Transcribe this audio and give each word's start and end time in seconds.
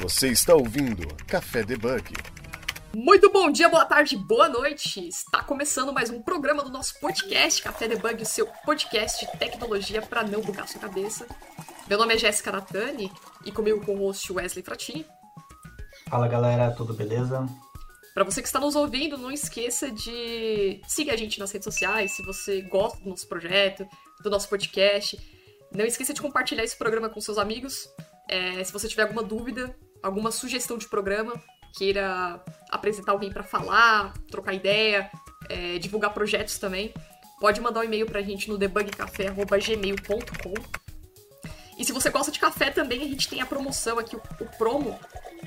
Você 0.00 0.28
está 0.28 0.54
ouvindo 0.54 1.06
Café 1.26 1.62
Debug. 1.62 2.14
Muito 2.94 3.30
bom 3.30 3.50
dia, 3.50 3.68
boa 3.68 3.84
tarde, 3.84 4.16
boa 4.16 4.48
noite! 4.48 5.06
Está 5.06 5.44
começando 5.44 5.92
mais 5.92 6.08
um 6.08 6.22
programa 6.22 6.64
do 6.64 6.70
nosso 6.70 6.98
podcast 6.98 7.62
Café 7.62 7.86
Debug, 7.86 8.22
o 8.22 8.24
seu 8.24 8.46
podcast 8.64 9.26
de 9.26 9.38
tecnologia 9.38 10.00
para 10.00 10.22
não 10.22 10.40
bugar 10.40 10.66
sua 10.66 10.80
cabeça. 10.80 11.26
Meu 11.86 11.98
nome 11.98 12.14
é 12.14 12.18
Jéssica 12.18 12.50
Natani 12.50 13.12
e 13.44 13.52
comigo 13.52 13.84
com 13.84 13.94
o 13.94 13.98
host 14.06 14.32
Wesley 14.32 14.64
Fratini. 14.64 15.04
Fala 16.08 16.26
galera, 16.26 16.70
tudo 16.70 16.94
beleza? 16.94 17.44
Para 18.14 18.24
você 18.24 18.40
que 18.40 18.48
está 18.48 18.58
nos 18.58 18.76
ouvindo, 18.76 19.18
não 19.18 19.30
esqueça 19.30 19.90
de 19.90 20.80
seguir 20.88 21.10
a 21.10 21.16
gente 21.16 21.38
nas 21.38 21.52
redes 21.52 21.66
sociais, 21.66 22.12
se 22.12 22.22
você 22.22 22.62
gosta 22.62 22.98
do 23.00 23.10
nosso 23.10 23.28
projeto, 23.28 23.86
do 24.22 24.30
nosso 24.30 24.48
podcast. 24.48 25.20
Não 25.70 25.84
esqueça 25.84 26.14
de 26.14 26.22
compartilhar 26.22 26.64
esse 26.64 26.78
programa 26.78 27.10
com 27.10 27.20
seus 27.20 27.36
amigos. 27.36 27.86
É, 28.30 28.64
se 28.64 28.72
você 28.72 28.88
tiver 28.88 29.02
alguma 29.02 29.22
dúvida, 29.22 29.76
alguma 30.02 30.30
sugestão 30.30 30.78
de 30.78 30.88
programa, 30.88 31.34
queira 31.76 32.42
apresentar 32.70 33.12
alguém 33.12 33.30
para 33.30 33.42
falar, 33.42 34.12
trocar 34.30 34.54
ideia, 34.54 35.10
é, 35.48 35.78
divulgar 35.78 36.12
projetos 36.12 36.58
também, 36.58 36.92
pode 37.38 37.60
mandar 37.60 37.80
um 37.80 37.84
e-mail 37.84 38.06
pra 38.06 38.22
gente 38.22 38.48
no 38.48 38.58
debugcafé.gmail.com. 38.58 40.54
E 41.78 41.84
se 41.84 41.92
você 41.92 42.10
gosta 42.10 42.30
de 42.30 42.38
café 42.38 42.70
também, 42.70 43.02
a 43.02 43.08
gente 43.08 43.28
tem 43.28 43.40
a 43.40 43.46
promoção 43.46 43.98
aqui, 43.98 44.14
o, 44.14 44.20
o 44.40 44.46
promo, 44.58 45.00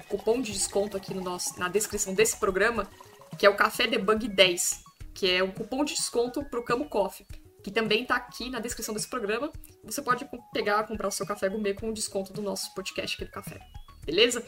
cupom 0.10 0.42
de 0.42 0.52
desconto 0.52 0.98
aqui 0.98 1.14
no 1.14 1.22
nosso, 1.22 1.60
na 1.60 1.68
descrição 1.68 2.14
desse 2.14 2.38
programa, 2.38 2.90
que 3.38 3.46
é 3.46 3.50
o 3.50 3.56
Café 3.56 3.86
Debug 3.86 4.28
10, 4.28 4.84
que 5.14 5.30
é 5.30 5.44
um 5.44 5.52
cupom 5.52 5.86
de 5.86 5.94
desconto 5.94 6.44
pro 6.46 6.64
Camo 6.64 6.90
Coffee, 6.90 7.28
que 7.64 7.70
também 7.72 8.04
tá 8.06 8.16
aqui 8.16 8.50
na 8.50 8.60
descrição 8.60 8.96
desse 8.96 9.08
programa. 9.08 9.52
Você 9.84 10.02
pode 10.02 10.28
pegar, 10.52 10.84
comprar 10.86 11.08
o 11.08 11.12
seu 11.12 11.26
café 11.26 11.48
gourmet 11.50 11.76
com 11.76 11.90
o 11.90 11.94
desconto 11.94 12.34
do 12.34 12.42
nosso 12.42 12.74
podcast 12.74 13.16
aqui 13.16 13.26
do 13.26 13.32
café 13.32 13.60
beleza? 14.06 14.46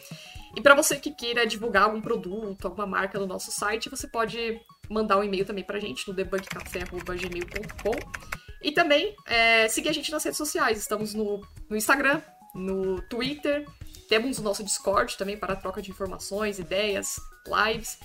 E 0.55 0.61
para 0.61 0.73
você 0.73 0.97
que 0.97 1.11
queira 1.11 1.45
divulgar 1.45 1.83
algum 1.83 2.01
produto, 2.01 2.65
alguma 2.65 2.87
marca 2.87 3.19
no 3.19 3.27
nosso 3.27 3.51
site, 3.51 3.89
você 3.89 4.07
pode 4.07 4.59
mandar 4.89 5.17
um 5.17 5.23
e-mail 5.23 5.45
também 5.45 5.63
pra 5.63 5.79
gente 5.79 6.07
no 6.07 6.13
debugcafé.gmail.com 6.13 7.95
e 8.61 8.71
também 8.71 9.15
é, 9.25 9.67
seguir 9.67 9.89
a 9.89 9.93
gente 9.93 10.11
nas 10.11 10.23
redes 10.23 10.37
sociais. 10.37 10.77
Estamos 10.77 11.13
no, 11.13 11.41
no 11.69 11.75
Instagram, 11.75 12.21
no 12.53 13.01
Twitter, 13.03 13.65
temos 14.07 14.39
o 14.39 14.43
nosso 14.43 14.63
Discord 14.63 15.17
também 15.17 15.37
para 15.37 15.55
troca 15.55 15.81
de 15.81 15.91
informações, 15.91 16.59
ideias, 16.59 17.17
lives. 17.45 17.97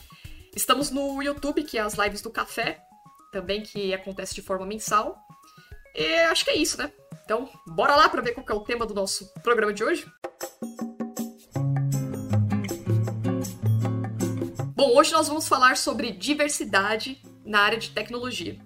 Estamos 0.56 0.90
no 0.90 1.22
YouTube, 1.22 1.62
que 1.62 1.78
é 1.78 1.82
as 1.82 1.94
lives 1.94 2.20
do 2.20 2.30
café, 2.30 2.80
também 3.30 3.62
que 3.62 3.94
acontece 3.94 4.34
de 4.34 4.42
forma 4.42 4.66
mensal. 4.66 5.16
E 5.94 6.14
acho 6.22 6.44
que 6.44 6.50
é 6.50 6.56
isso, 6.56 6.78
né? 6.78 6.92
Então, 7.24 7.48
bora 7.66 7.94
lá 7.94 8.08
para 8.08 8.22
ver 8.22 8.32
qual 8.32 8.46
é 8.48 8.54
o 8.54 8.64
tema 8.64 8.84
do 8.86 8.94
nosso 8.94 9.32
programa 9.42 9.72
de 9.72 9.84
hoje? 9.84 10.06
Bom, 14.80 14.96
hoje 14.96 15.12
nós 15.12 15.28
vamos 15.28 15.46
falar 15.46 15.76
sobre 15.76 16.10
diversidade 16.10 17.20
na 17.44 17.60
área 17.60 17.76
de 17.76 17.90
tecnologia. 17.90 18.58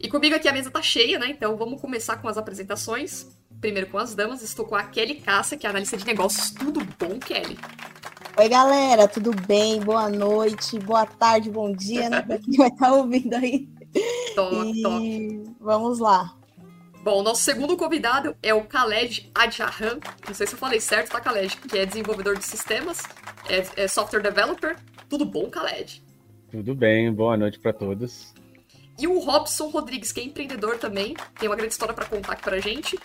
E 0.00 0.08
comigo 0.08 0.34
aqui 0.34 0.48
a 0.48 0.52
mesa 0.52 0.68
tá 0.68 0.82
cheia, 0.82 1.16
né? 1.16 1.28
Então 1.28 1.56
vamos 1.56 1.80
começar 1.80 2.16
com 2.16 2.26
as 2.26 2.36
apresentações. 2.36 3.28
Primeiro 3.60 3.88
com 3.88 3.96
as 3.96 4.16
damas, 4.16 4.42
estou 4.42 4.64
com 4.64 4.74
a 4.74 4.82
Kelly 4.82 5.20
Cassa, 5.20 5.56
que 5.56 5.64
é 5.64 5.70
analista 5.70 5.96
de 5.96 6.04
negócios. 6.04 6.50
Tudo 6.50 6.80
bom, 6.98 7.20
Kelly? 7.20 7.56
Oi, 8.36 8.48
galera, 8.48 9.06
tudo 9.06 9.30
bem? 9.46 9.78
Boa 9.78 10.10
noite, 10.10 10.76
boa 10.80 11.06
tarde, 11.06 11.48
bom 11.48 11.70
dia, 11.70 12.10
né? 12.10 12.20
Pra 12.20 12.36
quem 12.36 12.56
vai 12.56 12.66
estar 12.66 12.86
tá 12.88 12.92
ouvindo 12.92 13.34
aí. 13.34 13.68
Top, 14.34 14.56
e... 14.56 14.82
top. 14.82 15.56
Vamos 15.60 16.00
lá. 16.00 16.34
Bom, 17.04 17.22
nosso 17.22 17.44
segundo 17.44 17.76
convidado 17.76 18.36
é 18.42 18.52
o 18.52 18.64
Khaled 18.64 19.30
Adjahan. 19.32 20.00
Não 20.26 20.34
sei 20.34 20.48
se 20.48 20.54
eu 20.54 20.58
falei 20.58 20.80
certo, 20.80 21.12
tá, 21.12 21.20
Khaled? 21.20 21.56
Que 21.58 21.78
é 21.78 21.86
desenvolvedor 21.86 22.36
de 22.36 22.44
sistemas, 22.44 23.04
é, 23.48 23.84
é 23.84 23.86
software 23.86 24.20
developer 24.20 24.76
tudo 25.08 25.24
bom, 25.24 25.48
Khaled? 25.48 26.02
Tudo 26.50 26.74
bem, 26.74 27.12
boa 27.12 27.36
noite 27.36 27.58
para 27.58 27.72
todos. 27.72 28.32
E 28.98 29.08
o 29.08 29.18
Robson 29.18 29.70
Rodrigues, 29.70 30.12
que 30.12 30.20
é 30.20 30.24
empreendedor 30.24 30.78
também, 30.78 31.14
tem 31.38 31.48
uma 31.48 31.56
grande 31.56 31.72
história 31.72 31.92
para 31.92 32.06
contar 32.06 32.32
aqui 32.32 32.44
pra 32.44 32.60
gente 32.60 32.96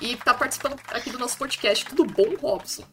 e 0.00 0.16
tá 0.16 0.32
participando 0.32 0.76
aqui 0.88 1.10
do 1.10 1.18
nosso 1.18 1.36
podcast. 1.36 1.84
Tudo 1.84 2.04
bom, 2.04 2.36
Robson? 2.40 2.84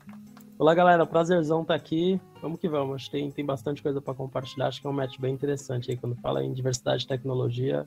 Olá, 0.58 0.74
galera. 0.74 1.06
Prazerzão 1.06 1.62
estar 1.62 1.76
tá 1.76 1.80
aqui. 1.80 2.20
Vamos 2.42 2.60
que 2.60 2.68
vamos. 2.68 2.96
Acho 2.96 3.06
que 3.06 3.12
tem, 3.12 3.32
tem 3.32 3.46
bastante 3.46 3.84
coisa 3.84 4.02
para 4.02 4.14
compartilhar. 4.14 4.68
Acho 4.68 4.82
que 4.82 4.88
é 4.88 4.90
um 4.90 4.94
match 4.94 5.18
bem 5.20 5.34
interessante 5.34 5.92
aí. 5.92 5.98
Quando 5.98 6.16
fala 6.16 6.44
em 6.44 6.52
diversidade 6.52 7.02
de 7.02 7.08
tecnologia, 7.08 7.86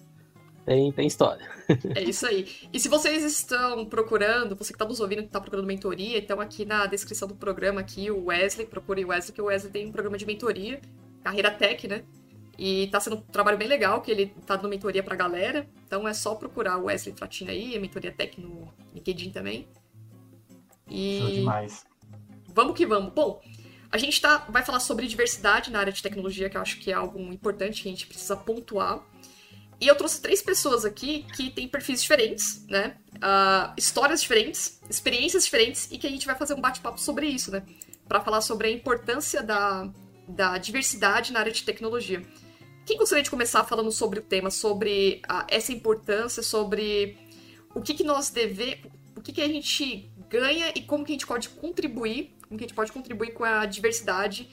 tem, 0.64 0.92
tem 0.92 1.06
história. 1.06 1.48
É 1.94 2.02
isso 2.02 2.26
aí. 2.26 2.46
E 2.72 2.78
se 2.78 2.88
vocês 2.88 3.24
estão 3.24 3.84
procurando, 3.86 4.54
você 4.54 4.72
que 4.72 4.76
está 4.76 4.84
nos 4.84 5.00
ouvindo, 5.00 5.20
que 5.20 5.28
está 5.28 5.40
procurando 5.40 5.66
mentoria, 5.66 6.18
então 6.18 6.40
aqui 6.40 6.64
na 6.64 6.86
descrição 6.86 7.26
do 7.26 7.34
programa, 7.34 7.80
aqui, 7.80 8.10
o 8.10 8.26
Wesley, 8.26 8.66
procure 8.66 9.04
o 9.04 9.08
Wesley, 9.08 9.34
que 9.34 9.40
o 9.40 9.46
Wesley 9.46 9.72
tem 9.72 9.86
um 9.86 9.92
programa 9.92 10.16
de 10.18 10.26
mentoria, 10.26 10.80
Carreira 11.22 11.50
Tech, 11.50 11.86
né? 11.88 12.04
E 12.58 12.88
tá 12.88 13.00
sendo 13.00 13.16
um 13.16 13.20
trabalho 13.20 13.58
bem 13.58 13.66
legal, 13.66 14.02
que 14.02 14.10
ele 14.10 14.26
tá 14.46 14.56
dando 14.56 14.68
mentoria 14.68 15.02
pra 15.02 15.16
galera. 15.16 15.66
Então 15.86 16.06
é 16.06 16.14
só 16.14 16.34
procurar 16.34 16.78
o 16.78 16.84
Wesley 16.84 17.14
Fratina 17.14 17.50
aí, 17.50 17.76
a 17.76 17.80
mentoria 17.80 18.12
Tech 18.12 18.40
no 18.40 18.72
LinkedIn 18.94 19.30
também. 19.30 19.66
E... 20.88 21.18
Show 21.20 21.30
demais. 21.30 21.84
Vamos 22.54 22.76
que 22.76 22.84
vamos. 22.84 23.12
Bom, 23.14 23.40
a 23.90 23.98
gente 23.98 24.20
tá, 24.20 24.38
vai 24.48 24.64
falar 24.64 24.80
sobre 24.80 25.06
diversidade 25.06 25.70
na 25.70 25.78
área 25.78 25.92
de 25.92 26.02
tecnologia, 26.02 26.48
que 26.48 26.56
eu 26.56 26.60
acho 26.60 26.78
que 26.78 26.90
é 26.90 26.94
algo 26.94 27.18
importante 27.32 27.82
que 27.82 27.88
a 27.88 27.92
gente 27.92 28.06
precisa 28.06 28.36
pontuar. 28.36 29.02
E 29.82 29.88
eu 29.88 29.96
trouxe 29.96 30.22
três 30.22 30.40
pessoas 30.40 30.84
aqui 30.84 31.26
que 31.34 31.50
têm 31.50 31.66
perfis 31.66 32.00
diferentes, 32.00 32.64
né? 32.68 32.96
Uh, 33.16 33.74
histórias 33.76 34.22
diferentes, 34.22 34.80
experiências 34.88 35.44
diferentes, 35.44 35.88
e 35.90 35.98
que 35.98 36.06
a 36.06 36.10
gente 36.10 36.24
vai 36.24 36.36
fazer 36.36 36.54
um 36.54 36.60
bate-papo 36.60 37.00
sobre 37.00 37.26
isso, 37.26 37.50
né? 37.50 37.64
Para 38.06 38.20
falar 38.20 38.42
sobre 38.42 38.68
a 38.68 38.70
importância 38.70 39.42
da, 39.42 39.90
da 40.28 40.56
diversidade 40.56 41.32
na 41.32 41.40
área 41.40 41.50
de 41.50 41.64
tecnologia. 41.64 42.24
Quem 42.86 42.96
gostaria 42.96 43.24
de 43.24 43.30
começar 43.30 43.64
falando 43.64 43.90
sobre 43.90 44.20
o 44.20 44.22
tema, 44.22 44.52
sobre 44.52 45.20
uh, 45.28 45.44
essa 45.48 45.72
importância, 45.72 46.44
sobre 46.44 47.18
o 47.74 47.82
que, 47.82 47.94
que 47.94 48.04
nós 48.04 48.30
devemos, 48.30 48.86
o 49.16 49.20
que, 49.20 49.32
que 49.32 49.40
a 49.40 49.48
gente 49.48 50.08
ganha 50.28 50.72
e 50.76 50.82
como 50.82 51.04
que 51.04 51.10
a 51.10 51.16
gente 51.16 51.26
pode 51.26 51.48
contribuir, 51.48 52.36
como 52.46 52.56
que 52.56 52.64
a 52.64 52.68
gente 52.68 52.76
pode 52.76 52.92
contribuir 52.92 53.32
com 53.32 53.42
a 53.42 53.66
diversidade 53.66 54.48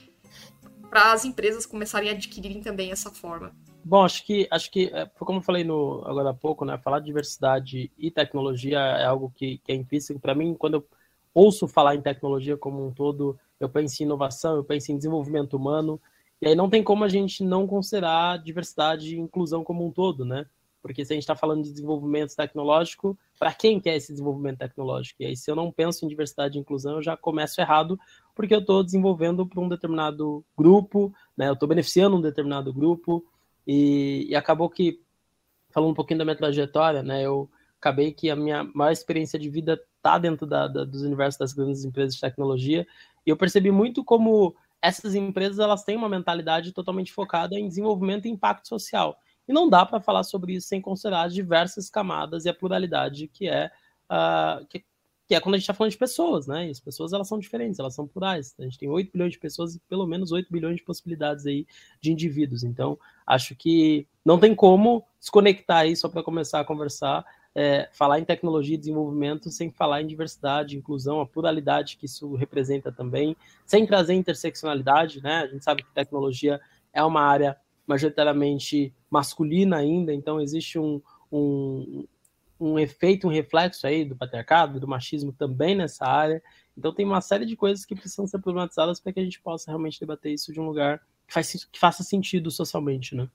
para 0.90 1.12
as 1.12 1.24
empresas 1.24 1.66
começarem 1.66 2.08
a 2.08 2.14
adquirirem 2.14 2.60
também 2.60 2.90
essa 2.90 3.12
forma. 3.12 3.54
Bom, 3.84 4.04
acho 4.04 4.24
que, 4.24 4.46
acho 4.50 4.70
que 4.70 4.90
é, 4.92 5.06
como 5.18 5.38
eu 5.38 5.42
falei 5.42 5.64
no, 5.64 6.02
agora 6.06 6.30
há 6.30 6.34
pouco, 6.34 6.64
né, 6.64 6.78
falar 6.78 7.00
de 7.00 7.06
diversidade 7.06 7.90
e 7.98 8.10
tecnologia 8.10 8.78
é 8.78 9.04
algo 9.04 9.32
que, 9.34 9.58
que 9.58 9.72
é 9.72 9.74
intrínseco. 9.74 10.20
Para 10.20 10.34
mim, 10.34 10.54
quando 10.54 10.74
eu 10.74 10.86
ouço 11.34 11.66
falar 11.66 11.94
em 11.94 12.02
tecnologia 12.02 12.56
como 12.56 12.86
um 12.86 12.92
todo, 12.92 13.38
eu 13.58 13.68
penso 13.68 14.02
em 14.02 14.06
inovação, 14.06 14.56
eu 14.56 14.64
penso 14.64 14.92
em 14.92 14.96
desenvolvimento 14.96 15.56
humano, 15.56 16.00
e 16.40 16.48
aí 16.48 16.54
não 16.54 16.70
tem 16.70 16.82
como 16.82 17.04
a 17.04 17.08
gente 17.08 17.44
não 17.44 17.66
considerar 17.66 18.42
diversidade 18.42 19.14
e 19.14 19.18
inclusão 19.18 19.62
como 19.62 19.86
um 19.86 19.90
todo, 19.90 20.24
né? 20.24 20.46
Porque 20.82 21.04
se 21.04 21.12
a 21.12 21.14
gente 21.14 21.24
está 21.24 21.36
falando 21.36 21.62
de 21.62 21.70
desenvolvimento 21.70 22.34
tecnológico, 22.34 23.18
para 23.38 23.52
quem 23.52 23.78
quer 23.78 23.96
esse 23.96 24.12
desenvolvimento 24.12 24.58
tecnológico? 24.58 25.22
E 25.22 25.26
aí, 25.26 25.36
se 25.36 25.50
eu 25.50 25.54
não 25.54 25.70
penso 25.70 26.04
em 26.04 26.08
diversidade 26.08 26.56
e 26.56 26.60
inclusão, 26.60 26.96
eu 26.96 27.02
já 27.02 27.16
começo 27.16 27.60
errado, 27.60 28.00
porque 28.34 28.54
eu 28.54 28.60
estou 28.60 28.82
desenvolvendo 28.82 29.46
para 29.46 29.60
um 29.60 29.68
determinado 29.68 30.42
grupo, 30.56 31.12
né? 31.36 31.48
eu 31.48 31.52
estou 31.52 31.68
beneficiando 31.68 32.16
um 32.16 32.20
determinado 32.20 32.72
grupo, 32.72 33.22
e, 33.66 34.26
e, 34.28 34.36
acabou 34.36 34.68
que, 34.68 35.00
falando 35.70 35.90
um 35.90 35.94
pouquinho 35.94 36.18
da 36.18 36.24
minha 36.24 36.36
trajetória, 36.36 37.02
né, 37.02 37.22
eu 37.22 37.50
acabei 37.78 38.12
que 38.12 38.30
a 38.30 38.36
minha 38.36 38.64
maior 38.74 38.92
experiência 38.92 39.38
de 39.38 39.48
vida 39.48 39.80
está 39.96 40.18
dentro 40.18 40.46
da, 40.46 40.66
da, 40.66 40.84
dos 40.84 41.02
universos 41.02 41.38
das 41.38 41.52
grandes 41.52 41.84
empresas 41.84 42.14
de 42.14 42.20
tecnologia, 42.20 42.86
e 43.26 43.30
eu 43.30 43.36
percebi 43.36 43.70
muito 43.70 44.04
como 44.04 44.54
essas 44.82 45.14
empresas 45.14 45.58
elas 45.58 45.84
têm 45.84 45.96
uma 45.96 46.08
mentalidade 46.08 46.72
totalmente 46.72 47.12
focada 47.12 47.54
em 47.54 47.68
desenvolvimento 47.68 48.26
e 48.26 48.30
impacto 48.30 48.68
social. 48.68 49.18
E 49.46 49.52
não 49.52 49.68
dá 49.68 49.84
para 49.84 50.00
falar 50.00 50.22
sobre 50.22 50.54
isso 50.54 50.68
sem 50.68 50.80
considerar 50.80 51.24
as 51.24 51.34
diversas 51.34 51.90
camadas 51.90 52.44
e 52.44 52.48
a 52.48 52.54
pluralidade 52.54 53.28
que 53.28 53.48
é, 53.48 53.70
uh, 54.10 54.64
que, 54.66 54.84
que 55.26 55.34
é 55.34 55.40
quando 55.40 55.54
a 55.54 55.58
gente 55.58 55.64
está 55.64 55.74
falando 55.74 55.92
de 55.92 55.98
pessoas, 55.98 56.46
né? 56.46 56.68
E 56.68 56.70
as 56.70 56.80
pessoas 56.80 57.12
elas 57.12 57.28
são 57.28 57.38
diferentes, 57.38 57.78
elas 57.78 57.94
são 57.94 58.06
plurais. 58.06 58.54
A 58.58 58.62
gente 58.62 58.78
tem 58.78 58.88
8 58.88 59.12
bilhões 59.12 59.32
de 59.32 59.38
pessoas 59.38 59.74
e 59.74 59.80
pelo 59.80 60.06
menos 60.06 60.32
8 60.32 60.50
bilhões 60.50 60.76
de 60.76 60.84
possibilidades 60.84 61.46
aí 61.46 61.66
de 62.00 62.12
indivíduos. 62.12 62.62
Então, 62.62 62.98
acho 63.30 63.54
que 63.54 64.08
não 64.24 64.40
tem 64.40 64.54
como 64.56 65.04
desconectar 65.20 65.78
aí 65.78 65.94
só 65.94 66.08
para 66.08 66.22
começar 66.22 66.58
a 66.58 66.64
conversar, 66.64 67.24
é, 67.54 67.88
falar 67.92 68.18
em 68.18 68.24
tecnologia 68.24 68.74
e 68.74 68.78
desenvolvimento 68.78 69.50
sem 69.50 69.70
falar 69.70 70.02
em 70.02 70.06
diversidade, 70.06 70.76
inclusão, 70.76 71.20
a 71.20 71.26
pluralidade 71.26 71.96
que 71.96 72.06
isso 72.06 72.34
representa 72.34 72.90
também, 72.90 73.36
sem 73.64 73.86
trazer 73.86 74.14
interseccionalidade, 74.14 75.22
né? 75.22 75.42
A 75.42 75.46
gente 75.46 75.62
sabe 75.62 75.84
que 75.84 75.94
tecnologia 75.94 76.60
é 76.92 77.04
uma 77.04 77.22
área 77.22 77.56
majoritariamente 77.86 78.92
masculina 79.08 79.76
ainda, 79.76 80.12
então 80.12 80.40
existe 80.40 80.76
um, 80.76 81.00
um, 81.30 82.04
um 82.58 82.78
efeito, 82.80 83.28
um 83.28 83.30
reflexo 83.30 83.86
aí 83.86 84.04
do 84.04 84.16
patriarcado, 84.16 84.80
do 84.80 84.88
machismo 84.88 85.32
também 85.32 85.76
nessa 85.76 86.04
área. 86.04 86.42
Então 86.76 86.92
tem 86.92 87.06
uma 87.06 87.20
série 87.20 87.46
de 87.46 87.54
coisas 87.54 87.84
que 87.84 87.94
precisam 87.94 88.26
ser 88.26 88.40
problematizadas 88.40 88.98
para 88.98 89.12
que 89.12 89.20
a 89.20 89.24
gente 89.24 89.40
possa 89.40 89.70
realmente 89.70 90.00
debater 90.00 90.32
isso 90.32 90.52
de 90.52 90.60
um 90.60 90.66
lugar 90.66 91.00
que, 91.30 91.34
faz, 91.34 91.64
que 91.64 91.78
faça 91.78 92.02
sentido 92.02 92.50
socialmente, 92.50 93.14
né? 93.14 93.30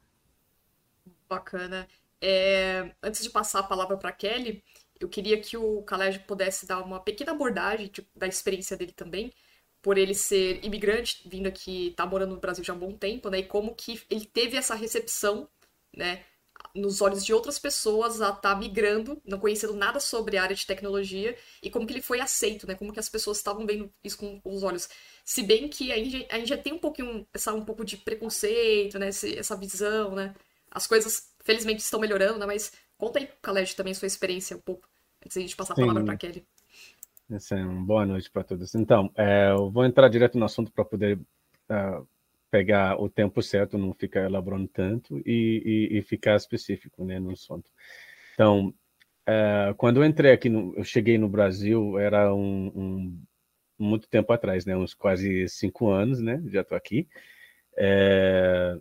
Bacana. 1.29 1.87
É, 2.21 2.93
antes 3.01 3.23
de 3.23 3.29
passar 3.29 3.59
a 3.59 3.63
palavra 3.63 3.97
para 3.97 4.11
Kelly, 4.11 4.61
eu 4.99 5.07
queria 5.07 5.39
que 5.39 5.55
o 5.55 5.81
Khaled 5.83 6.19
pudesse 6.19 6.65
dar 6.67 6.81
uma 6.81 6.99
pequena 6.99 7.31
abordagem 7.31 7.87
tipo, 7.87 8.07
da 8.17 8.27
experiência 8.27 8.75
dele 8.75 8.91
também, 8.91 9.31
por 9.81 9.97
ele 9.97 10.13
ser 10.13 10.63
imigrante, 10.63 11.27
vindo 11.27 11.47
aqui, 11.47 11.93
tá 11.95 12.05
morando 12.05 12.35
no 12.35 12.41
Brasil 12.41 12.63
já 12.63 12.73
há 12.73 12.75
um 12.75 12.79
bom 12.79 12.91
tempo, 12.91 13.29
né? 13.29 13.39
E 13.39 13.43
como 13.43 13.73
que 13.73 14.01
ele 14.09 14.25
teve 14.25 14.57
essa 14.57 14.75
recepção, 14.75 15.47
né? 15.95 16.23
Nos 16.75 17.01
olhos 17.01 17.23
de 17.23 17.33
outras 17.33 17.57
pessoas 17.57 18.21
a 18.21 18.29
estar 18.29 18.41
tá 18.41 18.55
migrando, 18.55 19.21
não 19.25 19.39
conhecendo 19.39 19.73
nada 19.73 19.99
sobre 19.99 20.37
a 20.37 20.43
área 20.43 20.55
de 20.55 20.65
tecnologia, 20.65 21.35
e 21.63 21.69
como 21.69 21.87
que 21.87 21.93
ele 21.93 22.01
foi 22.01 22.19
aceito, 22.19 22.67
né? 22.67 22.75
Como 22.75 22.91
que 22.91 22.99
as 22.99 23.07
pessoas 23.07 23.37
estavam 23.37 23.65
vendo 23.65 23.89
isso 24.03 24.17
com 24.17 24.41
os 24.43 24.61
olhos. 24.61 24.89
Se 25.23 25.41
bem 25.41 25.69
que 25.69 25.91
a 25.91 25.95
gente, 25.95 26.27
a 26.29 26.37
gente 26.37 26.49
já 26.49 26.57
tem 26.57 26.73
um 26.73 26.77
pouquinho, 26.77 27.25
essa, 27.33 27.53
um 27.53 27.63
pouco 27.63 27.85
de 27.85 27.97
preconceito, 27.97 28.99
né? 28.99 29.07
essa 29.07 29.55
visão, 29.55 30.13
né? 30.13 30.35
As 30.69 30.85
coisas, 30.85 31.31
felizmente, 31.39 31.81
estão 31.81 31.99
melhorando, 31.99 32.37
né? 32.37 32.45
Mas 32.45 32.73
conta 32.97 33.19
aí, 33.19 33.29
Khaled, 33.41 33.75
também 33.75 33.93
sua 33.93 34.07
experiência 34.07 34.57
um 34.57 34.61
pouco, 34.61 34.87
antes 35.23 35.35
de 35.35 35.39
a 35.39 35.41
gente 35.43 35.55
passar 35.55 35.73
a 35.73 35.77
palavra 35.77 36.03
para 36.03 36.17
Kelly. 36.17 36.45
Essa 37.29 37.55
é 37.55 37.63
uma 37.63 37.85
boa 37.85 38.05
noite 38.05 38.29
para 38.29 38.43
todos. 38.43 38.75
Então, 38.75 39.11
é, 39.15 39.51
eu 39.51 39.71
vou 39.71 39.85
entrar 39.85 40.09
direto 40.09 40.37
no 40.37 40.45
assunto 40.45 40.71
para 40.71 40.85
poder 40.85 41.17
uh, 41.69 42.07
pegar 42.49 43.01
o 43.01 43.09
tempo 43.09 43.41
certo, 43.41 43.77
não 43.77 43.93
ficar 43.93 44.21
elaborando 44.25 44.67
tanto 44.67 45.19
e, 45.25 45.89
e, 45.91 45.97
e 45.97 46.01
ficar 46.01 46.35
específico 46.35 47.03
né, 47.03 47.19
no 47.19 47.31
assunto. 47.31 47.69
Então, 48.33 48.73
uh, 49.27 49.75
quando 49.77 49.97
eu 49.97 50.05
entrei 50.05 50.31
aqui, 50.31 50.49
no, 50.49 50.73
eu 50.75 50.83
cheguei 50.83 51.17
no 51.17 51.29
Brasil, 51.29 51.97
era 51.97 52.33
um, 52.33 52.67
um, 52.75 53.23
muito 53.77 54.07
tempo 54.07 54.31
atrás, 54.31 54.65
né, 54.65 54.75
uns 54.75 54.93
quase 54.93 55.47
cinco 55.49 55.89
anos, 55.89 56.19
né, 56.21 56.41
já 56.47 56.61
estou 56.61 56.77
aqui. 56.77 57.07
É, 57.77 58.77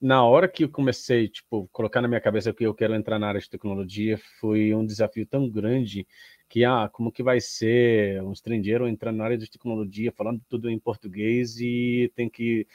na 0.00 0.24
hora 0.24 0.46
que 0.46 0.62
eu 0.64 0.68
comecei, 0.68 1.28
tipo, 1.28 1.68
colocar 1.72 2.00
na 2.00 2.06
minha 2.06 2.20
cabeça 2.20 2.54
que 2.54 2.64
eu 2.64 2.74
quero 2.74 2.94
entrar 2.94 3.18
na 3.18 3.26
área 3.26 3.40
de 3.40 3.50
tecnologia, 3.50 4.18
foi 4.40 4.72
um 4.72 4.86
desafio 4.86 5.26
tão 5.26 5.50
grande 5.50 6.06
que, 6.48 6.64
ah, 6.64 6.88
como 6.92 7.10
que 7.10 7.24
vai 7.24 7.40
ser 7.40 8.22
um 8.22 8.32
estrangeiro 8.32 8.86
entrando 8.86 9.16
na 9.16 9.24
área 9.24 9.38
de 9.38 9.50
tecnologia, 9.50 10.12
falando 10.12 10.40
tudo 10.48 10.70
em 10.70 10.78
português 10.78 11.60
e 11.60 12.10
tem 12.14 12.28
que... 12.28 12.66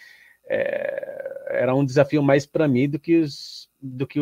É, 0.53 1.59
era 1.61 1.73
um 1.73 1.85
desafio 1.85 2.21
mais 2.21 2.45
para 2.45 2.67
mim 2.67 2.89
do 2.89 2.99
que, 2.99 3.17
os, 3.17 3.69
do 3.81 4.05
que 4.05 4.19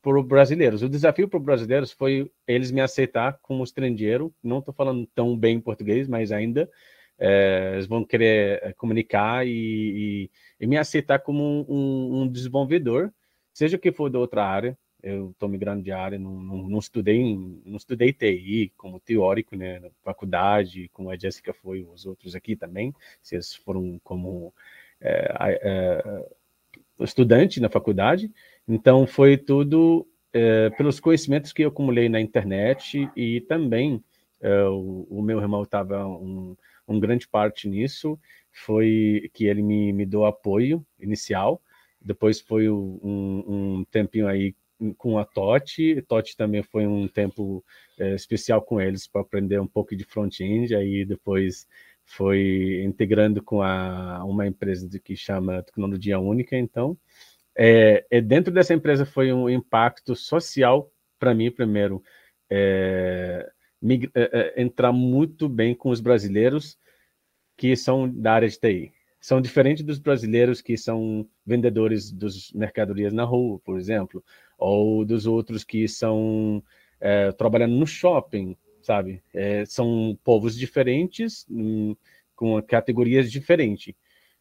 para 0.00 0.20
os 0.20 0.24
brasileiros. 0.24 0.82
O 0.82 0.88
desafio 0.88 1.28
para 1.28 1.38
os 1.38 1.44
brasileiros 1.44 1.90
foi 1.90 2.30
eles 2.46 2.70
me 2.70 2.80
aceitar 2.80 3.38
como 3.42 3.64
estrangeiro, 3.64 4.32
não 4.40 4.60
estou 4.60 4.72
falando 4.72 5.04
tão 5.12 5.36
bem 5.36 5.60
português, 5.60 6.06
mas 6.06 6.30
ainda 6.30 6.70
é, 7.18 7.72
eles 7.74 7.86
vão 7.86 8.04
querer 8.04 8.60
é, 8.62 8.72
comunicar 8.72 9.44
e, 9.44 9.50
e, 9.50 10.30
e 10.60 10.66
me 10.66 10.76
aceitar 10.76 11.18
como 11.18 11.66
um, 11.68 12.22
um, 12.22 12.28
desenvolvedor, 12.28 13.12
seja 13.52 13.76
que 13.78 13.90
for 13.90 14.08
da 14.08 14.20
outra 14.20 14.44
área. 14.44 14.78
Eu 15.02 15.30
estou 15.30 15.48
migrando 15.48 15.82
de 15.82 15.92
área, 15.92 16.18
não, 16.18 16.40
não, 16.40 16.68
não, 16.68 16.78
estudei 16.78 17.36
não 17.64 17.76
estudei 17.76 18.12
TI 18.12 18.72
como 18.76 18.98
teórico, 18.98 19.54
né, 19.54 19.78
na 19.78 19.90
faculdade, 20.02 20.88
como 20.92 21.10
a 21.10 21.16
Jéssica 21.16 21.52
foi, 21.52 21.82
os 21.82 22.06
outros 22.06 22.34
aqui 22.34 22.56
também, 22.56 22.94
vocês 23.22 23.54
foram 23.54 24.00
como 24.02 24.52
estudante 27.00 27.60
na 27.60 27.68
faculdade. 27.68 28.30
Então 28.66 29.06
foi 29.06 29.36
tudo 29.36 30.06
é, 30.32 30.70
pelos 30.70 31.00
conhecimentos 31.00 31.52
que 31.52 31.62
eu 31.62 31.68
acumulei 31.68 32.08
na 32.08 32.20
internet 32.20 33.08
e 33.16 33.40
também 33.42 34.02
é, 34.40 34.64
o, 34.64 35.06
o, 35.10 35.22
meu 35.22 35.40
irmão 35.40 35.62
estava 35.62 36.06
um 36.06 36.56
um 36.88 37.00
grande 37.00 37.26
parte 37.26 37.68
nisso. 37.68 38.18
Foi 38.52 39.30
que 39.34 39.46
ele 39.46 39.62
me, 39.62 39.92
me 39.92 40.06
deu 40.06 40.24
apoio 40.24 40.84
inicial, 40.98 41.60
depois 42.00 42.40
foi 42.40 42.70
um, 42.70 43.00
um 43.02 43.84
tempinho 43.90 44.26
aí 44.26 44.54
com 44.96 45.18
a 45.18 45.24
Totti, 45.24 46.02
Totti 46.02 46.36
também 46.36 46.62
foi 46.62 46.86
um 46.86 47.08
tempo 47.08 47.64
é, 47.98 48.14
especial 48.14 48.62
com 48.62 48.80
eles 48.80 49.06
para 49.06 49.22
aprender 49.22 49.58
um 49.58 49.66
pouco 49.66 49.96
de 49.96 50.04
front-end, 50.04 50.74
aí 50.74 51.04
depois 51.04 51.66
foi 52.06 52.82
integrando 52.84 53.42
com 53.42 53.60
a, 53.60 54.24
uma 54.24 54.46
empresa 54.46 54.88
que 54.98 55.16
chama 55.16 55.62
Tecnologia 55.62 56.18
Única, 56.18 56.56
então 56.56 56.96
é, 57.58 58.06
é 58.10 58.20
dentro 58.20 58.52
dessa 58.52 58.72
empresa 58.72 59.04
foi 59.04 59.32
um 59.32 59.50
impacto 59.50 60.14
social 60.14 60.90
para 61.18 61.34
mim 61.34 61.50
primeiro, 61.50 62.02
é, 62.50 63.50
é, 63.82 64.08
é, 64.14 64.62
entrar 64.62 64.92
muito 64.92 65.48
bem 65.48 65.74
com 65.74 65.90
os 65.90 66.00
brasileiros 66.00 66.78
que 67.56 67.74
são 67.76 68.08
da 68.08 68.34
área 68.34 68.48
de 68.48 68.58
TI. 68.58 68.92
São 69.20 69.40
diferentes 69.40 69.82
dos 69.82 69.98
brasileiros 69.98 70.60
que 70.60 70.76
são 70.76 71.28
vendedores 71.44 72.12
dos 72.12 72.52
mercadorias 72.52 73.12
na 73.12 73.24
rua, 73.24 73.58
por 73.64 73.78
exemplo, 73.78 74.22
ou 74.58 75.04
dos 75.04 75.26
outros 75.26 75.64
que 75.64 75.88
são 75.88 76.62
é, 77.00 77.32
trabalhando 77.32 77.74
no 77.74 77.86
shopping, 77.86 78.56
sabe? 78.86 79.20
É, 79.34 79.64
são 79.64 80.16
povos 80.22 80.56
diferentes, 80.56 81.44
hum, 81.50 81.96
com 82.36 82.62
categorias 82.62 83.32
diferentes. 83.32 83.92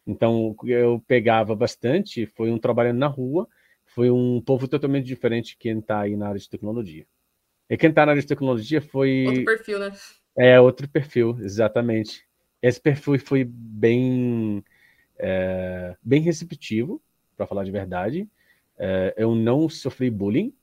Então, 0.06 0.56
eu 0.66 1.04
pegava 1.08 1.56
bastante, 1.56 2.28
foi 2.28 2.52
um 2.52 2.60
trabalhando 2.60 3.00
na 3.00 3.08
rua, 3.08 3.48
foi 3.86 4.12
um 4.12 4.40
povo 4.40 4.68
totalmente 4.68 5.06
diferente 5.06 5.58
quem 5.58 5.80
está 5.80 6.02
aí 6.02 6.16
na 6.16 6.28
área 6.28 6.40
de 6.40 6.48
tecnologia. 6.48 7.08
E 7.68 7.76
quem 7.76 7.90
está 7.90 8.06
na 8.06 8.12
área 8.12 8.22
de 8.22 8.28
tecnologia 8.28 8.80
foi. 8.80 9.26
Outro 9.26 9.46
perfil, 9.46 9.80
né? 9.80 9.92
É, 10.38 10.62
outro 10.62 10.88
perfil, 10.88 11.38
exatamente. 11.42 12.24
Esse 12.62 12.80
perfil 12.80 13.18
foi 13.20 13.44
bem, 13.44 14.64
é, 15.18 15.96
bem 16.04 16.22
receptivo, 16.22 17.02
para 17.36 17.48
falar 17.48 17.64
de 17.64 17.72
verdade. 17.72 18.30
É, 18.78 19.16
eu 19.18 19.34
não 19.34 19.68
sofri 19.68 20.12
bullying, 20.12 20.54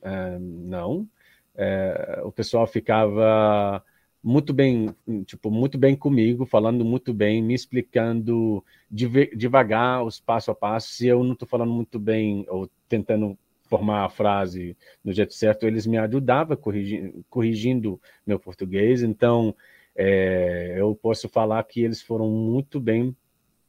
é, 0.00 0.38
não. 0.38 1.08
É, 1.56 2.20
o 2.24 2.30
pessoal 2.30 2.66
ficava 2.66 3.82
muito 4.22 4.52
bem, 4.52 4.94
tipo, 5.24 5.50
muito 5.50 5.78
bem 5.78 5.94
comigo, 5.94 6.44
falando 6.44 6.84
muito 6.84 7.14
bem, 7.14 7.42
me 7.42 7.54
explicando 7.54 8.64
devagar 8.90 10.04
os 10.04 10.18
passo 10.18 10.50
a 10.50 10.54
passo. 10.54 10.88
Se 10.88 11.06
eu 11.06 11.22
não 11.22 11.32
estou 11.32 11.46
falando 11.46 11.72
muito 11.72 11.98
bem 11.98 12.44
ou 12.48 12.68
tentando 12.88 13.38
formar 13.68 14.04
a 14.04 14.08
frase 14.08 14.76
no 15.04 15.12
jeito 15.12 15.32
certo, 15.34 15.66
eles 15.66 15.86
me 15.86 15.98
ajudavam 15.98 16.56
corrigindo, 16.56 17.24
corrigindo 17.30 18.00
meu 18.26 18.38
português. 18.38 19.02
Então, 19.02 19.54
é, 19.94 20.74
eu 20.76 20.94
posso 20.94 21.28
falar 21.28 21.62
que 21.64 21.82
eles 21.82 22.02
foram 22.02 22.28
muito 22.28 22.80
bem 22.80 23.16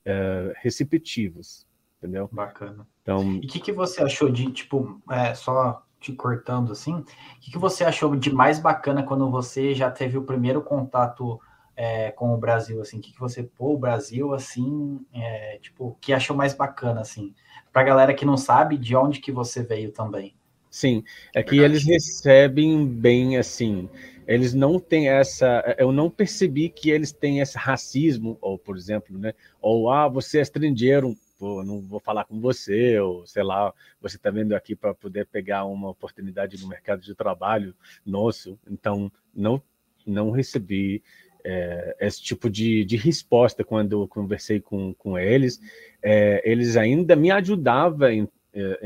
é, 0.04 0.54
receptivos, 0.58 1.66
entendeu? 1.98 2.30
Bacana. 2.32 2.88
Então, 3.02 3.36
e 3.36 3.46
o 3.46 3.48
que, 3.48 3.60
que 3.60 3.72
você 3.72 4.02
achou 4.02 4.30
de, 4.30 4.52
tipo, 4.52 5.02
é, 5.10 5.34
só 5.34 5.87
te 6.00 6.14
cortando 6.14 6.72
assim, 6.72 6.96
o 6.96 7.06
que, 7.40 7.52
que 7.52 7.58
você 7.58 7.84
achou 7.84 8.16
de 8.16 8.32
mais 8.32 8.60
bacana 8.60 9.04
quando 9.04 9.30
você 9.30 9.74
já 9.74 9.90
teve 9.90 10.18
o 10.18 10.24
primeiro 10.24 10.62
contato 10.62 11.40
é, 11.76 12.12
com 12.12 12.34
o 12.34 12.38
Brasil, 12.38 12.82
assim, 12.82 12.98
o 12.98 13.02
que, 13.02 13.14
que 13.14 13.20
você, 13.20 13.44
pô, 13.44 13.74
o 13.74 13.78
Brasil, 13.78 14.34
assim, 14.34 15.00
é, 15.14 15.60
tipo, 15.62 15.96
que 16.02 16.12
achou 16.12 16.36
mais 16.36 16.54
bacana, 16.54 17.02
assim, 17.02 17.34
pra 17.72 17.84
galera 17.84 18.16
que 18.16 18.26
não 18.26 18.36
sabe 18.36 18.78
de 18.78 18.96
onde 18.96 19.20
que 19.20 19.32
você 19.32 19.62
veio 19.62 19.92
também. 19.92 20.34
Sim, 20.70 21.04
é 21.34 21.44
que 21.44 21.58
eles 21.58 21.84
recebem 21.86 22.86
bem, 22.86 23.38
assim, 23.38 23.90
eles 24.28 24.54
não 24.54 24.80
têm 24.80 25.08
essa. 25.08 25.76
Eu 25.78 25.92
não 25.92 26.10
percebi 26.10 26.68
que 26.68 26.90
eles 26.90 27.12
têm 27.12 27.40
esse 27.40 27.58
racismo, 27.58 28.38
ou, 28.42 28.58
por 28.58 28.76
exemplo, 28.76 29.18
né? 29.18 29.34
Ou, 29.62 29.90
ah, 29.90 30.08
você 30.08 30.40
é 30.40 30.42
estrangeiro, 30.42 31.16
pô, 31.38 31.64
não 31.64 31.82
vou 31.82 32.00
falar 32.00 32.26
com 32.26 32.40
você, 32.40 33.00
ou 33.00 33.26
sei 33.26 33.44
lá, 33.44 33.74
você 34.02 34.18
está 34.18 34.30
vendo 34.30 34.54
aqui 34.54 34.76
para 34.76 34.94
poder 34.94 35.26
pegar 35.28 35.66
uma 35.66 35.90
oportunidade 35.90 36.62
no 36.62 36.68
mercado 36.68 37.02
de 37.02 37.16
trabalho 37.16 37.76
nosso. 38.06 38.60
Então, 38.70 39.12
não, 39.34 39.62
não 40.06 40.32
recebi 40.32 41.04
é, 41.44 41.96
esse 42.00 42.22
tipo 42.22 42.50
de, 42.50 42.84
de 42.84 42.98
resposta 42.98 43.64
quando 43.64 44.04
eu 44.04 44.08
conversei 44.08 44.60
com, 44.60 44.94
com 44.94 45.18
eles. 45.18 45.60
É, 46.02 46.42
eles 46.50 46.78
ainda 46.78 47.16
me 47.16 47.32
ajudavam 47.32 48.08
a 48.08 48.14
é, 48.14 48.28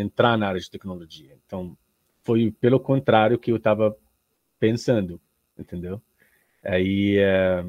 entrar 0.01 0.37
na 0.37 0.47
área 0.47 0.59
de 0.59 0.69
tecnologia. 0.69 1.35
Então, 1.45 1.77
foi 2.23 2.51
pelo 2.59 2.79
contrário 2.79 3.39
que 3.39 3.51
eu 3.51 3.57
estava 3.57 3.97
pensando 4.59 5.19
entendeu? 5.61 6.01
Aí 6.63 7.17
é, 7.17 7.65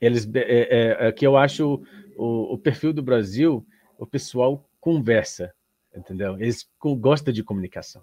eles 0.00 0.28
é, 0.34 0.40
é, 0.40 1.08
é, 1.08 1.12
que 1.12 1.26
eu 1.26 1.36
acho 1.36 1.82
o, 2.16 2.54
o, 2.54 2.58
perfil 2.58 2.92
do 2.92 3.02
Brasil, 3.02 3.66
o 4.02 4.06
pessoal 4.06 4.68
conversa, 4.80 5.54
entendeu? 5.94 6.36
Eles 6.36 6.68
gostam 6.98 7.32
de 7.32 7.44
comunicação, 7.44 8.02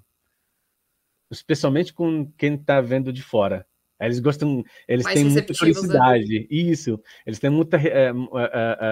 especialmente 1.29 1.93
com 1.93 2.31
quem 2.37 2.55
está 2.55 2.79
vendo 2.79 3.11
de 3.11 3.21
fora. 3.21 3.67
Eles 3.99 4.21
gostam, 4.21 4.63
eles 4.87 5.03
Mais 5.03 5.19
têm 5.19 5.29
muita 5.29 5.53
felicidade, 5.53 6.39
né? 6.39 6.47
isso. 6.49 7.03
Eles 7.25 7.37
têm 7.37 7.49
muita, 7.49 7.75
é, 7.75 8.07
é, 8.07 8.11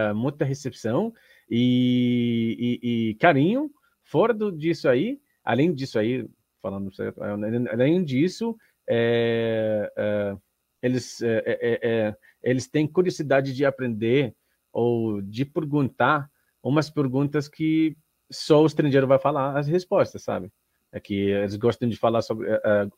é, 0.09 0.13
muita 0.13 0.43
recepção 0.43 1.13
e, 1.49 2.79
e, 2.83 2.89
e, 2.89 3.15
carinho. 3.15 3.71
Fora 4.03 4.33
do, 4.33 4.51
disso 4.51 4.89
aí, 4.89 5.17
além 5.45 5.73
disso 5.73 5.97
aí, 5.97 6.27
falando 6.61 6.93
certo, 6.93 7.21
além 7.23 8.03
disso, 8.03 8.57
é, 8.85 9.89
é, 9.95 10.37
eles, 10.81 11.21
eles 12.43 12.67
têm 12.67 12.85
curiosidade 12.85 13.53
de 13.53 13.63
aprender 13.63 14.35
ou 14.73 15.21
de 15.21 15.45
perguntar 15.45 16.29
umas 16.61 16.89
perguntas 16.89 17.47
que 17.47 17.95
só 18.31 18.61
o 18.61 18.65
estrangeiro 18.65 19.07
vai 19.07 19.19
falar 19.19 19.57
as 19.57 19.67
respostas, 19.67 20.23
sabe? 20.23 20.51
É 20.91 20.99
que 20.99 21.13
eles 21.13 21.55
gostam 21.55 21.87
de 21.87 21.95
falar 21.95 22.21
sobre, 22.21 22.47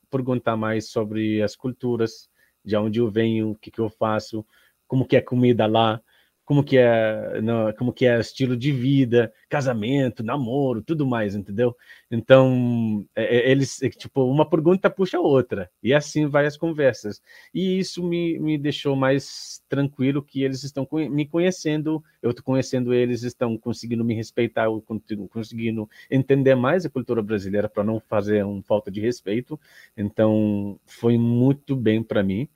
perguntar 0.10 0.56
mais 0.56 0.90
sobre 0.90 1.42
as 1.42 1.56
culturas, 1.56 2.30
de 2.64 2.76
onde 2.76 3.00
eu 3.00 3.10
venho, 3.10 3.52
o 3.52 3.56
que, 3.56 3.72
que 3.72 3.80
eu 3.80 3.90
faço, 3.90 4.46
como 4.88 5.06
que 5.06 5.16
é 5.16 5.20
a 5.20 5.26
comida 5.26 5.66
lá, 5.66 6.02
como 6.50 6.64
que 6.64 6.80
é, 6.80 7.40
como 7.78 7.94
que 7.94 8.08
é 8.08 8.20
estilo 8.20 8.58
de 8.58 8.72
vida, 8.72 9.32
casamento, 9.48 10.24
namoro, 10.24 10.82
tudo 10.82 11.06
mais, 11.06 11.36
entendeu? 11.36 11.78
Então, 12.10 13.06
é, 13.16 13.38
é 13.38 13.52
eles, 13.52 13.80
é, 13.84 13.90
tipo, 13.92 14.24
uma 14.24 14.50
pergunta 14.50 14.90
puxa 14.90 15.18
a 15.18 15.22
outra, 15.22 15.70
e 15.84 15.94
assim 15.94 16.26
vai 16.26 16.48
as 16.48 16.58
conversas. 16.58 17.22
E 17.54 17.78
isso 17.78 18.02
me, 18.04 18.40
me 18.40 18.58
deixou 18.58 18.96
mais 18.96 19.62
tranquilo 19.70 20.24
que 20.24 20.42
eles 20.42 20.64
estão 20.64 20.88
me 20.92 21.28
conhecendo, 21.28 22.04
eu 22.20 22.32
estou 22.32 22.44
conhecendo 22.44 22.96
eles, 22.96 23.22
estão 23.22 23.56
conseguindo 23.56 24.04
me 24.04 24.16
respeitar, 24.16 24.64
eu 24.64 24.84
conseguindo 25.30 25.88
entender 26.10 26.56
mais 26.56 26.84
a 26.84 26.90
cultura 26.90 27.22
brasileira 27.22 27.70
para 27.70 27.84
não 27.84 28.00
fazer 28.00 28.44
um 28.44 28.64
falta 28.64 28.90
de 28.90 29.00
respeito. 29.00 29.60
Então, 29.96 30.80
foi 30.88 31.16
muito 31.16 31.76
bem 31.76 32.02
para 32.02 32.24
mim 32.24 32.50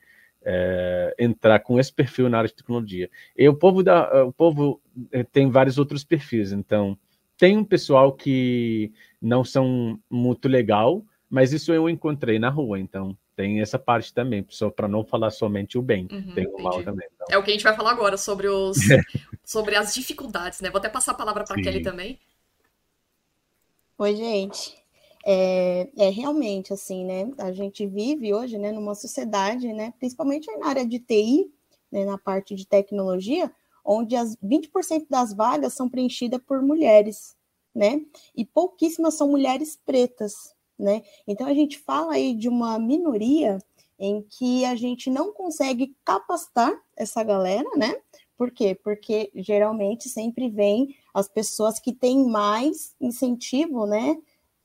é, 0.45 1.15
entrar 1.17 1.59
com 1.59 1.79
esse 1.79 1.91
perfil 1.91 2.29
na 2.29 2.39
área 2.39 2.49
de 2.49 2.55
tecnologia. 2.55 3.09
E 3.35 3.47
o 3.47 3.55
povo, 3.55 3.83
da, 3.83 4.25
o 4.25 4.33
povo 4.33 4.81
eh, 5.11 5.23
tem 5.23 5.49
vários 5.49 5.77
outros 5.77 6.03
perfis, 6.03 6.51
então 6.51 6.97
tem 7.37 7.57
um 7.57 7.63
pessoal 7.63 8.13
que 8.13 8.91
não 9.21 9.43
são 9.43 9.99
muito 10.09 10.47
legal, 10.47 11.03
mas 11.29 11.53
isso 11.53 11.73
eu 11.73 11.89
encontrei 11.89 12.37
na 12.39 12.49
rua, 12.49 12.79
então 12.79 13.17
tem 13.35 13.61
essa 13.61 13.79
parte 13.79 14.13
também, 14.13 14.45
só 14.49 14.69
para 14.69 14.87
não 14.87 15.03
falar 15.03 15.31
somente 15.31 15.77
o 15.77 15.81
bem, 15.81 16.07
uhum, 16.11 16.33
tem 16.35 16.47
o 16.47 16.61
mal 16.61 16.83
também. 16.83 17.07
Então. 17.15 17.27
É 17.31 17.37
o 17.37 17.43
que 17.43 17.49
a 17.49 17.53
gente 17.53 17.63
vai 17.63 17.75
falar 17.75 17.91
agora 17.91 18.17
sobre 18.17 18.47
os 18.47 18.77
sobre 19.43 19.75
as 19.75 19.93
dificuldades, 19.93 20.61
né? 20.61 20.69
Vou 20.69 20.79
até 20.79 20.89
passar 20.89 21.13
a 21.13 21.15
palavra 21.15 21.43
para 21.43 21.61
Kelly 21.61 21.81
também. 21.81 22.19
Oi, 23.97 24.15
gente. 24.15 24.82
É, 25.25 25.89
é, 25.97 26.09
realmente 26.09 26.73
assim, 26.73 27.05
né? 27.05 27.31
A 27.37 27.51
gente 27.53 27.85
vive 27.87 28.33
hoje, 28.33 28.57
né, 28.57 28.71
numa 28.71 28.93
sociedade, 28.93 29.71
né, 29.71 29.93
principalmente 29.97 30.51
na 30.57 30.67
área 30.67 30.85
de 30.85 30.99
TI, 30.99 31.49
né, 31.91 32.03
na 32.05 32.17
parte 32.17 32.53
de 32.55 32.67
tecnologia, 32.67 33.49
onde 33.85 34.15
as 34.15 34.35
20% 34.37 35.07
das 35.09 35.33
vagas 35.33 35.73
são 35.73 35.89
preenchidas 35.89 36.41
por 36.45 36.61
mulheres, 36.61 37.35
né? 37.73 38.01
E 38.35 38.45
pouquíssimas 38.45 39.13
são 39.15 39.29
mulheres 39.29 39.79
pretas, 39.85 40.53
né? 40.77 41.01
Então 41.27 41.47
a 41.47 41.53
gente 41.53 41.77
fala 41.79 42.13
aí 42.13 42.33
de 42.33 42.49
uma 42.49 42.77
minoria 42.79 43.59
em 43.99 44.21
que 44.21 44.65
a 44.65 44.75
gente 44.75 45.09
não 45.09 45.31
consegue 45.31 45.95
capacitar 46.03 46.73
essa 46.95 47.23
galera, 47.23 47.69
né? 47.75 47.95
Por 48.37 48.51
quê? 48.51 48.75
Porque 48.83 49.31
geralmente 49.35 50.09
sempre 50.09 50.49
vem 50.49 50.95
as 51.13 51.27
pessoas 51.27 51.79
que 51.79 51.93
têm 51.93 52.25
mais 52.25 52.95
incentivo, 52.99 53.85
né? 53.85 54.17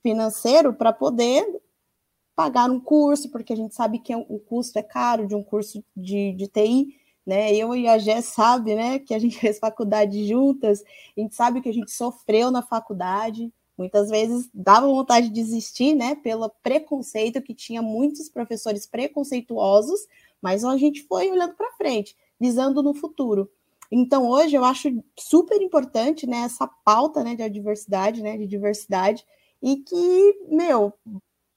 Financeiro 0.02 0.72
para 0.72 0.92
poder 0.92 1.44
pagar 2.34 2.70
um 2.70 2.78
curso, 2.78 3.30
porque 3.30 3.52
a 3.52 3.56
gente 3.56 3.74
sabe 3.74 3.98
que 3.98 4.12
é 4.12 4.16
o 4.16 4.38
custo 4.38 4.78
é 4.78 4.82
caro 4.82 5.26
de 5.26 5.34
um 5.34 5.42
curso 5.42 5.84
de, 5.96 6.32
de 6.34 6.46
TI, 6.46 6.96
né? 7.26 7.52
Eu 7.54 7.74
e 7.74 7.86
a 7.86 7.98
Gé 7.98 8.22
sabe, 8.22 8.74
né, 8.74 8.98
que 8.98 9.12
a 9.12 9.18
gente 9.18 9.36
fez 9.40 9.58
faculdade 9.58 10.26
juntas, 10.26 10.82
a 11.16 11.20
gente 11.20 11.34
sabe 11.34 11.60
que 11.60 11.68
a 11.68 11.74
gente 11.74 11.90
sofreu 11.90 12.50
na 12.50 12.62
faculdade, 12.62 13.52
muitas 13.76 14.08
vezes 14.08 14.48
dava 14.54 14.86
vontade 14.86 15.28
de 15.28 15.34
desistir, 15.34 15.94
né, 15.94 16.14
pelo 16.14 16.48
preconceito 16.62 17.42
que 17.42 17.54
tinha 17.54 17.82
muitos 17.82 18.28
professores 18.28 18.86
preconceituosos, 18.86 20.00
mas 20.40 20.64
a 20.64 20.76
gente 20.76 21.02
foi 21.02 21.30
olhando 21.30 21.54
para 21.54 21.72
frente, 21.72 22.16
visando 22.40 22.82
no 22.82 22.94
futuro. 22.94 23.50
Então, 23.90 24.28
hoje 24.28 24.54
eu 24.54 24.64
acho 24.64 24.88
super 25.18 25.60
importante, 25.60 26.26
né, 26.26 26.38
essa 26.38 26.66
pauta, 26.66 27.22
né, 27.22 27.34
de 27.34 27.42
adversidade, 27.42 28.22
né, 28.22 28.36
de 28.36 28.46
diversidade, 28.46 29.24
e 29.62 29.76
que, 29.76 30.46
meu, 30.48 30.92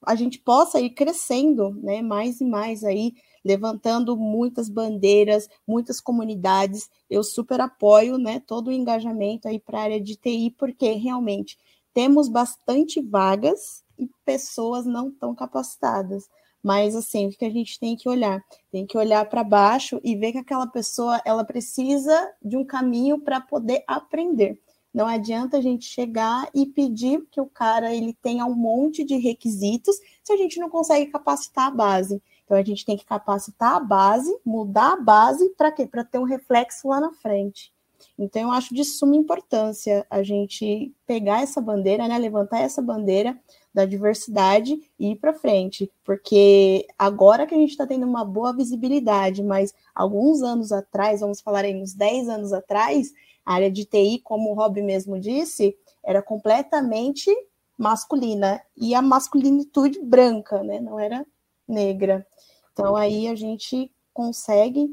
a 0.06 0.16
gente 0.16 0.40
possa 0.40 0.80
ir 0.80 0.92
crescendo, 0.92 1.72
né, 1.82 2.02
mais 2.02 2.42
e 2.42 2.46
mais 2.46 2.84
aí, 2.84 3.14
levantando 3.44 4.18
muitas 4.18 4.70
bandeiras, 4.70 5.48
muitas 5.68 6.00
comunidades. 6.00 6.90
Eu 7.10 7.24
super 7.24 7.62
apoio, 7.62 8.18
né, 8.18 8.40
todo 8.40 8.68
o 8.68 8.72
engajamento 8.72 9.48
aí 9.48 9.60
para 9.60 9.80
a 9.80 9.84
área 9.84 10.02
de 10.02 10.16
TI, 10.16 10.52
porque 10.58 10.92
realmente 10.94 11.58
temos 11.94 12.30
bastante 12.30 13.02
vagas 13.02 13.84
e 13.98 14.10
pessoas 14.26 14.86
não 14.86 15.12
tão 15.12 15.36
capacitadas. 15.36 16.28
Mas 16.64 16.96
assim, 16.96 17.28
o 17.28 17.30
que 17.32 17.46
a 17.46 17.50
gente 17.50 17.80
tem 17.80 17.96
que 17.96 18.08
olhar? 18.08 18.40
Tem 18.72 18.86
que 18.86 18.98
olhar 18.98 19.28
para 19.28 19.44
baixo 19.44 20.00
e 20.04 20.16
ver 20.16 20.32
que 20.32 20.38
aquela 20.38 20.68
pessoa 20.68 21.20
ela 21.26 21.44
precisa 21.44 22.32
de 22.42 22.56
um 22.56 22.64
caminho 22.66 23.20
para 23.20 23.42
poder 23.42 23.84
aprender. 23.88 24.60
Não 24.94 25.08
adianta 25.08 25.58
a 25.58 25.62
gente 25.62 25.86
chegar 25.86 26.50
e 26.54 26.66
pedir 26.66 27.26
que 27.32 27.40
o 27.40 27.46
cara 27.46 27.94
ele 27.94 28.14
tenha 28.22 28.46
um 28.46 28.56
monte 28.56 29.04
de 29.04 29.16
requisitos 29.16 29.96
se 30.24 30.34
a 30.34 30.38
gente 30.38 30.60
não 30.60 30.70
consegue 30.70 31.12
capacitar 31.12 31.68
a 31.68 31.72
base. 31.72 32.22
Então 32.44 32.58
a 32.58 32.64
gente 32.64 32.86
tem 32.86 32.98
que 32.98 33.06
capacitar 33.06 33.76
a 33.76 33.80
base, 33.80 34.30
mudar 34.46 34.94
a 34.94 35.02
base 35.02 35.50
para 35.56 35.72
quê? 35.72 35.88
Para 35.88 36.04
ter 36.04 36.20
um 36.20 36.26
reflexo 36.26 36.90
lá 36.90 37.00
na 37.00 37.14
frente. 37.14 37.72
Então 38.18 38.42
eu 38.42 38.52
acho 38.52 38.74
de 38.74 38.84
suma 38.84 39.16
importância 39.16 40.06
a 40.10 40.22
gente 40.22 40.94
pegar 41.06 41.42
essa 41.42 41.62
bandeira, 41.62 42.08
né, 42.08 42.18
levantar 42.18 42.60
essa 42.60 42.82
bandeira 42.82 43.40
da 43.74 43.86
diversidade 43.86 44.78
e 45.00 45.12
ir 45.12 45.16
para 45.16 45.34
frente, 45.34 45.90
porque 46.04 46.86
agora 46.98 47.48
que 47.48 47.56
a 47.56 47.58
gente 47.58 47.70
está 47.70 47.88
tendo 47.88 48.06
uma 48.06 48.26
boa 48.26 48.54
visibilidade, 48.54 49.42
mas 49.42 49.74
alguns 49.96 50.42
anos 50.42 50.72
atrás, 50.72 51.22
vamos 51.22 51.40
falar 51.40 51.64
aí 51.64 51.82
uns 51.82 51.94
10 51.94 52.28
anos 52.28 52.52
atrás, 52.52 53.14
a 53.46 53.54
área 53.54 53.72
de 53.72 53.86
TI, 53.86 54.20
como 54.24 54.52
o 54.52 54.54
Rob 54.54 54.82
mesmo 54.82 55.20
disse, 55.20 55.76
era 56.04 56.22
completamente 56.22 57.30
masculina 57.78 58.62
e 58.78 58.94
a 58.94 59.02
masculinitude 59.02 60.00
branca, 60.04 60.64
né? 60.64 60.80
Não 60.80 61.00
era 61.00 61.26
negra. 61.68 62.26
Então 62.72 62.96
aí 62.96 63.28
a 63.28 63.36
gente 63.36 63.92
consegue, 64.14 64.88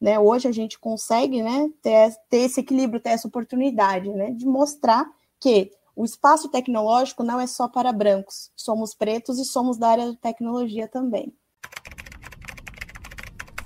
né? 0.00 0.18
Hoje 0.18 0.48
a 0.48 0.52
gente 0.52 0.78
consegue, 0.78 1.42
né? 1.42 1.70
Ter, 1.82 2.14
ter 2.28 2.38
esse 2.38 2.60
equilíbrio, 2.60 3.00
ter 3.00 3.10
essa 3.10 3.28
oportunidade, 3.28 4.10
né? 4.10 4.30
De 4.30 4.46
mostrar 4.46 5.10
que 5.40 5.70
o 5.96 6.04
espaço 6.04 6.48
tecnológico 6.48 7.22
não 7.22 7.40
é 7.40 7.46
só 7.46 7.68
para 7.68 7.92
brancos, 7.92 8.50
somos 8.56 8.94
pretos 8.94 9.38
e 9.38 9.44
somos 9.44 9.78
da 9.78 9.88
área 9.88 10.10
de 10.10 10.16
tecnologia 10.18 10.88
também. 10.88 11.32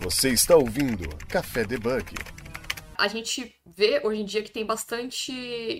Você 0.01 0.31
está 0.31 0.55
ouvindo 0.55 1.09
Café 1.29 1.65
Debug 1.65 2.15
a 2.99 3.07
gente 3.07 3.55
vê 3.79 4.01
hoje 4.05 4.21
em 4.21 4.25
dia 4.25 4.43
que 4.43 4.51
tem 4.51 4.67
bastante. 4.67 5.33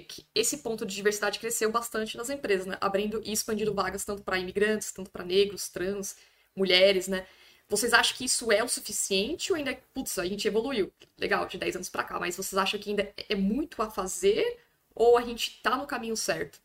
que 0.09 0.25
esse 0.33 0.59
ponto 0.59 0.87
de 0.87 0.95
diversidade 0.95 1.41
cresceu 1.41 1.73
bastante 1.73 2.17
nas 2.17 2.31
empresas, 2.31 2.65
né? 2.65 2.79
Abrindo 2.81 3.21
e 3.25 3.33
expandindo 3.33 3.75
vagas 3.75 4.05
tanto 4.05 4.23
para 4.23 4.39
imigrantes, 4.39 4.93
tanto 4.93 5.11
para 5.11 5.25
negros, 5.25 5.69
trans, 5.69 6.17
mulheres, 6.55 7.09
né? 7.09 7.27
Vocês 7.69 7.93
acham 7.93 8.17
que 8.17 8.25
isso 8.25 8.53
é 8.53 8.63
o 8.63 8.69
suficiente 8.69 9.53
ou 9.53 9.59
ainda, 9.59 9.77
putz, 9.93 10.17
a 10.19 10.25
gente 10.25 10.47
evoluiu? 10.47 10.93
Legal, 11.19 11.47
de 11.47 11.59
10 11.59 11.77
anos 11.77 11.89
para 11.89 12.05
cá, 12.05 12.19
mas 12.21 12.37
vocês 12.37 12.57
acham 12.57 12.79
que 12.81 12.91
ainda 12.91 13.13
é 13.29 13.35
muito 13.35 13.83
a 13.83 13.91
fazer 13.91 14.59
ou 14.95 15.19
a 15.19 15.23
gente 15.23 15.61
tá 15.61 15.77
no 15.77 15.87
caminho 15.87 16.17
certo? 16.17 16.61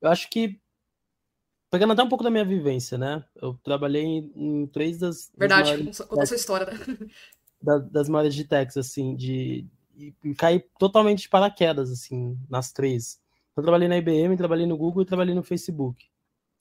Eu 0.00 0.10
acho 0.10 0.28
que 0.28 0.60
pegando 1.70 1.94
até 1.94 2.02
um 2.02 2.08
pouco 2.08 2.22
da 2.22 2.30
minha 2.30 2.44
vivência, 2.44 2.98
né? 2.98 3.24
Eu 3.34 3.58
trabalhei 3.64 4.04
em, 4.04 4.66
três 4.66 4.98
das. 4.98 5.32
Verdade, 5.36 5.82
das 5.82 6.00
conta 6.00 6.22
a 6.22 6.26
sua 6.26 6.36
história, 6.36 6.66
né? 6.66 6.76
Da, 7.58 7.78
das 7.78 8.06
maiores 8.06 8.34
de 8.34 8.44
Texas, 8.44 8.86
assim, 8.86 9.16
de, 9.16 9.66
e, 9.96 10.34
caí 10.34 10.62
totalmente 10.78 11.22
de 11.22 11.28
paraquedas, 11.28 11.90
assim, 11.90 12.38
nas 12.48 12.72
três. 12.72 13.20
Eu 13.56 13.62
trabalhei 13.62 13.88
na 13.88 13.96
IBM, 13.96 14.36
trabalhei 14.36 14.66
no 14.66 14.76
Google 14.76 15.02
e 15.02 15.06
trabalhei 15.06 15.34
no 15.34 15.42
Facebook. 15.42 16.06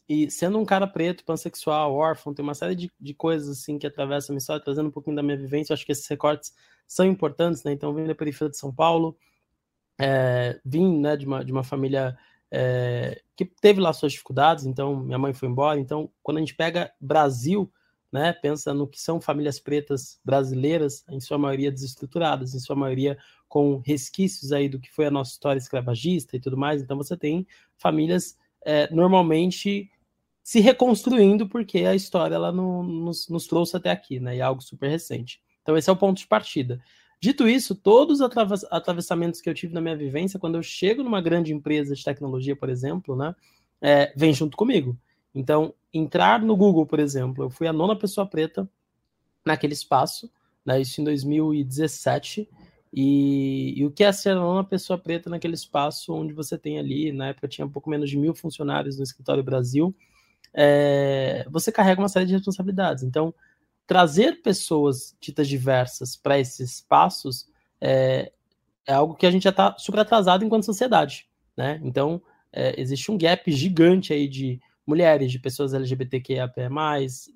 E 0.07 0.29
sendo 0.29 0.59
um 0.59 0.65
cara 0.65 0.87
preto, 0.87 1.25
pansexual, 1.25 1.93
órfão, 1.93 2.33
tem 2.33 2.43
uma 2.43 2.53
série 2.53 2.75
de, 2.75 2.91
de 2.99 3.13
coisas 3.13 3.49
assim 3.49 3.77
que 3.77 3.87
atravessam 3.87 4.31
a 4.31 4.33
minha 4.33 4.39
história, 4.39 4.63
trazendo 4.63 4.87
um 4.87 4.91
pouquinho 4.91 5.15
da 5.15 5.23
minha 5.23 5.37
vivência. 5.37 5.73
Eu 5.73 5.75
acho 5.75 5.85
que 5.85 5.91
esses 5.91 6.07
recortes 6.07 6.53
são 6.87 7.05
importantes, 7.05 7.63
né? 7.63 7.71
Então, 7.71 7.93
vim 7.93 8.05
da 8.05 8.15
periferia 8.15 8.51
de 8.51 8.57
São 8.57 8.73
Paulo, 8.73 9.17
é, 9.99 10.59
vim 10.63 10.99
né, 10.99 11.17
de, 11.17 11.25
uma, 11.25 11.43
de 11.43 11.51
uma 11.51 11.63
família 11.63 12.17
é, 12.51 13.21
que 13.35 13.45
teve 13.45 13.81
lá 13.81 13.91
suas 13.91 14.11
dificuldades, 14.11 14.65
então 14.65 14.95
minha 14.95 15.17
mãe 15.17 15.33
foi 15.33 15.49
embora. 15.49 15.79
Então, 15.79 16.09
quando 16.21 16.37
a 16.37 16.39
gente 16.39 16.55
pega 16.55 16.91
Brasil, 17.01 17.71
né, 18.15 18.31
pensa 18.31 18.73
no 18.73 18.87
que 18.87 18.99
são 18.99 19.19
famílias 19.19 19.59
pretas 19.59 20.17
brasileiras, 20.23 21.03
em 21.09 21.19
sua 21.19 21.37
maioria 21.37 21.69
desestruturadas, 21.69 22.55
em 22.55 22.59
sua 22.59 22.73
maioria 22.73 23.17
com 23.49 23.81
resquícios 23.85 24.53
aí 24.53 24.69
do 24.69 24.79
que 24.79 24.89
foi 24.89 25.05
a 25.05 25.11
nossa 25.11 25.33
história 25.33 25.59
escravagista 25.59 26.37
e 26.37 26.39
tudo 26.39 26.55
mais. 26.55 26.81
Então 26.81 26.95
você 26.95 27.17
tem 27.17 27.45
famílias 27.77 28.37
é, 28.65 28.89
normalmente 28.89 29.91
se 30.41 30.61
reconstruindo 30.61 31.49
porque 31.49 31.79
a 31.79 31.93
história 31.93 32.35
ela 32.35 32.53
não, 32.53 32.83
nos, 32.83 33.27
nos, 33.27 33.47
trouxe 33.47 33.75
até 33.75 33.91
aqui, 33.91 34.17
né? 34.17 34.37
E 34.37 34.39
é 34.39 34.43
algo 34.43 34.61
super 34.61 34.89
recente. 34.89 35.41
Então 35.61 35.75
esse 35.75 35.89
é 35.89 35.93
o 35.93 35.97
ponto 35.97 36.17
de 36.19 36.27
partida. 36.27 36.81
Dito 37.19 37.49
isso, 37.49 37.75
todos 37.75 38.21
os 38.21 38.65
atravessamentos 38.71 39.41
que 39.41 39.49
eu 39.49 39.53
tive 39.53 39.73
na 39.73 39.81
minha 39.81 39.97
vivência, 39.97 40.39
quando 40.39 40.55
eu 40.55 40.63
chego 40.63 41.03
numa 41.03 41.19
grande 41.19 41.53
empresa 41.53 41.93
de 41.93 42.03
tecnologia, 42.03 42.55
por 42.55 42.69
exemplo, 42.69 43.13
né, 43.13 43.35
é, 43.81 44.13
vem 44.15 44.33
junto 44.33 44.55
comigo. 44.55 44.97
Então, 45.33 45.73
entrar 45.97 46.41
no 46.41 46.55
Google, 46.55 46.85
por 46.85 46.99
exemplo, 46.99 47.45
eu 47.45 47.49
fui 47.49 47.67
a 47.67 47.73
nona 47.73 47.97
pessoa 47.97 48.27
preta 48.27 48.69
naquele 49.45 49.73
espaço, 49.73 50.29
né, 50.65 50.81
isso 50.81 50.99
em 50.99 51.03
2017, 51.03 52.49
e, 52.93 53.73
e, 53.77 53.85
o 53.85 53.91
que 53.91 54.03
é 54.03 54.11
ser 54.11 54.31
a 54.31 54.35
nona 54.35 54.63
pessoa 54.63 54.97
preta 54.97 55.29
naquele 55.29 55.53
espaço 55.53 56.13
onde 56.13 56.33
você 56.33 56.57
tem 56.57 56.79
ali, 56.79 57.11
na 57.11 57.27
época 57.27 57.47
tinha 57.47 57.65
um 57.65 57.69
pouco 57.69 57.89
menos 57.89 58.09
de 58.09 58.17
mil 58.17 58.33
funcionários 58.33 58.97
no 58.97 59.03
escritório 59.03 59.43
Brasil, 59.43 59.93
é, 60.53 61.45
você 61.49 61.71
carrega 61.71 62.01
uma 62.01 62.07
série 62.07 62.25
de 62.25 62.33
responsabilidades. 62.33 63.03
Então, 63.03 63.33
trazer 63.85 64.41
pessoas 64.41 65.15
ditas 65.19 65.47
diversas 65.47 66.15
para 66.15 66.39
esses 66.39 66.75
espaços 66.75 67.47
é, 67.81 68.31
é 68.87 68.93
algo 68.93 69.15
que 69.15 69.25
a 69.25 69.31
gente 69.31 69.43
já 69.43 69.49
está 69.49 69.75
super 69.77 69.99
atrasado 69.99 70.45
enquanto 70.45 70.63
sociedade, 70.63 71.27
né? 71.57 71.79
Então, 71.83 72.21
é, 72.51 72.79
existe 72.79 73.11
um 73.11 73.17
gap 73.17 73.51
gigante 73.51 74.13
aí 74.13 74.27
de 74.27 74.61
mulheres, 74.85 75.31
de 75.31 75.39
pessoas 75.39 75.73
LGBTQIA+, 75.73 76.51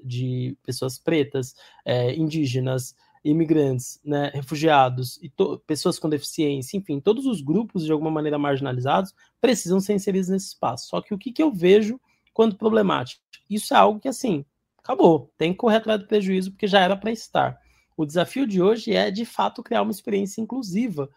de 0.04 0.58
pessoas 0.64 0.98
pretas, 0.98 1.56
é, 1.84 2.14
indígenas, 2.16 2.96
imigrantes, 3.24 4.00
né, 4.04 4.32
refugiados 4.34 5.20
e 5.22 5.32
pessoas 5.66 6.00
com 6.00 6.10
deficiência, 6.10 6.78
enfim, 6.78 7.00
todos 7.00 7.26
os 7.26 7.42
grupos 7.42 7.86
de 7.86 7.92
alguma 7.92 8.12
maneira 8.12 8.38
marginalizados 8.38 9.14
precisam 9.42 9.80
ser 9.80 9.94
inseridos 9.94 10.30
nesse 10.30 10.48
espaço. 10.48 10.88
Só 10.88 11.02
que 11.02 11.14
o 11.14 11.18
que, 11.18 11.32
que 11.32 11.44
eu 11.44 11.52
vejo 11.52 12.00
quando 12.34 12.56
problemático? 12.56 13.22
Isso 13.50 13.74
é 13.74 13.78
algo 13.78 14.00
que, 14.00 14.08
assim, 14.08 14.46
acabou, 14.78 15.32
tem 15.38 15.52
que 15.52 15.58
correr 15.58 15.78
atrás 15.78 16.00
do 16.00 16.08
prejuízo 16.08 16.52
porque 16.52 16.68
já 16.68 16.80
era 16.80 16.96
para 16.96 17.12
estar. 17.12 17.60
O 17.98 18.06
desafio 18.06 18.48
de 18.48 18.62
hoje 18.62 18.94
é, 18.94 19.12
de 19.12 19.26
fato, 19.26 19.62
criar 19.62 19.82
uma 19.82 19.92
experiência 19.92 20.40
inclusiva, 20.40 21.10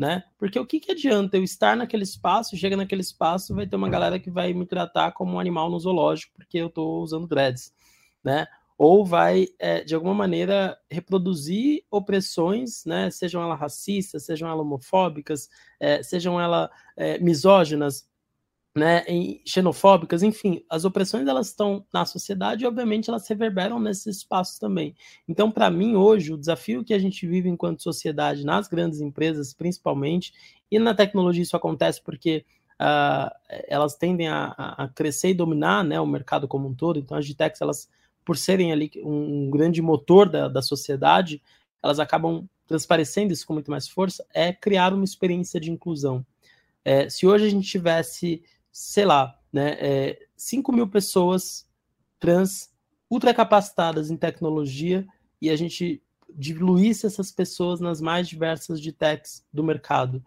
né? 0.00 0.24
Porque 0.38 0.58
o 0.58 0.64
que, 0.64 0.80
que 0.80 0.92
adianta 0.92 1.36
eu 1.36 1.44
estar 1.44 1.76
naquele 1.76 2.04
espaço, 2.04 2.56
chega 2.56 2.74
naquele 2.74 3.02
espaço, 3.02 3.54
vai 3.54 3.66
ter 3.66 3.76
uma 3.76 3.90
galera 3.90 4.18
que 4.18 4.30
vai 4.30 4.54
me 4.54 4.64
tratar 4.64 5.12
como 5.12 5.34
um 5.34 5.38
animal 5.38 5.70
no 5.70 5.78
zoológico 5.78 6.32
porque 6.34 6.56
eu 6.56 6.68
estou 6.68 7.02
usando 7.02 7.26
dreads, 7.26 7.70
né? 8.24 8.46
Ou 8.78 9.04
vai, 9.04 9.48
é, 9.58 9.84
de 9.84 9.94
alguma 9.94 10.14
maneira, 10.14 10.74
reproduzir 10.90 11.84
opressões, 11.90 12.82
né? 12.86 13.10
Sejam 13.10 13.42
elas 13.42 13.60
racistas, 13.60 14.24
sejam 14.24 14.48
elas 14.48 14.62
homofóbicas, 14.62 15.50
é, 15.78 16.02
sejam 16.02 16.40
elas 16.40 16.70
é, 16.96 17.18
misóginas, 17.18 18.08
né, 18.74 19.04
xenofóbicas, 19.44 20.22
enfim, 20.22 20.64
as 20.70 20.84
opressões 20.84 21.26
elas 21.26 21.48
estão 21.48 21.84
na 21.92 22.04
sociedade 22.04 22.64
e 22.64 22.66
obviamente 22.66 23.10
elas 23.10 23.26
reverberam 23.26 23.80
nesses 23.80 24.18
espaços 24.18 24.58
também. 24.58 24.94
Então, 25.28 25.50
para 25.50 25.68
mim 25.68 25.96
hoje, 25.96 26.32
o 26.32 26.38
desafio 26.38 26.84
que 26.84 26.94
a 26.94 26.98
gente 26.98 27.26
vive 27.26 27.48
enquanto 27.48 27.82
sociedade 27.82 28.44
nas 28.44 28.68
grandes 28.68 29.00
empresas, 29.00 29.52
principalmente, 29.52 30.32
e 30.70 30.78
na 30.78 30.94
tecnologia 30.94 31.42
isso 31.42 31.56
acontece 31.56 32.00
porque 32.00 32.44
uh, 32.80 33.30
elas 33.66 33.96
tendem 33.96 34.28
a, 34.28 34.54
a, 34.56 34.88
crescer 34.88 35.30
e 35.30 35.34
dominar, 35.34 35.82
né, 35.82 36.00
o 36.00 36.06
mercado 36.06 36.46
como 36.46 36.68
um 36.68 36.74
todo. 36.74 36.98
Então, 36.98 37.16
as 37.18 37.26
Gitex, 37.26 37.60
elas, 37.60 37.88
por 38.24 38.36
serem 38.36 38.70
ali 38.70 38.90
um, 38.98 39.50
grande 39.50 39.82
motor 39.82 40.28
da, 40.28 40.46
da 40.46 40.62
sociedade, 40.62 41.42
elas 41.82 41.98
acabam 41.98 42.48
transparecendo 42.68 43.32
isso 43.32 43.44
com 43.44 43.52
muito 43.52 43.70
mais 43.70 43.88
força, 43.88 44.24
é 44.32 44.52
criar 44.52 44.94
uma 44.94 45.04
experiência 45.04 45.58
de 45.58 45.72
inclusão. 45.72 46.24
É, 46.84 47.08
se 47.10 47.26
hoje 47.26 47.46
a 47.46 47.50
gente 47.50 47.68
tivesse 47.68 48.44
sei 48.72 49.04
lá, 49.04 49.38
né, 49.52 49.76
é, 49.80 50.26
5 50.36 50.72
mil 50.72 50.88
pessoas 50.88 51.66
trans 52.18 52.70
ultracapacitadas 53.10 54.10
em 54.10 54.16
tecnologia 54.16 55.06
e 55.40 55.50
a 55.50 55.56
gente 55.56 56.02
diluísse 56.32 57.06
essas 57.06 57.32
pessoas 57.32 57.80
nas 57.80 58.00
mais 58.00 58.28
diversas 58.28 58.80
de 58.80 58.92
techs 58.92 59.44
do 59.52 59.64
mercado. 59.64 60.24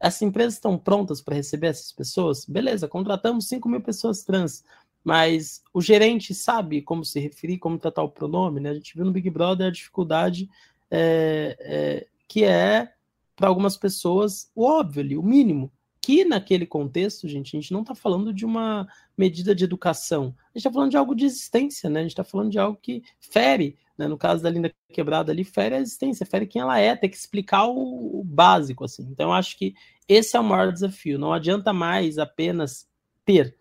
Essas 0.00 0.22
empresas 0.22 0.54
estão 0.54 0.76
prontas 0.76 1.20
para 1.20 1.36
receber 1.36 1.68
essas 1.68 1.92
pessoas? 1.92 2.44
Beleza, 2.44 2.88
contratamos 2.88 3.46
5 3.46 3.68
mil 3.68 3.80
pessoas 3.80 4.24
trans, 4.24 4.64
mas 5.04 5.62
o 5.72 5.80
gerente 5.80 6.34
sabe 6.34 6.82
como 6.82 7.04
se 7.04 7.20
referir, 7.20 7.58
como 7.58 7.78
tratar 7.78 8.02
o 8.02 8.10
pronome, 8.10 8.58
né? 8.58 8.70
A 8.70 8.74
gente 8.74 8.96
viu 8.96 9.04
no 9.04 9.12
Big 9.12 9.30
Brother 9.30 9.68
a 9.68 9.70
dificuldade 9.70 10.48
é, 10.90 11.56
é, 11.60 12.06
que 12.26 12.44
é, 12.44 12.92
para 13.36 13.48
algumas 13.48 13.76
pessoas, 13.76 14.50
o 14.54 14.64
óbvio 14.64 15.02
ali, 15.02 15.16
o 15.16 15.22
mínimo 15.22 15.70
que 16.04 16.22
naquele 16.22 16.66
contexto, 16.66 17.26
gente, 17.26 17.56
a 17.56 17.60
gente 17.60 17.72
não 17.72 17.80
está 17.80 17.94
falando 17.94 18.30
de 18.30 18.44
uma 18.44 18.86
medida 19.16 19.54
de 19.54 19.64
educação, 19.64 20.36
a 20.38 20.48
gente 20.48 20.56
está 20.58 20.70
falando 20.70 20.90
de 20.90 20.98
algo 20.98 21.14
de 21.14 21.24
existência, 21.24 21.88
né? 21.88 22.00
A 22.00 22.02
gente 22.02 22.12
está 22.12 22.22
falando 22.22 22.50
de 22.50 22.58
algo 22.58 22.78
que 22.78 23.02
fere, 23.18 23.78
né? 23.96 24.06
no 24.06 24.18
caso 24.18 24.42
da 24.42 24.50
Linda 24.50 24.70
Quebrada 24.92 25.32
ali, 25.32 25.44
fere 25.44 25.76
a 25.76 25.80
existência, 25.80 26.26
fere 26.26 26.46
quem 26.46 26.60
ela 26.60 26.78
é, 26.78 26.94
tem 26.94 27.08
que 27.08 27.16
explicar 27.16 27.68
o, 27.68 28.20
o 28.20 28.22
básico, 28.22 28.84
assim. 28.84 29.02
Então, 29.10 29.30
eu 29.30 29.32
acho 29.32 29.56
que 29.56 29.74
esse 30.06 30.36
é 30.36 30.40
o 30.40 30.44
maior 30.44 30.70
desafio. 30.70 31.18
Não 31.18 31.32
adianta 31.32 31.72
mais 31.72 32.18
apenas 32.18 32.86
ter 33.24 33.56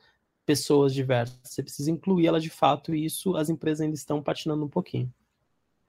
pessoas 0.45 0.93
diversas, 0.93 1.39
você 1.45 1.63
precisa 1.63 1.89
incluir 1.89 2.27
elas 2.27 2.43
de 2.43 2.49
fato, 2.49 2.93
e 2.93 3.05
isso 3.05 3.37
as 3.37 3.49
empresas 3.49 3.79
ainda 3.79 3.95
estão 3.95 4.21
patinando 4.21 4.65
um 4.65 4.69
pouquinho. 4.69 5.09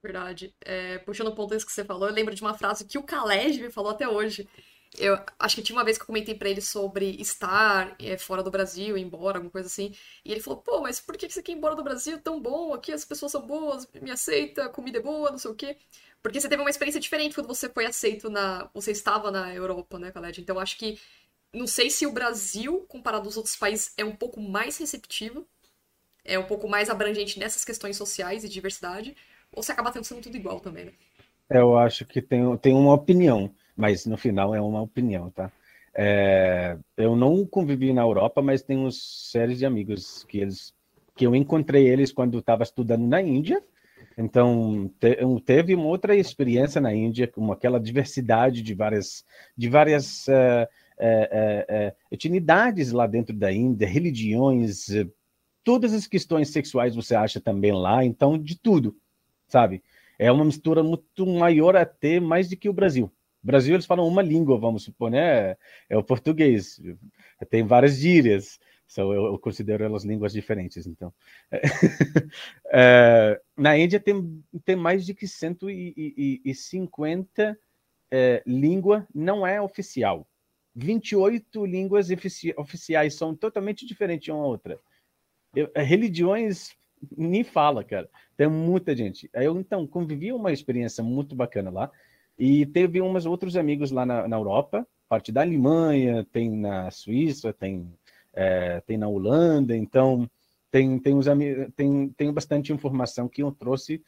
Verdade. 0.00 0.54
É, 0.60 0.98
puxando 0.98 1.28
o 1.28 1.34
ponto 1.34 1.56
que 1.56 1.72
você 1.72 1.84
falou, 1.84 2.08
eu 2.08 2.14
lembro 2.14 2.32
de 2.32 2.42
uma 2.42 2.54
frase 2.54 2.84
que 2.84 2.96
o 2.96 3.02
Khaled 3.02 3.60
me 3.60 3.72
falou 3.72 3.90
até 3.90 4.06
hoje, 4.06 4.46
eu 4.98 5.18
acho 5.38 5.56
que 5.56 5.62
tinha 5.62 5.76
uma 5.76 5.84
vez 5.84 5.96
que 5.96 6.02
eu 6.02 6.06
comentei 6.06 6.34
para 6.34 6.48
ele 6.48 6.60
sobre 6.60 7.16
estar 7.20 7.94
é, 7.98 8.16
fora 8.16 8.42
do 8.42 8.50
Brasil, 8.50 8.96
ir 8.96 9.02
embora, 9.02 9.38
alguma 9.38 9.50
coisa 9.50 9.66
assim. 9.66 9.92
E 10.24 10.30
ele 10.30 10.40
falou, 10.40 10.60
pô, 10.60 10.80
mas 10.80 11.00
por 11.00 11.16
que 11.16 11.28
você 11.28 11.42
quer 11.42 11.52
ir 11.52 11.56
embora 11.56 11.74
do 11.74 11.82
Brasil? 11.82 12.18
Tão 12.20 12.40
bom, 12.40 12.72
aqui 12.72 12.92
as 12.92 13.04
pessoas 13.04 13.32
são 13.32 13.46
boas, 13.46 13.88
me 14.00 14.10
aceita, 14.10 14.68
comida 14.68 14.98
é 14.98 15.02
boa, 15.02 15.30
não 15.30 15.38
sei 15.38 15.50
o 15.50 15.54
quê. 15.54 15.76
Porque 16.22 16.40
você 16.40 16.48
teve 16.48 16.62
uma 16.62 16.70
experiência 16.70 17.00
diferente 17.00 17.34
quando 17.34 17.48
você 17.48 17.68
foi 17.68 17.84
aceito 17.86 18.30
na. 18.30 18.68
Você 18.72 18.92
estava 18.92 19.30
na 19.30 19.54
Europa, 19.54 19.98
né, 19.98 20.10
Khaled? 20.10 20.40
Então 20.40 20.58
acho 20.58 20.78
que. 20.78 20.98
Não 21.52 21.66
sei 21.66 21.88
se 21.88 22.04
o 22.06 22.12
Brasil, 22.12 22.84
comparado 22.88 23.28
aos 23.28 23.36
outros 23.36 23.54
países, 23.54 23.92
é 23.96 24.04
um 24.04 24.16
pouco 24.16 24.40
mais 24.40 24.76
receptivo, 24.78 25.46
é 26.24 26.36
um 26.36 26.46
pouco 26.46 26.66
mais 26.66 26.90
abrangente 26.90 27.38
nessas 27.38 27.64
questões 27.64 27.96
sociais 27.96 28.42
e 28.42 28.48
diversidade, 28.48 29.16
ou 29.52 29.62
se 29.62 29.70
acaba 29.70 29.92
tendo 29.92 30.02
sendo 30.02 30.20
tudo 30.20 30.36
igual 30.36 30.58
também, 30.58 30.86
né? 30.86 30.92
Eu 31.48 31.76
acho 31.76 32.04
que 32.06 32.20
tem, 32.20 32.56
tem 32.56 32.74
uma 32.74 32.94
opinião 32.94 33.54
mas 33.76 34.06
no 34.06 34.16
final 34.16 34.54
é 34.54 34.60
uma 34.60 34.82
opinião, 34.82 35.30
tá? 35.30 35.50
É, 35.96 36.76
eu 36.96 37.14
não 37.14 37.46
convivi 37.46 37.92
na 37.92 38.02
Europa, 38.02 38.42
mas 38.42 38.62
tenho 38.62 38.80
uns 38.80 39.30
séries 39.30 39.58
de 39.58 39.66
amigos 39.66 40.24
que 40.24 40.38
eles 40.38 40.74
que 41.16 41.24
eu 41.24 41.34
encontrei 41.36 41.86
eles 41.86 42.10
quando 42.10 42.38
estava 42.38 42.64
estudando 42.64 43.06
na 43.06 43.22
Índia. 43.22 43.62
Então 44.18 44.90
te, 44.98 45.16
teve 45.44 45.74
uma 45.74 45.86
outra 45.86 46.16
experiência 46.16 46.80
na 46.80 46.92
Índia 46.92 47.28
com 47.28 47.52
aquela 47.52 47.78
diversidade 47.78 48.62
de 48.62 48.74
várias 48.74 49.24
de 49.56 49.68
várias 49.68 50.26
uh, 50.26 50.66
uh, 50.98 51.88
uh, 51.88 51.96
etnidades 52.10 52.90
lá 52.90 53.06
dentro 53.06 53.34
da 53.34 53.52
Índia, 53.52 53.86
religiões, 53.86 54.88
todas 55.62 55.94
as 55.94 56.06
questões 56.06 56.50
sexuais 56.50 56.96
você 56.96 57.14
acha 57.14 57.40
também 57.40 57.72
lá. 57.72 58.04
Então 58.04 58.36
de 58.36 58.58
tudo, 58.58 58.96
sabe? 59.46 59.82
É 60.18 60.30
uma 60.30 60.44
mistura 60.44 60.82
muito 60.82 61.26
maior 61.26 61.76
até 61.76 62.18
mais 62.18 62.48
do 62.48 62.56
que 62.56 62.68
o 62.68 62.72
Brasil. 62.72 63.10
Brasil 63.44 63.74
eles 63.74 63.84
falam 63.84 64.08
uma 64.08 64.22
língua, 64.22 64.58
vamos 64.58 64.84
supor, 64.84 65.10
né? 65.10 65.58
É 65.88 65.98
o 65.98 66.02
português. 66.02 66.80
Tem 67.50 67.62
várias 67.62 67.96
gírias, 67.96 68.58
eu, 68.96 69.12
eu 69.12 69.38
considero 69.38 69.84
elas 69.84 70.02
línguas 70.02 70.32
diferentes. 70.32 70.86
Então, 70.86 71.12
é, 72.72 73.38
na 73.56 73.76
Índia 73.76 74.00
tem, 74.00 74.42
tem 74.64 74.76
mais 74.76 75.04
de 75.04 75.12
que 75.12 75.28
150 75.28 77.58
é, 78.10 78.42
língua 78.46 79.06
não 79.14 79.46
é 79.46 79.60
oficial. 79.60 80.26
28 80.74 81.66
línguas 81.66 82.10
ofici 82.10 82.54
oficiais 82.56 83.14
são 83.14 83.34
totalmente 83.34 83.86
diferentes 83.86 84.28
uma 84.28 84.44
outra. 84.44 84.80
Eu, 85.54 85.70
é, 85.74 85.82
religiões 85.82 86.74
nem 87.16 87.44
fala, 87.44 87.84
cara. 87.84 88.08
Tem 88.36 88.48
muita 88.48 88.96
gente. 88.96 89.30
Eu 89.32 89.58
então 89.58 89.86
convivi 89.86 90.32
uma 90.32 90.52
experiência 90.52 91.04
muito 91.04 91.34
bacana 91.34 91.70
lá. 91.70 91.90
E 92.38 92.66
teve 92.66 93.00
uns 93.00 93.26
outros 93.26 93.56
amigos 93.56 93.90
lá 93.90 94.04
na, 94.04 94.26
na 94.26 94.36
Europa, 94.36 94.86
parte 95.08 95.30
da 95.30 95.42
Alemanha, 95.42 96.26
tem 96.32 96.50
na 96.50 96.90
Suíça, 96.90 97.52
tem, 97.52 97.92
é, 98.32 98.80
tem 98.80 98.98
na 98.98 99.08
Holanda, 99.08 99.76
então 99.76 100.28
tem, 100.70 100.98
tem, 100.98 101.14
os, 101.16 101.26
tem, 101.76 102.08
tem 102.16 102.32
bastante 102.32 102.72
informação 102.72 103.28
que 103.28 103.42
eu 103.42 103.52
trouxe 103.52 104.02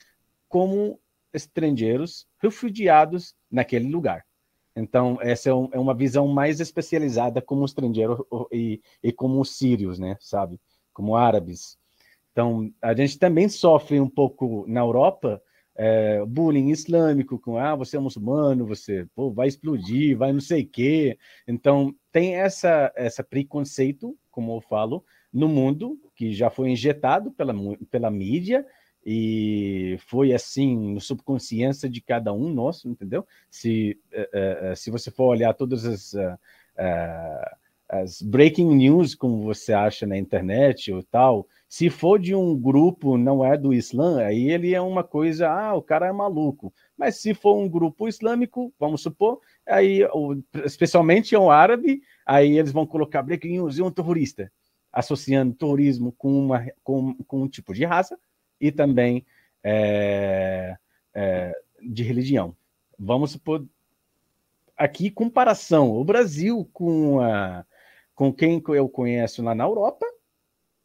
como 0.48 0.98
estrangeiros 1.32 2.26
refugiados 2.42 3.34
naquele 3.50 3.88
lugar. 3.88 4.24
Então, 4.74 5.18
essa 5.22 5.48
é, 5.48 5.54
um, 5.54 5.68
é 5.72 5.78
uma 5.78 5.94
visão 5.94 6.26
mais 6.28 6.60
especializada 6.60 7.40
como 7.40 7.64
estrangeiro 7.64 8.26
e, 8.52 8.80
e 9.02 9.12
como 9.12 9.40
os 9.40 9.56
sírios, 9.56 9.98
né, 9.98 10.16
sabe? 10.20 10.60
Como 10.92 11.16
árabes. 11.16 11.78
Então, 12.32 12.70
a 12.82 12.94
gente 12.94 13.18
também 13.18 13.48
sofre 13.48 13.98
um 13.98 14.08
pouco 14.08 14.66
na 14.68 14.80
Europa 14.80 15.40
é, 15.76 16.24
bullying 16.24 16.70
islâmico, 16.70 17.38
com 17.38 17.58
ah, 17.58 17.74
você 17.74 17.96
é 17.96 18.00
muçulmano, 18.00 18.66
você 18.66 19.06
pô, 19.14 19.30
vai 19.30 19.46
explodir, 19.46 20.16
vai 20.16 20.32
não 20.32 20.40
sei 20.40 20.62
o 20.62 20.68
quê. 20.68 21.18
Então, 21.46 21.94
tem 22.10 22.34
essa, 22.34 22.92
essa 22.96 23.22
preconceito, 23.22 24.16
como 24.30 24.56
eu 24.56 24.60
falo, 24.60 25.04
no 25.32 25.48
mundo, 25.48 26.00
que 26.14 26.32
já 26.32 26.48
foi 26.48 26.70
injetado 26.70 27.30
pela, 27.30 27.54
pela 27.90 28.10
mídia 28.10 28.66
e 29.04 29.98
foi 30.00 30.32
assim 30.32 30.94
no 30.94 31.00
subconsciência 31.00 31.88
de 31.88 32.00
cada 32.00 32.32
um 32.32 32.52
nosso, 32.52 32.88
entendeu? 32.88 33.26
Se, 33.50 34.00
uh, 34.12 34.72
uh, 34.72 34.76
se 34.76 34.90
você 34.90 35.10
for 35.10 35.26
olhar 35.26 35.52
todas 35.54 35.84
as. 35.84 36.14
Uh, 36.14 36.36
as 37.88 38.20
breaking 38.20 38.74
news, 38.74 39.14
como 39.14 39.42
você 39.42 39.72
acha 39.72 40.06
na 40.06 40.16
internet 40.16 40.92
ou 40.92 41.02
tal, 41.02 41.46
se 41.68 41.88
for 41.88 42.18
de 42.18 42.34
um 42.34 42.56
grupo 42.56 43.16
não 43.16 43.44
é 43.44 43.56
do 43.56 43.72
Islã, 43.72 44.24
aí 44.24 44.50
ele 44.50 44.74
é 44.74 44.80
uma 44.80 45.04
coisa, 45.04 45.48
ah, 45.48 45.74
o 45.74 45.82
cara 45.82 46.06
é 46.06 46.12
maluco. 46.12 46.72
Mas 46.96 47.20
se 47.20 47.34
for 47.34 47.56
um 47.56 47.68
grupo 47.68 48.08
islâmico, 48.08 48.72
vamos 48.78 49.02
supor, 49.02 49.40
aí, 49.66 50.00
especialmente 50.64 51.36
um 51.36 51.50
árabe, 51.50 52.02
aí 52.24 52.58
eles 52.58 52.72
vão 52.72 52.86
colocar 52.86 53.22
breaking 53.22 53.52
news 53.52 53.78
e 53.78 53.82
um 53.82 53.90
terrorista, 53.90 54.50
associando 54.92 55.54
terrorismo 55.54 56.12
com, 56.12 56.32
uma, 56.32 56.66
com, 56.82 57.14
com 57.24 57.42
um 57.42 57.48
tipo 57.48 57.72
de 57.72 57.84
raça 57.84 58.18
e 58.60 58.72
também 58.72 59.24
é, 59.62 60.76
é, 61.14 61.52
de 61.82 62.02
religião. 62.02 62.56
Vamos 62.98 63.32
supor, 63.32 63.64
aqui 64.76 65.10
comparação, 65.10 65.92
o 65.92 66.04
Brasil 66.04 66.68
com 66.72 67.20
a 67.20 67.64
com 68.16 68.32
quem 68.32 68.62
eu 68.68 68.88
conheço 68.88 69.42
lá 69.42 69.54
na 69.54 69.64
Europa, 69.64 70.06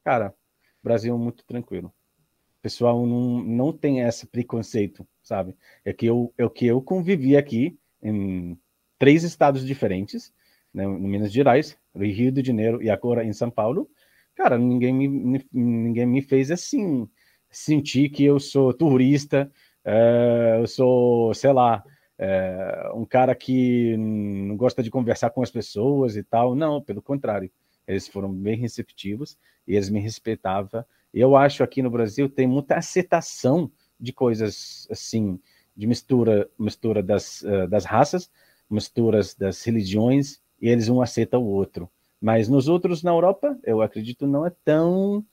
cara, 0.03 0.35
Brasil 0.83 1.17
muito 1.17 1.45
tranquilo. 1.45 1.87
O 1.87 2.61
pessoal 2.61 3.07
não, 3.07 3.41
não 3.41 3.73
tem 3.73 4.01
esse 4.01 4.27
preconceito, 4.27 5.07
sabe? 5.23 5.55
É 5.83 5.93
que 5.93 6.05
eu, 6.05 6.31
é 6.37 6.47
que 6.49 6.67
eu 6.67 6.81
convivi 6.81 7.37
aqui 7.37 7.79
em 8.03 8.59
três 8.99 9.23
estados 9.23 9.65
diferentes, 9.65 10.31
né, 10.73 10.85
no 10.85 10.99
Minas 10.99 11.31
Gerais, 11.31 11.77
Rio 11.95 12.31
de 12.31 12.43
Janeiro 12.45 12.83
e 12.83 12.89
agora 12.89 13.23
em 13.23 13.33
São 13.33 13.49
Paulo. 13.49 13.89
Cara, 14.35 14.57
ninguém 14.57 14.93
me, 14.93 15.45
ninguém 15.51 16.05
me 16.05 16.21
fez 16.21 16.51
assim 16.51 17.09
sentir 17.49 18.09
que 18.09 18.23
eu 18.25 18.39
sou 18.39 18.73
turista, 18.73 19.51
é, 19.85 20.57
eu 20.59 20.67
sou, 20.67 21.33
sei 21.33 21.53
lá, 21.53 21.83
é, 22.23 22.91
um 22.93 23.03
cara 23.03 23.33
que 23.33 23.97
não 23.97 24.55
gosta 24.55 24.83
de 24.83 24.91
conversar 24.91 25.31
com 25.31 25.41
as 25.41 25.49
pessoas 25.49 26.15
e 26.15 26.21
tal. 26.21 26.53
Não, 26.53 26.79
pelo 26.79 27.01
contrário. 27.01 27.49
Eles 27.87 28.07
foram 28.07 28.31
bem 28.31 28.55
receptivos 28.55 29.35
e 29.67 29.75
eles 29.75 29.89
me 29.89 29.99
respeitavam. 29.99 30.85
Eu 31.11 31.35
acho 31.35 31.63
aqui 31.63 31.81
no 31.81 31.89
Brasil 31.89 32.29
tem 32.29 32.45
muita 32.45 32.75
aceitação 32.75 33.71
de 33.99 34.13
coisas 34.13 34.87
assim, 34.91 35.39
de 35.75 35.87
mistura, 35.87 36.47
mistura 36.59 37.01
das, 37.01 37.41
uh, 37.41 37.67
das 37.67 37.85
raças, 37.85 38.31
misturas 38.69 39.33
das 39.33 39.63
religiões, 39.63 40.39
e 40.61 40.69
eles 40.69 40.89
um 40.89 41.01
aceitam 41.01 41.41
o 41.41 41.47
outro. 41.47 41.89
Mas 42.21 42.47
nos 42.47 42.67
outros 42.67 43.01
na 43.01 43.09
Europa, 43.09 43.57
eu 43.63 43.81
acredito, 43.81 44.27
não 44.27 44.45
é 44.45 44.51
tão 44.63 45.25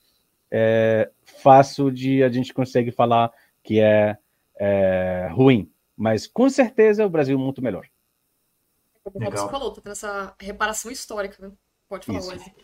é, 0.49 1.11
fácil 1.23 1.91
de 1.91 2.23
a 2.23 2.29
gente 2.29 2.51
consegue 2.51 2.89
falar 2.89 3.31
que 3.61 3.79
é, 3.79 4.17
é 4.57 5.29
ruim 5.31 5.69
mas 5.99 6.25
com 6.25 6.49
certeza 6.49 7.05
o 7.05 7.09
Brasil 7.09 7.37
é 7.37 7.41
muito 7.41 7.61
melhor. 7.61 7.85
Como 9.03 9.19
o 9.19 9.23
Robson 9.25 9.49
falou, 9.49 9.73
tá 9.73 9.81
tendo 9.81 9.91
essa 9.91 10.33
reparação 10.39 10.89
histórica, 10.89 11.45
né? 11.45 11.53
Pode 11.89 12.05
falar, 12.05 12.19
Wesley. 12.19 12.55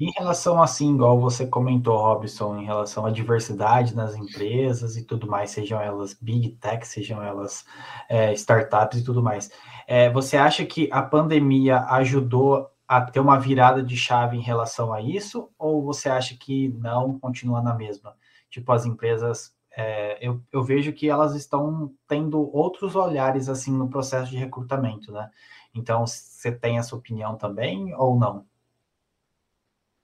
Em 0.00 0.10
relação 0.12 0.62
assim, 0.62 0.94
igual 0.94 1.20
você 1.20 1.46
comentou, 1.46 1.98
Robson, 1.98 2.58
em 2.58 2.64
relação 2.64 3.04
à 3.04 3.10
diversidade 3.10 3.94
nas 3.94 4.16
empresas 4.16 4.96
e 4.96 5.04
tudo 5.04 5.26
mais, 5.26 5.50
sejam 5.50 5.78
elas 5.80 6.14
big 6.14 6.50
tech, 6.56 6.86
sejam 6.86 7.22
elas 7.22 7.64
é, 8.08 8.32
startups 8.32 9.00
e 9.00 9.04
tudo 9.04 9.22
mais, 9.22 9.50
é, 9.86 10.10
você 10.10 10.36
acha 10.36 10.64
que 10.64 10.88
a 10.90 11.02
pandemia 11.02 11.80
ajudou 11.90 12.70
a 12.88 13.02
ter 13.02 13.20
uma 13.20 13.38
virada 13.38 13.82
de 13.82 13.96
chave 13.96 14.36
em 14.36 14.42
relação 14.42 14.94
a 14.94 15.02
isso, 15.02 15.50
ou 15.58 15.84
você 15.84 16.08
acha 16.08 16.34
que 16.36 16.68
não, 16.70 17.18
continua 17.18 17.60
na 17.60 17.74
mesma? 17.74 18.16
Tipo, 18.48 18.72
as 18.72 18.86
empresas 18.86 19.54
é, 19.80 20.18
eu, 20.20 20.42
eu, 20.50 20.64
vejo 20.64 20.92
que 20.92 21.08
elas 21.08 21.36
estão 21.36 21.94
tendo 22.08 22.50
outros 22.52 22.96
olhares 22.96 23.48
assim 23.48 23.70
no 23.70 23.88
processo 23.88 24.28
de 24.28 24.36
recrutamento, 24.36 25.12
né? 25.12 25.30
Então, 25.72 26.04
você 26.04 26.50
tem 26.50 26.78
essa 26.78 26.96
opinião 26.96 27.36
também 27.36 27.94
ou 27.94 28.18
não? 28.18 28.44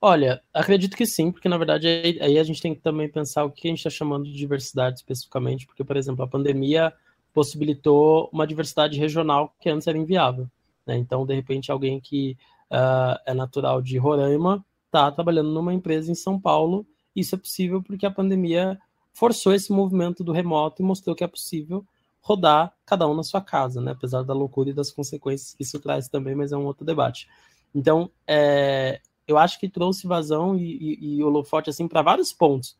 Olha, 0.00 0.40
acredito 0.52 0.96
que 0.96 1.04
sim, 1.04 1.32
porque 1.32 1.48
na 1.48 1.58
verdade 1.58 1.88
aí 2.20 2.38
a 2.38 2.44
gente 2.44 2.62
tem 2.62 2.72
que 2.72 2.80
também 2.80 3.08
pensar 3.08 3.42
o 3.42 3.50
que 3.50 3.66
a 3.66 3.70
gente 3.70 3.78
está 3.78 3.90
chamando 3.90 4.26
de 4.26 4.34
diversidade 4.34 4.98
especificamente, 4.98 5.66
porque, 5.66 5.82
por 5.82 5.96
exemplo, 5.96 6.24
a 6.24 6.28
pandemia 6.28 6.92
possibilitou 7.32 8.30
uma 8.32 8.46
diversidade 8.46 8.96
regional 8.96 9.56
que 9.58 9.68
antes 9.68 9.88
era 9.88 9.98
inviável. 9.98 10.48
Né? 10.86 10.96
Então, 10.98 11.26
de 11.26 11.34
repente, 11.34 11.72
alguém 11.72 11.98
que 11.98 12.36
uh, 12.70 13.18
é 13.26 13.34
natural 13.34 13.82
de 13.82 13.98
Roraima 13.98 14.64
está 14.86 15.10
trabalhando 15.10 15.50
numa 15.50 15.74
empresa 15.74 16.12
em 16.12 16.14
São 16.14 16.40
Paulo. 16.40 16.86
Isso 17.16 17.34
é 17.34 17.38
possível 17.38 17.82
porque 17.82 18.06
a 18.06 18.10
pandemia 18.10 18.78
forçou 19.14 19.54
esse 19.54 19.72
movimento 19.72 20.22
do 20.22 20.32
remoto 20.32 20.82
e 20.82 20.84
mostrou 20.84 21.14
que 21.16 21.24
é 21.24 21.28
possível 21.28 21.86
rodar 22.20 22.74
cada 22.84 23.06
um 23.08 23.14
na 23.14 23.22
sua 23.22 23.40
casa, 23.40 23.80
né? 23.80 23.92
Apesar 23.92 24.22
da 24.22 24.34
loucura 24.34 24.70
e 24.70 24.74
das 24.74 24.90
consequências 24.90 25.54
que 25.54 25.62
isso 25.62 25.78
traz 25.78 26.08
também, 26.08 26.34
mas 26.34 26.52
é 26.52 26.56
um 26.56 26.66
outro 26.66 26.84
debate. 26.84 27.28
Então, 27.74 28.10
é, 28.26 29.00
eu 29.26 29.38
acho 29.38 29.58
que 29.60 29.68
trouxe 29.68 30.06
vazão 30.06 30.56
e, 30.56 30.98
e, 31.00 31.16
e 31.16 31.24
holofote 31.24 31.70
assim 31.70 31.86
para 31.86 32.02
vários 32.02 32.32
pontos. 32.32 32.76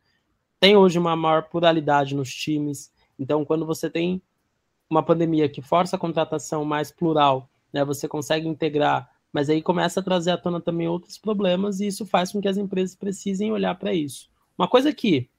Tem 0.59 0.75
hoje 0.75 0.99
uma 0.99 1.15
maior 1.15 1.43
pluralidade 1.43 2.15
nos 2.15 2.33
times. 2.33 2.91
Então, 3.17 3.45
quando 3.45 3.65
você 3.65 3.89
tem 3.89 4.21
uma 4.89 5.03
pandemia 5.03 5.47
que 5.47 5.61
força 5.61 5.95
a 5.95 5.99
contratação 5.99 6.65
mais 6.65 6.91
plural, 6.91 7.49
né? 7.71 7.85
Você 7.85 8.07
consegue 8.07 8.47
integrar, 8.47 9.09
mas 9.31 9.49
aí 9.49 9.61
começa 9.61 9.99
a 9.99 10.03
trazer 10.03 10.31
à 10.31 10.37
tona 10.37 10.59
também 10.59 10.87
outros 10.87 11.17
problemas 11.17 11.79
e 11.79 11.87
isso 11.87 12.05
faz 12.05 12.31
com 12.31 12.41
que 12.41 12.47
as 12.47 12.57
empresas 12.57 12.95
precisem 12.95 13.51
olhar 13.51 13.75
para 13.75 13.93
isso. 13.93 14.29
Uma 14.57 14.67
coisa 14.67 14.93
que 14.93 15.29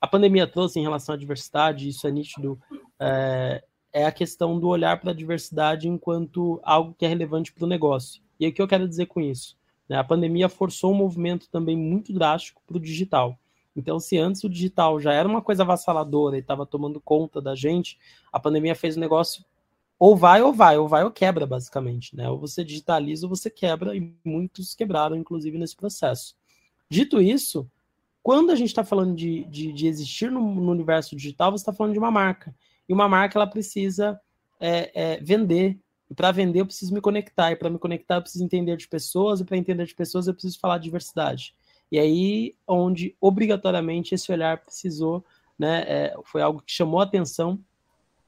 a 0.00 0.06
pandemia 0.06 0.46
trouxe 0.46 0.78
em 0.78 0.82
relação 0.82 1.14
à 1.14 1.18
diversidade, 1.18 1.88
isso 1.88 2.06
é 2.06 2.10
nítido, 2.10 2.58
é, 2.98 3.62
é 3.92 4.06
a 4.06 4.12
questão 4.12 4.58
do 4.58 4.68
olhar 4.68 5.00
para 5.00 5.10
a 5.10 5.14
diversidade 5.14 5.88
enquanto 5.88 6.60
algo 6.62 6.94
que 6.96 7.04
é 7.04 7.08
relevante 7.08 7.52
para 7.52 7.64
o 7.64 7.68
negócio. 7.68 8.22
E 8.38 8.46
o 8.46 8.52
que 8.52 8.62
eu 8.62 8.68
quero 8.68 8.88
dizer 8.88 9.06
com 9.06 9.20
isso? 9.20 9.56
Né? 9.88 9.96
A 9.96 10.04
pandemia 10.04 10.48
forçou 10.48 10.92
um 10.92 10.96
movimento 10.96 11.48
também 11.50 11.76
muito 11.76 12.12
drástico 12.12 12.62
para 12.66 12.76
o 12.76 12.80
digital. 12.80 13.36
Então, 13.74 13.98
se 13.98 14.18
antes 14.18 14.42
o 14.44 14.48
digital 14.48 15.00
já 15.00 15.12
era 15.12 15.28
uma 15.28 15.42
coisa 15.42 15.62
avassaladora 15.62 16.36
e 16.36 16.40
estava 16.40 16.66
tomando 16.66 17.00
conta 17.00 17.40
da 17.40 17.54
gente, 17.54 17.98
a 18.32 18.38
pandemia 18.38 18.74
fez 18.74 18.96
o 18.96 19.00
negócio 19.00 19.44
ou 19.98 20.16
vai 20.16 20.42
ou 20.42 20.52
vai, 20.52 20.78
ou 20.78 20.86
vai 20.86 21.02
ou 21.04 21.10
quebra, 21.10 21.46
basicamente. 21.46 22.14
Né? 22.14 22.28
Ou 22.28 22.38
você 22.38 22.64
digitaliza 22.64 23.26
ou 23.26 23.30
você 23.34 23.50
quebra, 23.50 23.96
e 23.96 24.14
muitos 24.24 24.74
quebraram, 24.74 25.16
inclusive, 25.16 25.58
nesse 25.58 25.76
processo. 25.76 26.36
Dito 26.88 27.20
isso, 27.20 27.68
quando 28.28 28.50
a 28.50 28.54
gente 28.54 28.68
está 28.68 28.84
falando 28.84 29.16
de, 29.16 29.44
de, 29.44 29.72
de, 29.72 29.86
existir 29.86 30.30
no, 30.30 30.54
no, 30.54 30.70
universo 30.70 31.16
digital, 31.16 31.50
você 31.50 31.62
está 31.62 31.72
falando 31.72 31.94
de 31.94 31.98
uma 31.98 32.10
marca. 32.10 32.54
E 32.86 32.92
uma 32.92 33.08
marca 33.08 33.38
ela 33.38 33.46
precisa 33.46 34.20
é, 34.60 34.90
é, 34.94 35.20
vender. 35.22 35.78
E 36.10 36.14
para 36.14 36.30
vender, 36.30 36.60
eu 36.60 36.66
preciso 36.66 36.92
me 36.92 37.00
conectar. 37.00 37.52
E 37.52 37.56
para 37.56 37.70
me 37.70 37.78
conectar, 37.78 38.16
eu 38.16 38.20
preciso 38.20 38.44
entender 38.44 38.76
de 38.76 38.86
pessoas. 38.86 39.40
E 39.40 39.46
para 39.46 39.56
entender 39.56 39.86
de 39.86 39.94
pessoas, 39.94 40.28
eu 40.28 40.34
preciso 40.34 40.60
falar 40.60 40.76
de 40.76 40.84
diversidade. 40.84 41.54
E 41.90 41.98
aí, 41.98 42.54
onde 42.66 43.16
obrigatoriamente 43.18 44.14
esse 44.14 44.30
olhar 44.30 44.58
precisou, 44.58 45.24
né, 45.58 45.84
é, 45.88 46.14
foi 46.22 46.42
algo 46.42 46.60
que 46.60 46.70
chamou 46.70 47.00
a 47.00 47.04
atenção. 47.04 47.58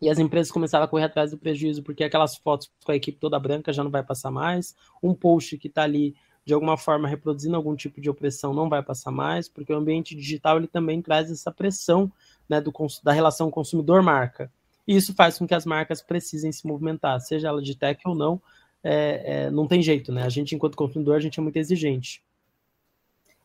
E 0.00 0.08
as 0.08 0.18
empresas 0.18 0.50
começaram 0.50 0.86
a 0.86 0.88
correr 0.88 1.04
atrás 1.04 1.30
do 1.30 1.36
prejuízo, 1.36 1.82
porque 1.82 2.04
aquelas 2.04 2.36
fotos 2.36 2.72
com 2.86 2.90
a 2.90 2.96
equipe 2.96 3.18
toda 3.18 3.38
branca 3.38 3.70
já 3.70 3.84
não 3.84 3.90
vai 3.90 4.02
passar 4.02 4.30
mais. 4.30 4.74
Um 5.02 5.12
post 5.12 5.58
que 5.58 5.68
está 5.68 5.82
ali 5.82 6.16
de 6.50 6.54
alguma 6.54 6.76
forma 6.76 7.06
reproduzindo 7.06 7.54
algum 7.54 7.76
tipo 7.76 8.00
de 8.00 8.10
opressão 8.10 8.52
não 8.52 8.68
vai 8.68 8.82
passar 8.82 9.12
mais, 9.12 9.48
porque 9.48 9.72
o 9.72 9.76
ambiente 9.76 10.16
digital 10.16 10.56
ele 10.56 10.66
também 10.66 11.00
traz 11.00 11.30
essa 11.30 11.52
pressão 11.52 12.10
né, 12.48 12.60
do, 12.60 12.72
da 13.04 13.12
relação 13.12 13.52
consumidor-marca. 13.52 14.50
E 14.84 14.96
isso 14.96 15.14
faz 15.14 15.38
com 15.38 15.46
que 15.46 15.54
as 15.54 15.64
marcas 15.64 16.02
precisem 16.02 16.50
se 16.50 16.66
movimentar, 16.66 17.20
seja 17.20 17.46
ela 17.46 17.62
de 17.62 17.76
tech 17.76 18.02
ou 18.04 18.16
não, 18.16 18.42
é, 18.82 19.44
é, 19.44 19.50
não 19.52 19.68
tem 19.68 19.80
jeito, 19.80 20.10
né? 20.10 20.24
A 20.24 20.28
gente, 20.28 20.52
enquanto 20.52 20.76
consumidor, 20.76 21.14
a 21.14 21.20
gente 21.20 21.38
é 21.38 21.42
muito 21.42 21.56
exigente. 21.56 22.20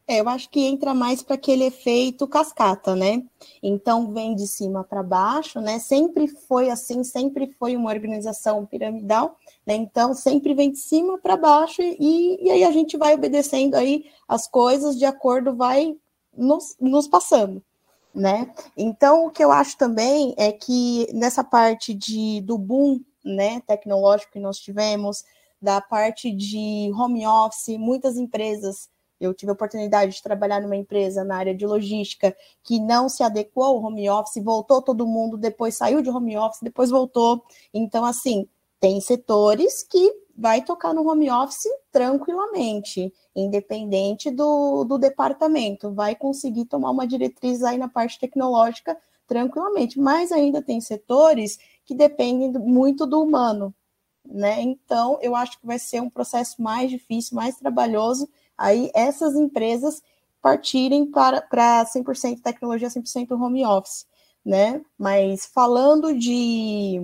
É, 0.07 0.19
eu 0.19 0.29
acho 0.29 0.49
que 0.51 0.59
entra 0.61 0.93
mais 0.93 1.23
para 1.23 1.33
aquele 1.33 1.63
efeito 1.63 2.27
cascata, 2.27 2.95
né? 2.95 3.23
Então 3.61 4.13
vem 4.13 4.35
de 4.35 4.45
cima 4.47 4.83
para 4.83 5.01
baixo, 5.01 5.59
né? 5.59 5.79
Sempre 5.79 6.27
foi 6.27 6.69
assim, 6.69 7.03
sempre 7.03 7.47
foi 7.57 7.75
uma 7.75 7.89
organização 7.89 8.67
piramidal, 8.67 9.35
né? 9.65 9.73
Então 9.73 10.13
sempre 10.13 10.53
vem 10.53 10.71
de 10.71 10.77
cima 10.77 11.17
para 11.17 11.35
baixo 11.35 11.81
e, 11.81 12.37
e 12.39 12.51
aí 12.51 12.63
a 12.63 12.71
gente 12.71 12.97
vai 12.97 13.15
obedecendo 13.15 13.73
aí 13.73 14.05
as 14.27 14.47
coisas 14.47 14.95
de 14.95 15.05
acordo, 15.05 15.55
vai 15.55 15.95
nos, 16.37 16.75
nos 16.79 17.07
passando, 17.07 17.63
né? 18.13 18.53
Então 18.77 19.25
o 19.25 19.31
que 19.31 19.43
eu 19.43 19.51
acho 19.51 19.75
também 19.75 20.35
é 20.37 20.51
que 20.51 21.07
nessa 21.13 21.43
parte 21.43 21.95
de 21.95 22.41
do 22.41 22.59
boom, 22.59 22.99
né, 23.23 23.59
tecnológico 23.61 24.33
que 24.33 24.39
nós 24.39 24.59
tivemos, 24.59 25.23
da 25.59 25.81
parte 25.81 26.31
de 26.31 26.91
home 26.93 27.25
office, 27.25 27.75
muitas 27.79 28.17
empresas 28.17 28.87
eu 29.19 29.34
tive 29.34 29.51
a 29.51 29.54
oportunidade 29.54 30.15
de 30.15 30.23
trabalhar 30.23 30.62
numa 30.62 30.75
empresa 30.75 31.23
na 31.23 31.38
área 31.38 31.56
de 31.56 31.65
logística 31.65 32.36
que 32.63 32.80
não 32.80 33.08
se 33.08 33.23
adequou 33.23 33.63
ao 33.63 33.84
home 33.84 34.10
office, 34.10 34.43
voltou 34.43 34.82
todo 34.82 35.08
mundo, 35.08 35.38
depois 35.38 35.75
saiu 35.75 36.01
de 36.01 36.10
home 36.10 36.38
office, 36.38 36.60
depois 36.62 36.89
voltou. 36.89 37.43
Então, 37.73 38.04
assim, 38.06 38.47
tem 38.80 38.99
setores 38.99 39.84
que 39.84 40.25
vai 40.38 40.62
tocar 40.62 40.93
no 40.93 41.10
home 41.10 41.32
office 41.32 41.67
tranquilamente, 41.91 43.13
independente 43.36 44.30
do, 44.30 44.84
do 44.84 44.97
departamento, 44.97 45.93
vai 45.93 46.15
conseguir 46.15 46.65
tomar 46.65 46.91
uma 46.91 47.08
diretriz 47.08 47.63
aí 47.63 47.78
na 47.78 47.88
parte 47.88 48.19
tecnológica 48.19 48.97
tranquilamente, 49.25 49.99
mas 49.99 50.32
ainda 50.32 50.62
tem 50.62 50.80
setores 50.82 51.58
que 51.86 51.95
dependem 51.95 52.51
muito 52.51 53.06
do 53.06 53.23
humano, 53.23 53.73
né? 54.25 54.62
Então, 54.62 55.17
eu 55.21 55.36
acho 55.36 55.60
que 55.60 55.65
vai 55.65 55.80
ser 55.80 56.01
um 56.01 56.10
processo 56.10 56.62
mais 56.62 56.89
difícil, 56.89 57.36
mais 57.36 57.56
trabalhoso, 57.58 58.30
aí 58.57 58.91
essas 58.93 59.35
empresas 59.35 60.01
partirem 60.41 61.05
para, 61.07 61.41
para 61.41 61.85
100% 61.85 62.41
tecnologia, 62.41 62.87
100% 62.87 63.31
home 63.31 63.65
office, 63.65 64.05
né? 64.45 64.81
Mas 64.97 65.45
falando 65.47 66.17
de 66.17 67.01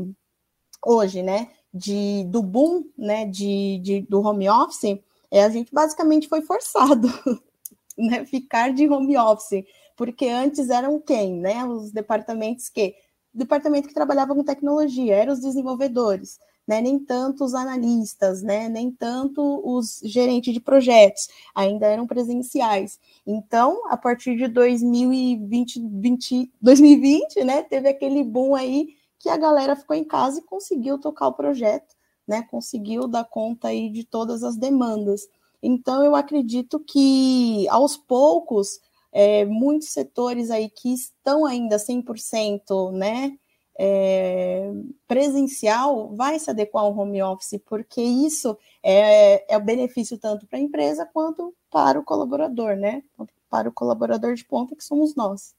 hoje, 0.85 1.23
né, 1.23 1.49
de 1.73 2.23
do 2.25 2.41
boom, 2.41 2.83
né, 2.97 3.25
de, 3.25 3.79
de 3.79 4.01
do 4.01 4.21
home 4.21 4.49
office, 4.49 4.99
é, 5.31 5.43
a 5.43 5.49
gente 5.49 5.73
basicamente 5.73 6.27
foi 6.27 6.41
forçado, 6.41 7.07
né, 7.97 8.25
ficar 8.25 8.73
de 8.73 8.87
home 8.87 9.17
office, 9.17 9.65
porque 9.95 10.27
antes 10.27 10.69
eram 10.69 10.99
quem, 10.99 11.33
né, 11.33 11.65
os 11.65 11.91
departamentos 11.91 12.69
que? 12.69 12.95
Departamento 13.33 13.87
que 13.87 13.93
trabalhava 13.93 14.35
com 14.35 14.43
tecnologia, 14.43 15.15
eram 15.15 15.33
os 15.33 15.39
desenvolvedores, 15.39 16.37
né, 16.71 16.79
nem 16.79 16.97
tanto 16.97 17.43
os 17.43 17.53
analistas, 17.53 18.41
né, 18.41 18.69
nem 18.69 18.89
tanto 18.89 19.41
os 19.65 19.99
gerentes 20.05 20.53
de 20.53 20.61
projetos, 20.61 21.27
ainda 21.53 21.85
eram 21.85 22.07
presenciais. 22.07 22.97
Então, 23.27 23.89
a 23.89 23.97
partir 23.97 24.37
de 24.37 24.47
2020, 24.47 25.81
20, 25.85 26.49
2020, 26.61 27.43
né, 27.43 27.61
teve 27.61 27.89
aquele 27.89 28.23
boom 28.23 28.55
aí 28.55 28.87
que 29.19 29.27
a 29.27 29.35
galera 29.35 29.75
ficou 29.75 29.97
em 29.97 30.05
casa 30.05 30.39
e 30.39 30.43
conseguiu 30.43 30.97
tocar 30.97 31.27
o 31.27 31.33
projeto, 31.33 31.93
né, 32.25 32.41
conseguiu 32.43 33.05
dar 33.05 33.25
conta 33.25 33.67
aí 33.67 33.89
de 33.89 34.05
todas 34.05 34.41
as 34.41 34.55
demandas. 34.55 35.27
Então, 35.61 36.01
eu 36.05 36.15
acredito 36.15 36.79
que 36.79 37.67
aos 37.67 37.97
poucos, 37.97 38.79
é, 39.11 39.43
muitos 39.43 39.89
setores 39.89 40.49
aí 40.49 40.69
que 40.69 40.93
estão 40.93 41.45
ainda 41.45 41.77
100%, 41.77 42.91
né, 42.93 43.37
é, 43.77 44.71
presencial 45.07 46.15
vai 46.15 46.37
se 46.39 46.49
adequar 46.49 46.83
ao 46.83 46.97
home 46.97 47.21
office, 47.21 47.59
porque 47.65 48.01
isso 48.01 48.57
é, 48.83 49.53
é 49.53 49.57
o 49.57 49.61
benefício 49.61 50.17
tanto 50.17 50.45
para 50.45 50.59
a 50.59 50.61
empresa 50.61 51.05
quanto 51.05 51.55
para 51.69 51.99
o 51.99 52.03
colaborador, 52.03 52.75
né? 52.75 53.03
Para 53.49 53.69
o 53.69 53.73
colaborador 53.73 54.35
de 54.35 54.45
ponta, 54.45 54.75
que 54.75 54.83
somos 54.83 55.15
nós. 55.15 55.55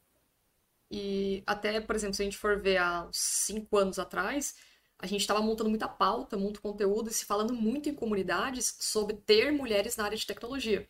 E 0.91 1.43
até, 1.47 1.81
por 1.81 1.97
exemplo, 1.97 2.15
se 2.15 2.23
a 2.23 2.25
gente 2.25 2.37
for 2.37 2.61
ver 2.61 2.77
há 2.77 3.09
cinco 3.13 3.79
anos 3.79 3.99
atrás, 3.99 4.55
a 4.99 5.07
gente 5.07 5.23
estava 5.23 5.41
montando 5.41 5.71
muita 5.71 5.89
pauta, 5.89 6.37
muito 6.37 6.61
conteúdo 6.61 7.11
e 7.11 7.13
se 7.13 7.25
falando 7.25 7.55
muito 7.55 7.89
em 7.89 7.95
comunidades 7.95 8.77
sobre 8.79 9.17
ter 9.17 9.51
mulheres 9.51 9.97
na 9.97 10.05
área 10.05 10.17
de 10.17 10.27
tecnologia. 10.27 10.87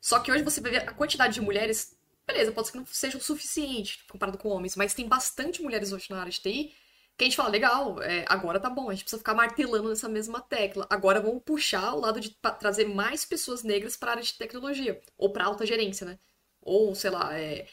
Só 0.00 0.20
que 0.20 0.30
hoje 0.30 0.44
você 0.44 0.60
vê 0.60 0.76
a 0.76 0.92
quantidade 0.92 1.34
de 1.34 1.40
mulheres 1.40 1.96
Beleza, 2.32 2.52
pode 2.52 2.68
ser 2.68 2.72
que 2.72 2.78
não 2.78 2.86
seja 2.86 3.18
o 3.18 3.20
suficiente 3.20 4.04
comparado 4.08 4.38
com 4.38 4.48
homens, 4.50 4.76
mas 4.76 4.94
tem 4.94 5.08
bastante 5.08 5.60
mulheres 5.62 5.92
hoje 5.92 6.06
na 6.10 6.20
área 6.20 6.30
de 6.30 6.40
TI 6.40 6.72
que 7.20 7.24
a 7.24 7.26
gente 7.26 7.36
fala, 7.36 7.50
legal, 7.50 8.02
é, 8.02 8.24
agora 8.28 8.58
tá 8.58 8.70
bom, 8.70 8.88
a 8.88 8.94
gente 8.94 9.02
precisa 9.02 9.18
ficar 9.18 9.34
martelando 9.34 9.90
nessa 9.90 10.08
mesma 10.08 10.40
tecla. 10.40 10.86
Agora 10.88 11.20
vamos 11.20 11.42
puxar 11.44 11.92
o 11.92 12.00
lado 12.00 12.18
de 12.18 12.30
trazer 12.58 12.86
mais 12.86 13.26
pessoas 13.26 13.62
negras 13.62 13.94
para 13.94 14.10
a 14.10 14.12
área 14.12 14.22
de 14.22 14.32
tecnologia, 14.38 14.98
ou 15.18 15.30
para 15.30 15.44
alta 15.44 15.66
gerência, 15.66 16.06
né? 16.06 16.18
Ou, 16.62 16.94
sei 16.94 17.10
lá, 17.10 17.38
é, 17.38 17.66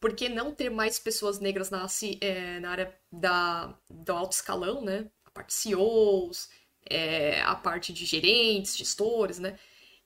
por 0.00 0.14
que 0.14 0.28
não 0.30 0.54
ter 0.54 0.70
mais 0.70 0.98
pessoas 0.98 1.38
negras 1.38 1.68
na, 1.68 1.86
é, 2.22 2.60
na 2.60 2.70
área 2.70 2.98
da, 3.12 3.78
do 3.90 4.12
alto 4.12 4.32
escalão, 4.32 4.80
né? 4.82 5.10
A 5.26 5.30
parte 5.30 5.48
de 5.48 5.54
CEOs, 5.54 6.48
é, 6.88 7.42
a 7.42 7.54
parte 7.56 7.92
de 7.92 8.06
gerentes, 8.06 8.74
gestores, 8.76 9.38
né? 9.38 9.58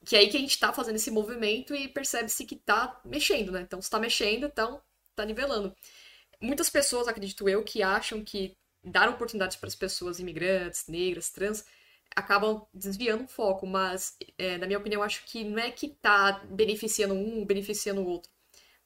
Que 0.08 0.16
é 0.16 0.20
aí 0.20 0.30
que 0.30 0.38
a 0.38 0.40
gente 0.40 0.52
está 0.52 0.72
fazendo 0.72 0.96
esse 0.96 1.10
movimento 1.10 1.74
e 1.74 1.86
percebe-se 1.86 2.46
que 2.46 2.54
está 2.54 2.98
mexendo, 3.04 3.52
né? 3.52 3.60
Então, 3.60 3.78
se 3.78 3.88
está 3.88 3.98
mexendo, 4.00 4.46
então 4.46 4.80
está 5.10 5.22
nivelando. 5.22 5.76
Muitas 6.40 6.70
pessoas, 6.70 7.06
acredito 7.06 7.46
eu, 7.46 7.62
que 7.62 7.82
acham 7.82 8.24
que 8.24 8.56
dar 8.82 9.10
oportunidades 9.10 9.58
para 9.58 9.66
as 9.66 9.74
pessoas 9.74 10.18
imigrantes, 10.18 10.86
negras, 10.88 11.28
trans, 11.28 11.62
acabam 12.16 12.66
desviando 12.72 13.24
o 13.24 13.28
foco, 13.28 13.66
mas, 13.66 14.16
é, 14.38 14.56
na 14.56 14.66
minha 14.66 14.78
opinião, 14.78 15.02
acho 15.02 15.26
que 15.26 15.44
não 15.44 15.58
é 15.58 15.70
que 15.70 15.84
está 15.84 16.42
beneficiando 16.48 17.12
um, 17.12 17.44
beneficiando 17.44 18.00
o 18.00 18.06
outro. 18.06 18.32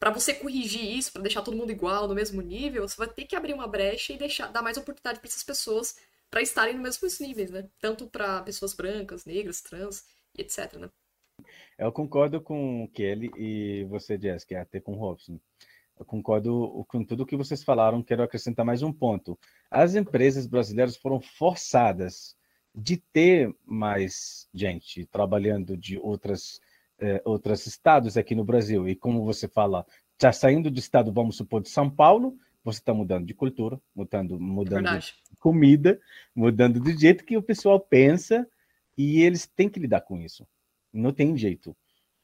Para 0.01 0.11
você 0.11 0.35
corrigir 0.35 0.83
isso, 0.83 1.13
para 1.13 1.23
deixar 1.23 1.43
todo 1.43 1.57
mundo 1.57 1.71
igual, 1.71 2.09
no 2.09 2.17
mesmo 2.17 2.43
nível, 2.43 2.89
você 2.89 2.97
vai 2.97 3.07
ter 3.07 3.27
que 3.27 3.37
abrir 3.37 3.55
uma 3.55 3.69
brecha 3.69 4.13
e 4.13 4.19
deixar, 4.19 4.49
dar 4.49 4.61
mais 4.61 4.77
oportunidade 4.77 5.21
para 5.21 5.29
essas 5.29 5.45
pessoas 5.45 5.97
para 6.29 6.43
estarem 6.43 6.75
no 6.75 6.83
mesmos 6.83 7.21
níveis, 7.21 7.53
né? 7.53 7.69
Tanto 7.79 8.09
para 8.09 8.43
pessoas 8.43 8.75
brancas, 8.75 9.25
negras, 9.25 9.61
trans 9.61 10.05
e 10.37 10.43
etc, 10.43 10.75
né? 10.79 10.91
Eu 11.79 11.91
concordo 11.93 12.41
com 12.41 12.85
o 12.85 12.89
Kelly 12.89 13.31
e 13.37 13.85
você, 13.85 14.19
Jessica, 14.19 14.61
até 14.61 14.81
com 14.81 14.93
o 14.93 14.99
Robson. 14.99 15.39
Eu 15.99 16.05
concordo 16.05 16.85
com 16.89 17.05
tudo 17.05 17.27
que 17.27 17.37
vocês 17.37 17.63
falaram. 17.63 18.03
Quero 18.03 18.23
acrescentar 18.23 18.65
mais 18.65 18.83
um 18.83 18.93
ponto. 18.93 19.39
As 19.71 19.95
empresas 19.95 20.47
brasileiras 20.47 20.97
foram 20.97 21.21
forçadas 21.21 22.37
de 22.75 22.97
ter 22.97 23.55
mais 23.65 24.49
gente 24.53 25.07
trabalhando 25.07 25.77
de 25.77 25.99
outras 25.99 26.61
eh, 26.99 27.21
outros 27.25 27.67
estados 27.67 28.17
aqui 28.17 28.35
no 28.35 28.45
Brasil. 28.45 28.89
E 28.89 28.95
como 28.95 29.25
você 29.25 29.49
fala, 29.49 29.85
está 30.13 30.33
saindo 30.33 30.71
do 30.71 30.79
estado, 30.79 31.13
vamos 31.13 31.37
supor, 31.37 31.61
de 31.61 31.69
São 31.69 31.91
Paulo, 31.91 32.39
você 32.65 32.79
está 32.79 32.95
mudando 32.95 33.27
de 33.27 33.35
cultura, 33.35 33.81
mudando, 33.95 34.39
mudando 34.39 34.89
é 34.89 34.99
de 34.99 35.15
comida, 35.41 36.01
mudando 36.35 36.79
do 36.79 36.97
jeito 36.97 37.25
que 37.25 37.37
o 37.37 37.43
pessoal 37.43 37.81
pensa, 37.81 38.47
e 38.97 39.21
eles 39.21 39.47
têm 39.47 39.69
que 39.69 39.81
lidar 39.81 40.03
com 40.03 40.19
isso. 40.21 40.47
Não 40.93 41.13
tem 41.13 41.37
jeito. 41.37 41.77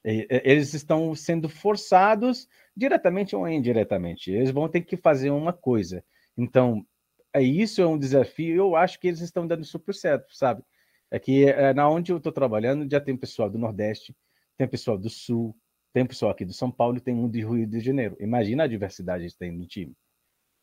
Eles 0.04 0.74
estão 0.74 1.14
sendo 1.14 1.48
forçados, 1.48 2.48
diretamente 2.76 3.35
ou 3.35 3.48
indiretamente. 3.48 4.31
Eles 4.31 4.50
vão 4.50 4.68
ter 4.68 4.83
que 4.83 4.96
fazer 4.96 5.31
uma 5.31 5.52
coisa. 5.52 6.04
Então, 6.37 6.87
é 7.33 7.42
isso 7.42 7.83
é 7.83 7.87
um 7.87 7.98
desafio. 7.98 8.57
Eu 8.57 8.76
acho 8.76 8.98
que 8.98 9.09
eles 9.09 9.20
estão 9.20 9.46
dando 9.46 9.64
super 9.64 9.94
certo, 9.94 10.35
sabe? 10.35 10.62
É 11.11 11.18
que 11.18 11.46
é, 11.48 11.74
na 11.74 11.88
onde 11.88 12.12
eu 12.12 12.18
estou 12.18 12.33
trabalhando 12.33 12.88
já 12.90 13.00
tem 13.00 13.16
pessoal 13.16 13.50
do 13.50 13.59
Nordeste, 13.59 14.14
tem 14.57 14.68
pessoal 14.68 14.98
do 14.98 15.11
Sul, 15.11 15.57
tem 15.92 16.07
pessoal 16.07 16.33
aqui 16.33 16.44
do 16.44 16.52
São 16.52 16.70
Paulo 16.70 17.00
tem 17.00 17.14
um 17.14 17.28
de 17.28 17.40
Rio 17.40 17.66
de 17.66 17.81
Janeiro. 17.81 18.16
Imagina 18.20 18.64
a 18.64 18.68
diversidade 18.68 19.26
que 19.26 19.38
tem 19.38 19.50
no 19.50 19.66
time. 19.66 19.94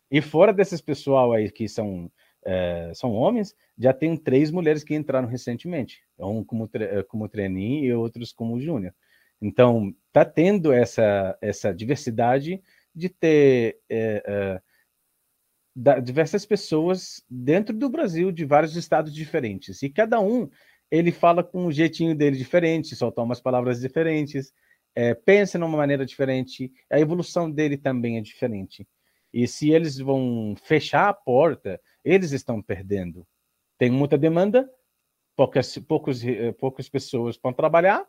E 0.10 0.22
fora 0.22 0.54
desses 0.54 0.82
pessoal 0.82 1.34
aí 1.34 1.52
que 1.52 1.68
são 1.68 2.12
é, 2.46 2.92
são 2.94 3.12
homens, 3.12 3.56
já 3.78 3.92
tem 3.92 4.16
três 4.16 4.52
mulheres 4.52 4.84
que 4.84 4.96
entraram 4.96 5.28
recentemente, 5.28 6.02
um 6.20 6.44
como, 6.44 6.70
eh, 6.74 7.04
como 7.04 7.28
trainee 7.28 7.86
e 7.86 7.94
outros 7.94 8.32
como 8.32 8.60
júnior. 8.60 8.94
Então, 9.42 9.94
está 10.08 10.24
tendo 10.24 10.72
essa, 10.72 11.38
essa 11.42 11.74
diversidade 11.74 12.62
de 12.94 13.10
ter 13.10 13.80
é, 13.90 14.24
é, 14.26 14.62
da, 15.76 16.00
diversas 16.00 16.46
pessoas 16.46 17.24
dentro 17.30 17.76
do 17.76 17.90
Brasil, 17.90 18.32
de 18.32 18.46
vários 18.46 18.76
estados 18.76 19.14
diferentes. 19.14 19.82
E 19.82 19.90
cada 19.90 20.20
um, 20.20 20.50
ele 20.90 21.12
fala 21.12 21.44
com 21.44 21.66
um 21.66 21.72
jeitinho 21.72 22.16
dele 22.16 22.38
diferente, 22.38 22.96
solta 22.96 23.22
umas 23.22 23.42
palavras 23.42 23.82
diferentes, 23.82 24.54
é, 24.96 25.14
pensa 25.14 25.58
numa 25.58 25.78
maneira 25.78 26.06
diferente, 26.06 26.72
a 26.90 27.00
evolução 27.00 27.52
dele 27.52 27.76
também 27.76 28.18
é 28.18 28.22
diferente. 28.22 28.88
E 29.34 29.46
se 29.48 29.70
eles 29.72 29.98
vão 29.98 30.56
fechar 30.64 31.10
a 31.10 31.14
porta, 31.14 31.82
eles 32.06 32.32
estão 32.32 32.62
perdendo. 32.62 33.28
Tem 33.78 33.90
muita 33.90 34.18
demanda, 34.18 34.70
poucas, 35.36 35.78
poucos, 35.80 36.24
eh, 36.24 36.52
poucas 36.54 36.88
pessoas 36.88 37.38
vão 37.42 37.52
trabalhar 37.52 38.06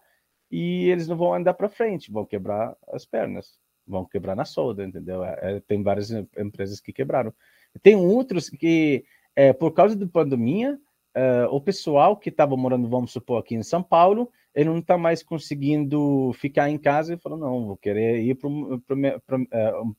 e 0.50 0.88
eles 0.90 1.08
não 1.08 1.16
vão 1.16 1.34
andar 1.34 1.54
para 1.54 1.68
frente, 1.68 2.12
vão 2.12 2.24
quebrar 2.24 2.76
as 2.92 3.04
pernas, 3.04 3.58
vão 3.86 4.04
quebrar 4.04 4.36
na 4.36 4.44
solda, 4.44 4.84
entendeu? 4.84 5.24
É, 5.24 5.56
é 5.56 5.60
tem 5.60 5.82
várias 5.82 6.10
empresas 6.10 6.80
que 6.80 6.92
quebraram. 6.92 7.34
Tem 7.82 7.96
outros 7.96 8.48
que, 8.48 9.04
é, 9.34 9.52
por 9.52 9.72
causa 9.72 9.96
da 9.96 10.06
pandemia, 10.06 10.78
é, 11.14 11.46
o 11.46 11.60
pessoal 11.60 12.16
que 12.16 12.28
estava 12.28 12.56
morando, 12.56 12.88
vamos 12.88 13.10
supor, 13.10 13.40
aqui 13.40 13.54
em 13.54 13.62
São 13.62 13.82
Paulo, 13.82 14.30
ele 14.56 14.70
não 14.70 14.78
está 14.78 14.96
mais 14.96 15.22
conseguindo 15.22 16.32
ficar 16.32 16.70
em 16.70 16.78
casa 16.78 17.12
e 17.12 17.18
falou: 17.18 17.38
não, 17.38 17.66
vou 17.66 17.76
querer 17.76 18.22
ir 18.22 18.34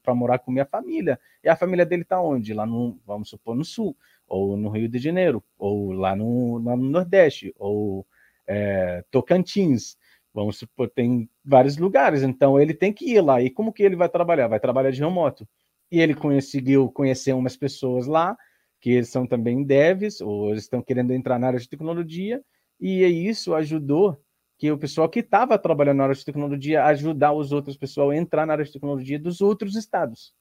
para 0.02 0.16
morar 0.16 0.40
com 0.40 0.52
minha 0.52 0.66
família. 0.66 1.20
E 1.44 1.48
a 1.48 1.56
família 1.56 1.86
dele 1.86 2.02
está 2.02 2.20
onde? 2.20 2.56
Lá 2.56 2.66
no, 2.66 3.00
vamos 3.06 3.30
supor, 3.30 3.56
no 3.56 3.64
sul, 3.64 3.96
ou 4.28 4.58
no 4.58 4.70
Rio 4.70 4.90
de 4.90 4.98
Janeiro, 4.98 5.44
ou 5.60 5.92
lá 5.92 6.16
no, 6.16 6.58
lá 6.58 6.76
no 6.76 6.90
Nordeste, 6.90 7.54
ou 7.60 8.04
é, 8.48 9.06
Tocantins. 9.12 9.96
Vamos 10.34 10.58
supor, 10.58 10.90
tem 10.90 11.30
vários 11.46 11.78
lugares, 11.78 12.24
então 12.24 12.60
ele 12.60 12.74
tem 12.74 12.92
que 12.92 13.06
ir 13.06 13.22
lá. 13.22 13.40
E 13.40 13.52
como 13.52 13.72
que 13.72 13.84
ele 13.84 13.96
vai 13.96 14.10
trabalhar? 14.10 14.48
Vai 14.48 14.60
trabalhar 14.60 14.90
de 14.90 15.00
remoto. 15.00 15.48
E 15.92 16.00
ele 16.00 16.16
conseguiu 16.16 16.92
conhecer 16.92 17.34
umas 17.34 17.56
pessoas 17.56 18.08
lá, 18.08 18.36
que 18.82 18.90
eles 18.90 19.10
são 19.10 19.28
também 19.28 19.64
devs, 19.64 20.20
ou 20.20 20.50
eles 20.50 20.64
estão 20.64 20.82
querendo 20.82 21.14
entrar 21.14 21.38
na 21.38 21.48
área 21.48 21.60
de 21.60 21.70
tecnologia, 21.70 22.42
e 22.80 23.04
isso 23.04 23.54
ajudou 23.56 24.20
que 24.58 24.72
o 24.72 24.78
pessoal 24.78 25.08
que 25.08 25.20
estava 25.20 25.58
trabalhando 25.58 25.98
na 25.98 26.04
área 26.06 26.16
de 26.16 26.26
tecnologia 26.26 26.84
ajudar 26.86 27.32
os 27.34 27.52
outros 27.52 27.78
pessoal 27.78 28.10
a 28.10 28.16
entrar 28.16 28.46
na 28.46 28.54
área 28.54 28.66
de 28.66 28.72
tecnologia 28.72 29.20
dos 29.20 29.40
outros 29.40 29.76
estados. 29.76 30.34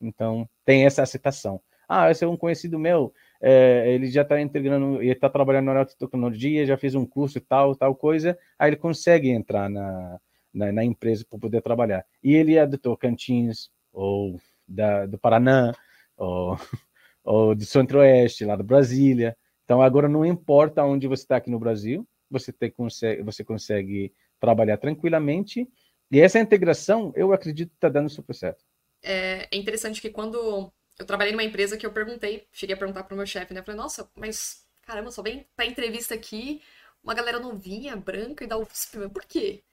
Então, 0.00 0.48
tem 0.64 0.84
essa 0.84 1.02
aceitação. 1.02 1.60
Ah, 1.88 2.10
esse 2.10 2.24
é 2.24 2.28
um 2.28 2.36
conhecido 2.36 2.78
meu, 2.78 3.12
é, 3.40 3.92
ele 3.92 4.10
já 4.10 4.22
está 4.22 4.40
integrando, 4.40 5.02
ele 5.02 5.12
está 5.12 5.28
trabalhando 5.28 5.66
na 5.66 5.72
área 5.72 5.84
de 5.84 5.96
tecnologia, 5.96 6.64
já 6.64 6.76
fez 6.76 6.94
um 6.94 7.04
curso 7.04 7.38
e 7.38 7.40
tal, 7.40 7.76
tal 7.76 7.94
coisa, 7.94 8.38
aí 8.58 8.70
ele 8.70 8.76
consegue 8.76 9.30
entrar 9.30 9.68
na, 9.68 10.18
na, 10.52 10.72
na 10.72 10.84
empresa 10.84 11.24
para 11.28 11.38
poder 11.38 11.60
trabalhar. 11.60 12.04
E 12.22 12.34
ele 12.34 12.56
é 12.56 12.66
do 12.66 12.78
Tocantins, 12.78 13.70
ou 13.92 14.40
da, 14.66 15.06
do 15.06 15.18
Paraná, 15.18 15.74
ou, 16.16 16.56
ou 17.22 17.54
do 17.54 17.64
Centro-Oeste, 17.64 18.44
lá 18.44 18.56
do 18.56 18.64
Brasília. 18.64 19.36
Então, 19.64 19.82
agora 19.82 20.08
não 20.08 20.24
importa 20.24 20.84
onde 20.84 21.06
você 21.06 21.24
está 21.24 21.36
aqui 21.36 21.50
no 21.50 21.58
Brasil, 21.58 22.06
você, 22.32 22.52
tem, 22.52 22.70
consegue, 22.70 23.22
você 23.22 23.44
consegue 23.44 24.12
trabalhar 24.40 24.76
tranquilamente. 24.78 25.68
E 26.10 26.20
essa 26.20 26.38
integração, 26.38 27.12
eu 27.14 27.32
acredito, 27.32 27.72
está 27.74 27.88
dando 27.88 28.10
super 28.10 28.34
certo. 28.34 28.64
É, 29.02 29.48
é 29.50 29.56
interessante 29.56 30.00
que 30.00 30.10
quando 30.10 30.72
eu 30.98 31.06
trabalhei 31.06 31.32
numa 31.32 31.44
empresa 31.44 31.76
que 31.76 31.86
eu 31.86 31.92
perguntei, 31.92 32.46
cheguei 32.52 32.74
a 32.74 32.78
perguntar 32.78 33.04
para 33.04 33.14
o 33.14 33.16
meu 33.16 33.26
chefe, 33.26 33.54
né? 33.54 33.60
Eu 33.60 33.64
falei, 33.64 33.80
nossa, 33.80 34.10
mas 34.16 34.66
caramba, 34.82 35.10
só 35.10 35.22
vem 35.22 35.46
para 35.56 35.66
entrevista 35.66 36.14
aqui 36.14 36.60
uma 37.02 37.14
galera 37.14 37.40
novinha, 37.40 37.96
branca 37.96 38.44
e 38.44 38.46
da 38.46 38.58
UFSP, 38.58 39.08
por 39.08 39.24
quê? 39.24 39.64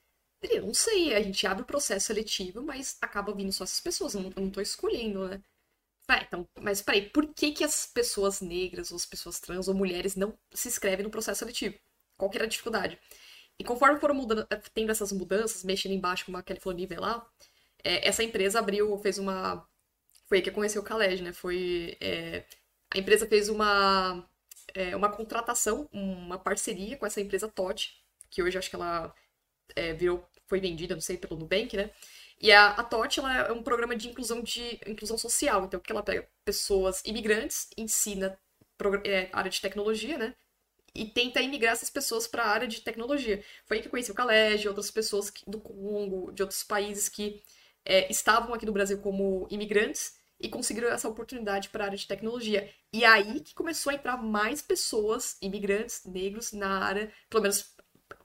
Ele, 0.42 0.60
não 0.60 0.74
sei, 0.74 1.14
a 1.14 1.22
gente 1.22 1.46
abre 1.46 1.62
o 1.62 1.66
processo 1.66 2.06
seletivo, 2.06 2.62
mas 2.62 2.96
acaba 3.00 3.34
vindo 3.34 3.52
só 3.52 3.64
essas 3.64 3.80
pessoas, 3.80 4.14
eu 4.14 4.22
não, 4.22 4.32
eu 4.34 4.50
não 4.50 4.62
escolhendo, 4.62 5.28
né? 5.28 5.42
Tá, 6.06 6.22
então, 6.22 6.48
mas 6.60 6.82
peraí, 6.82 7.08
por 7.10 7.32
que, 7.34 7.52
que 7.52 7.62
as 7.62 7.86
pessoas 7.86 8.40
negras, 8.40 8.90
ou 8.90 8.96
as 8.96 9.06
pessoas 9.06 9.38
trans, 9.38 9.68
ou 9.68 9.74
mulheres 9.74 10.16
não 10.16 10.36
se 10.52 10.68
inscrevem 10.68 11.04
no 11.04 11.10
processo 11.10 11.40
seletivo? 11.40 11.78
Qual 12.20 12.30
era 12.34 12.44
a 12.44 12.48
dificuldade? 12.48 12.98
E 13.58 13.64
conforme 13.64 13.98
foram 13.98 14.14
mudando, 14.14 14.46
eh, 14.50 14.60
tendo 14.74 14.90
essas 14.92 15.12
mudanças, 15.12 15.64
mexendo 15.64 15.92
embaixo, 15.92 16.24
como 16.26 16.36
a 16.38 16.42
Kelly 16.42 16.60
falou, 16.60 16.78
nivelar, 16.78 17.26
é, 17.84 18.06
essa 18.08 18.22
empresa 18.22 18.58
abriu, 18.58 18.96
fez 18.98 19.18
uma. 19.18 19.66
Foi 20.26 20.38
aí 20.38 20.42
que 20.42 20.50
conheceu 20.50 20.82
o 20.82 20.84
Khaled, 20.84 21.22
né? 21.22 21.32
Foi. 21.32 21.96
É, 22.00 22.44
a 22.94 22.98
empresa 22.98 23.26
fez 23.26 23.48
uma, 23.48 24.26
é, 24.74 24.96
uma 24.96 25.10
contratação, 25.10 25.88
uma 25.92 26.38
parceria 26.38 26.96
com 26.96 27.06
essa 27.06 27.20
empresa 27.20 27.48
TOT, 27.48 27.94
que 28.30 28.42
hoje 28.42 28.58
acho 28.58 28.70
que 28.70 28.76
ela 28.76 29.14
é, 29.76 29.92
virou, 29.94 30.26
foi 30.46 30.60
vendida, 30.60 30.94
não 30.94 31.00
sei, 31.00 31.16
pelo 31.16 31.36
Nubank, 31.38 31.76
né? 31.76 31.90
E 32.40 32.50
a, 32.52 32.70
a 32.70 32.88
ela 33.18 33.36
é 33.48 33.52
um 33.52 33.62
programa 33.62 33.94
de 33.96 34.08
inclusão 34.08 34.42
de 34.42 34.80
inclusão 34.86 35.18
social. 35.18 35.64
Então, 35.64 35.80
que 35.80 35.92
ela 35.92 36.02
pega 36.02 36.26
pessoas 36.44 37.02
imigrantes, 37.04 37.68
ensina 37.76 38.38
é, 39.04 39.28
área 39.32 39.50
de 39.50 39.60
tecnologia, 39.60 40.16
né? 40.18 40.34
E 40.94 41.04
tenta 41.04 41.40
imigrar 41.40 41.72
essas 41.72 41.90
pessoas 41.90 42.26
para 42.26 42.42
a 42.42 42.48
área 42.48 42.66
de 42.66 42.80
tecnologia. 42.80 43.42
Foi 43.64 43.76
aí 43.76 43.80
que 43.82 43.88
eu 43.88 43.90
conheci 43.90 44.10
o 44.10 44.14
Calege, 44.14 44.68
outras 44.68 44.90
pessoas 44.90 45.30
que, 45.30 45.48
do 45.48 45.60
Congo, 45.60 46.32
de 46.32 46.42
outros 46.42 46.62
países 46.62 47.08
que 47.08 47.42
é, 47.84 48.10
estavam 48.10 48.54
aqui 48.54 48.66
no 48.66 48.72
Brasil 48.72 48.98
como 48.98 49.46
imigrantes 49.50 50.18
e 50.40 50.48
conseguiram 50.48 50.88
essa 50.88 51.08
oportunidade 51.08 51.68
para 51.68 51.84
a 51.84 51.86
área 51.88 51.98
de 51.98 52.06
tecnologia. 52.06 52.68
E 52.92 53.04
aí 53.04 53.40
que 53.40 53.54
começou 53.54 53.90
a 53.90 53.94
entrar 53.94 54.16
mais 54.16 54.62
pessoas, 54.62 55.36
imigrantes, 55.40 56.02
negros, 56.04 56.52
na 56.52 56.82
área, 56.84 57.12
pelo 57.28 57.42
menos 57.42 57.74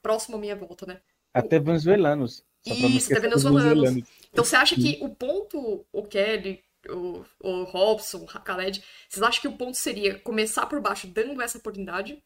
próximo 0.02 0.38
à 0.38 0.40
minha 0.40 0.56
volta, 0.56 0.86
né? 0.86 1.02
Até 1.34 1.60
venezuelanos. 1.60 2.44
Isso, 2.66 3.12
até 3.12 3.20
venezuelanos. 3.20 4.04
Então 4.32 4.44
você 4.44 4.56
acha 4.56 4.76
que 4.76 4.98
o 5.02 5.10
ponto, 5.10 5.86
o 5.92 6.04
Kelly, 6.04 6.64
o, 6.90 7.26
o 7.40 7.64
Robson, 7.64 8.20
o 8.20 8.26
Khaled, 8.26 8.84
vocês 9.10 9.22
acham 9.22 9.42
que 9.42 9.48
o 9.48 9.58
ponto 9.58 9.76
seria 9.76 10.18
começar 10.20 10.66
por 10.66 10.80
baixo, 10.80 11.08
dando 11.08 11.42
essa 11.42 11.58
oportunidade, 11.58 12.24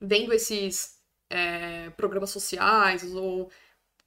vendo 0.00 0.32
esses 0.32 0.98
é, 1.30 1.90
programas 1.90 2.30
sociais, 2.30 3.02
ou 3.14 3.50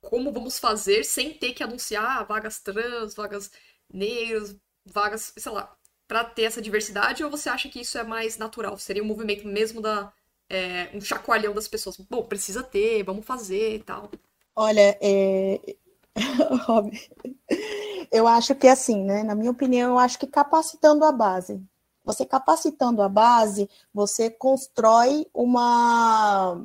como 0.01 0.31
vamos 0.31 0.59
fazer 0.59 1.03
sem 1.03 1.33
ter 1.33 1.53
que 1.53 1.63
anunciar 1.63 2.25
vagas 2.25 2.59
trans, 2.59 3.15
vagas 3.15 3.51
negras, 3.91 4.55
vagas, 4.85 5.33
sei 5.37 5.51
lá, 5.51 5.75
para 6.07 6.23
ter 6.23 6.43
essa 6.43 6.61
diversidade, 6.61 7.23
ou 7.23 7.29
você 7.29 7.49
acha 7.49 7.69
que 7.69 7.81
isso 7.81 7.97
é 7.97 8.03
mais 8.03 8.37
natural? 8.37 8.77
Seria 8.77 9.03
um 9.03 9.07
movimento 9.07 9.47
mesmo 9.47 9.81
da. 9.81 10.11
É, 10.49 10.89
um 10.95 11.01
chacoalhão 11.01 11.53
das 11.53 11.67
pessoas. 11.67 11.97
Bom, 11.97 12.23
precisa 12.23 12.63
ter, 12.63 13.03
vamos 13.03 13.25
fazer 13.25 13.75
e 13.75 13.79
tal. 13.83 14.09
Olha, 14.55 14.97
é... 14.99 15.75
eu 18.11 18.27
acho 18.27 18.55
que 18.55 18.67
assim, 18.67 19.03
né? 19.03 19.21
Na 19.23 19.35
minha 19.35 19.51
opinião, 19.51 19.91
eu 19.91 19.99
acho 19.99 20.17
que 20.17 20.25
capacitando 20.25 21.05
a 21.05 21.11
base. 21.11 21.61
Você 22.09 22.25
capacitando 22.25 23.03
a 23.03 23.07
base, 23.07 23.69
você 23.93 24.31
constrói 24.31 25.27
uma 25.31 26.59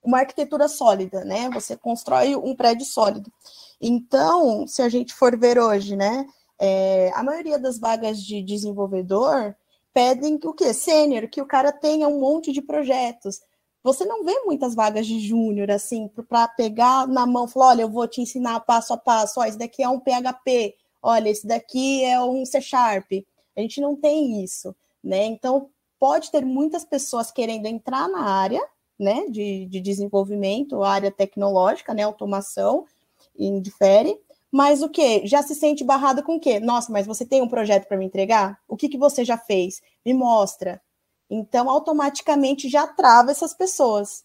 uma 0.00 0.20
arquitetura 0.20 0.68
sólida, 0.68 1.24
né? 1.24 1.50
Você 1.50 1.76
constrói 1.76 2.36
um 2.36 2.54
prédio 2.54 2.86
sólido. 2.86 3.30
Então, 3.80 4.66
se 4.68 4.80
a 4.80 4.88
gente 4.88 5.12
for 5.12 5.36
ver 5.36 5.58
hoje, 5.58 5.96
né? 5.96 6.24
É, 6.56 7.10
a 7.16 7.22
maioria 7.24 7.58
das 7.58 7.80
vagas 7.80 8.22
de 8.22 8.42
desenvolvedor 8.42 9.56
pedem 9.92 10.38
o 10.44 10.52
quê? 10.52 10.72
Sênior, 10.72 11.28
que 11.28 11.42
o 11.42 11.46
cara 11.46 11.72
tenha 11.72 12.06
um 12.06 12.20
monte 12.20 12.52
de 12.52 12.62
projetos. 12.62 13.40
Você 13.82 14.04
não 14.04 14.24
vê 14.24 14.38
muitas 14.44 14.72
vagas 14.74 15.04
de 15.04 15.18
júnior, 15.18 15.68
assim, 15.70 16.08
para 16.28 16.46
pegar 16.46 17.08
na 17.08 17.26
mão 17.26 17.48
falar: 17.48 17.70
olha, 17.70 17.82
eu 17.82 17.90
vou 17.90 18.06
te 18.06 18.20
ensinar 18.20 18.60
passo 18.60 18.92
a 18.92 18.96
passo, 18.96 19.40
ó, 19.40 19.44
esse 19.44 19.58
daqui 19.58 19.82
é 19.82 19.88
um 19.88 19.98
PHP, 19.98 20.76
olha, 21.02 21.28
esse 21.28 21.44
daqui 21.44 22.04
é 22.04 22.22
um 22.22 22.46
C 22.46 22.60
Sharp. 22.60 23.10
A 23.60 23.62
gente 23.62 23.80
não 23.80 23.94
tem 23.94 24.42
isso, 24.42 24.74
né? 25.02 25.24
Então, 25.24 25.68
pode 25.98 26.30
ter 26.30 26.44
muitas 26.44 26.84
pessoas 26.84 27.30
querendo 27.30 27.66
entrar 27.66 28.08
na 28.08 28.22
área, 28.22 28.60
né, 28.98 29.26
de, 29.28 29.66
de 29.66 29.80
desenvolvimento, 29.80 30.82
área 30.82 31.10
tecnológica, 31.10 31.94
né, 31.94 32.02
automação, 32.02 32.84
indifere, 33.38 34.18
mas 34.50 34.82
o 34.82 34.88
que? 34.88 35.26
Já 35.26 35.42
se 35.42 35.54
sente 35.54 35.84
barrado 35.84 36.22
com 36.22 36.36
o 36.36 36.40
quê? 36.40 36.58
Nossa, 36.58 36.90
mas 36.92 37.06
você 37.06 37.24
tem 37.24 37.40
um 37.40 37.48
projeto 37.48 37.86
para 37.86 37.96
me 37.96 38.04
entregar? 38.04 38.58
O 38.66 38.76
que, 38.76 38.88
que 38.88 38.98
você 38.98 39.24
já 39.24 39.38
fez? 39.38 39.80
Me 40.04 40.12
mostra. 40.12 40.82
Então, 41.30 41.70
automaticamente 41.70 42.68
já 42.68 42.86
trava 42.86 43.30
essas 43.30 43.54
pessoas. 43.54 44.24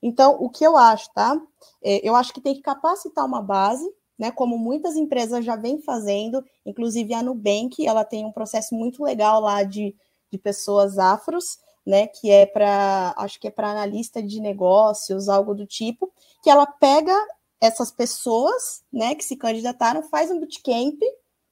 Então, 0.00 0.36
o 0.38 0.48
que 0.48 0.64
eu 0.64 0.76
acho, 0.76 1.12
tá? 1.12 1.40
É, 1.82 2.08
eu 2.08 2.14
acho 2.14 2.32
que 2.32 2.40
tem 2.40 2.54
que 2.54 2.62
capacitar 2.62 3.26
uma 3.26 3.42
base, 3.42 3.84
né? 4.18 4.30
Como 4.30 4.58
muitas 4.58 4.96
empresas 4.96 5.44
já 5.44 5.56
vêm 5.56 5.80
fazendo, 5.80 6.44
inclusive 6.64 7.14
a 7.14 7.22
Nubank, 7.22 7.86
ela 7.86 8.04
tem 8.04 8.24
um 8.24 8.32
processo 8.32 8.74
muito 8.74 9.02
legal 9.02 9.40
lá 9.40 9.62
de, 9.62 9.94
de 10.30 10.38
pessoas 10.38 10.98
afros, 10.98 11.58
né? 11.84 12.06
Que 12.06 12.30
é 12.30 12.46
para, 12.46 13.14
acho 13.16 13.38
que 13.38 13.48
é 13.48 13.50
para 13.50 13.70
analista 13.70 14.22
de 14.22 14.40
negócios, 14.40 15.28
algo 15.28 15.54
do 15.54 15.66
tipo, 15.66 16.12
que 16.42 16.50
ela 16.50 16.66
pega 16.66 17.16
essas 17.60 17.90
pessoas, 17.90 18.82
né, 18.92 19.14
que 19.14 19.24
se 19.24 19.36
candidataram, 19.36 20.02
faz 20.02 20.30
um 20.30 20.38
bootcamp, 20.38 21.00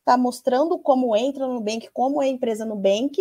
tá 0.04 0.16
mostrando 0.16 0.78
como 0.78 1.16
entra 1.16 1.46
no 1.46 1.54
Nubank, 1.54 1.88
como 1.92 2.22
é 2.22 2.26
a 2.26 2.28
empresa 2.28 2.64
Nubank, 2.64 3.16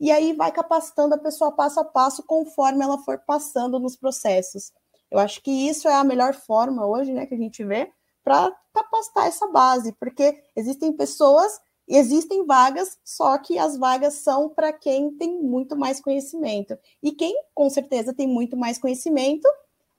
e 0.00 0.10
aí 0.10 0.32
vai 0.32 0.50
capacitando 0.50 1.14
a 1.14 1.18
pessoa 1.18 1.52
passo 1.52 1.80
a 1.80 1.84
passo 1.84 2.22
conforme 2.24 2.84
ela 2.84 2.98
for 2.98 3.18
passando 3.20 3.78
nos 3.78 3.96
processos. 3.96 4.72
Eu 5.10 5.18
acho 5.18 5.40
que 5.42 5.50
isso 5.50 5.88
é 5.88 5.94
a 5.94 6.02
melhor 6.02 6.34
forma 6.34 6.84
hoje, 6.84 7.12
né, 7.12 7.26
que 7.26 7.34
a 7.34 7.38
gente 7.38 7.64
vê 7.64 7.90
para 8.24 8.50
capacitar 8.72 9.26
essa 9.26 9.46
base, 9.48 9.92
porque 9.92 10.42
existem 10.56 10.92
pessoas 10.92 11.60
e 11.86 11.96
existem 11.96 12.46
vagas, 12.46 12.98
só 13.04 13.36
que 13.38 13.58
as 13.58 13.76
vagas 13.76 14.14
são 14.14 14.48
para 14.48 14.72
quem 14.72 15.12
tem 15.16 15.40
muito 15.42 15.76
mais 15.76 16.00
conhecimento. 16.00 16.76
E 17.02 17.12
quem 17.12 17.36
com 17.54 17.68
certeza 17.68 18.14
tem 18.14 18.26
muito 18.26 18.56
mais 18.56 18.78
conhecimento, 18.78 19.46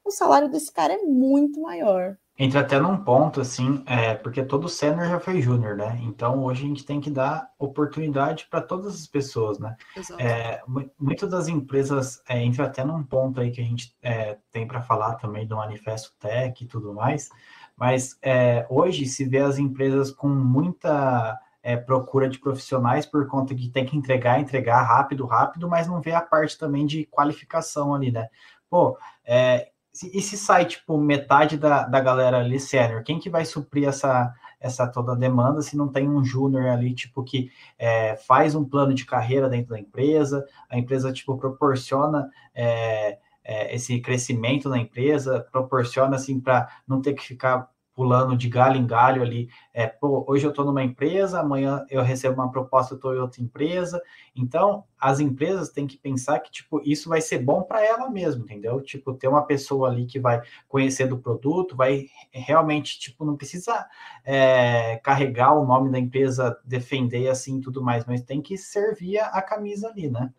o 0.04 0.12
salário 0.12 0.50
desse 0.50 0.72
cara 0.72 0.94
é 0.94 1.04
muito 1.04 1.62
maior. 1.62 2.18
Entra 2.38 2.60
até 2.60 2.78
num 2.78 2.98
ponto, 2.98 3.40
assim, 3.40 3.82
é, 3.86 4.14
porque 4.14 4.44
todo 4.44 4.68
sênior 4.68 5.08
já 5.08 5.22
foi 5.22 5.42
júnior, 5.42 5.78
né? 5.78 5.98
Então 6.04 6.44
hoje 6.44 6.66
a 6.66 6.68
gente 6.68 6.86
tem 6.86 7.00
que 7.00 7.10
dar 7.10 7.50
oportunidade 7.58 8.46
para 8.50 8.62
todas 8.62 8.94
as 8.94 9.08
pessoas, 9.08 9.58
né? 9.58 9.78
É, 10.20 10.62
muitas 11.00 11.30
das 11.30 11.48
empresas 11.48 12.22
é, 12.28 12.44
entra 12.44 12.66
até 12.66 12.84
num 12.84 13.04
ponto 13.04 13.40
aí 13.40 13.52
que 13.52 13.62
a 13.62 13.64
gente 13.64 13.96
é, 14.02 14.38
tem 14.52 14.68
para 14.68 14.82
falar 14.82 15.16
também 15.16 15.48
do 15.48 15.56
manifesto 15.56 16.14
tech 16.20 16.62
e 16.62 16.68
tudo 16.68 16.94
mais, 16.94 17.30
mas 17.78 18.18
é, 18.22 18.66
hoje 18.70 19.06
se 19.06 19.26
vê 19.26 19.40
as 19.40 19.58
empresas 19.58 20.12
com 20.12 20.28
muita 20.28 21.40
é, 21.62 21.76
procura 21.76 22.30
de 22.30 22.40
profissionais 22.40 23.06
por 23.06 23.28
conta 23.28 23.56
de 23.56 23.70
tem 23.70 23.86
que 23.86 23.98
entregar, 23.98 24.40
entregar 24.40 24.84
rápido, 24.84 25.26
rápido, 25.26 25.68
mas 25.68 25.88
não 25.88 26.02
vê 26.02 26.12
a 26.14 26.22
parte 26.22 26.58
também 26.58 26.86
de 26.86 27.06
qualificação 27.06 27.94
ali, 27.94 28.12
né? 28.12 28.30
Pô, 28.70 28.98
é, 29.26 29.70
e 30.14 30.22
se 30.22 30.38
sai, 30.38 30.66
tipo, 30.66 30.98
metade 30.98 31.58
da, 31.58 31.84
da 31.88 32.00
galera 32.00 32.40
ali 32.40 32.60
sênior, 32.60 33.04
quem 33.04 33.20
que 33.20 33.30
vai 33.30 33.46
suprir 33.46 33.88
essa, 33.88 34.34
essa 34.60 34.88
toda 34.88 35.16
demanda 35.16 35.62
se 35.62 35.78
não 35.78 35.88
tem 35.88 36.10
um 36.10 36.24
júnior 36.24 36.68
ali, 36.68 36.94
tipo, 36.94 37.24
que 37.24 37.50
é, 37.80 38.16
faz 38.18 38.56
um 38.56 38.66
plano 38.66 38.94
de 38.94 39.06
carreira 39.06 39.50
dentro 39.50 39.70
da 39.70 39.80
empresa, 39.80 40.46
a 40.70 40.78
empresa, 40.78 41.14
tipo, 41.14 41.38
proporciona 41.38 42.30
é, 42.54 43.18
é, 43.46 43.74
esse 43.76 44.00
crescimento 44.02 44.68
na 44.68 44.80
empresa, 44.80 45.48
proporciona, 45.52 46.16
assim, 46.16 46.40
para 46.40 46.68
não 46.88 47.00
ter 47.00 47.14
que 47.14 47.24
ficar 47.24 47.70
pulando 47.96 48.36
de 48.36 48.50
galho 48.50 48.78
em 48.78 48.86
galho 48.86 49.22
ali. 49.22 49.50
É, 49.74 49.88
pô, 49.88 50.26
hoje 50.28 50.46
eu 50.46 50.50
estou 50.50 50.66
numa 50.66 50.84
empresa, 50.84 51.40
amanhã 51.40 51.86
eu 51.90 52.04
recebo 52.04 52.42
uma 52.42 52.52
proposta, 52.52 52.94
eu 52.94 52.98
estou 52.98 53.16
em 53.16 53.20
outra 53.20 53.42
empresa. 53.42 54.02
Então, 54.36 54.84
as 55.00 55.22
empresas 55.22 55.70
têm 55.70 55.88
que 55.88 55.98
pensar 55.98 56.40
que, 56.40 56.52
tipo, 56.52 56.82
isso 56.84 57.08
vai 57.08 57.22
ser 57.22 57.40
bom 57.40 57.64
para 57.64 57.84
ela 57.84 58.10
mesmo, 58.10 58.44
entendeu? 58.44 58.82
Tipo, 58.82 59.14
ter 59.14 59.30
uma 59.30 59.46
pessoa 59.46 59.88
ali 59.88 60.06
que 60.06 60.20
vai 60.20 60.42
conhecer 60.68 61.08
do 61.08 61.18
produto, 61.18 61.76
vai 61.76 62.08
realmente, 62.32 63.00
tipo, 63.00 63.24
não 63.24 63.38
precisa 63.38 63.88
é, 64.26 64.98
carregar 64.98 65.54
o 65.54 65.66
nome 65.66 65.90
da 65.90 65.98
empresa, 65.98 66.60
defender 66.66 67.30
assim 67.30 67.62
tudo 67.62 67.82
mais, 67.82 68.06
mas 68.06 68.22
tem 68.22 68.42
que 68.42 68.58
servir 68.58 69.20
a 69.20 69.42
camisa 69.42 69.88
ali, 69.88 70.10
né? 70.10 70.34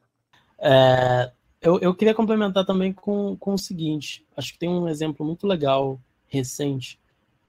É, 0.59 1.32
eu, 1.66 1.80
eu 1.80 1.94
queria 1.94 2.14
complementar 2.14 2.64
também 2.64 2.92
com, 2.92 3.36
com 3.36 3.54
o 3.54 3.58
seguinte: 3.58 4.24
acho 4.36 4.52
que 4.52 4.58
tem 4.58 4.68
um 4.68 4.88
exemplo 4.88 5.26
muito 5.26 5.46
legal 5.46 6.00
recente 6.28 6.98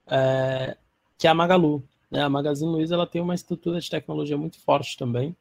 é, 0.08 0.76
que 1.18 1.28
é 1.28 1.30
a 1.30 1.34
Magalu. 1.36 1.84
Né? 2.10 2.22
A 2.22 2.30
Magazine 2.30 2.72
Luiza 2.72 2.96
ela 2.96 3.06
tem 3.06 3.22
uma 3.22 3.36
estrutura 3.36 3.80
de 3.80 3.90
tecnologia 3.90 4.38
muito 4.38 4.60
forte 4.60 4.98
também. 4.98 5.36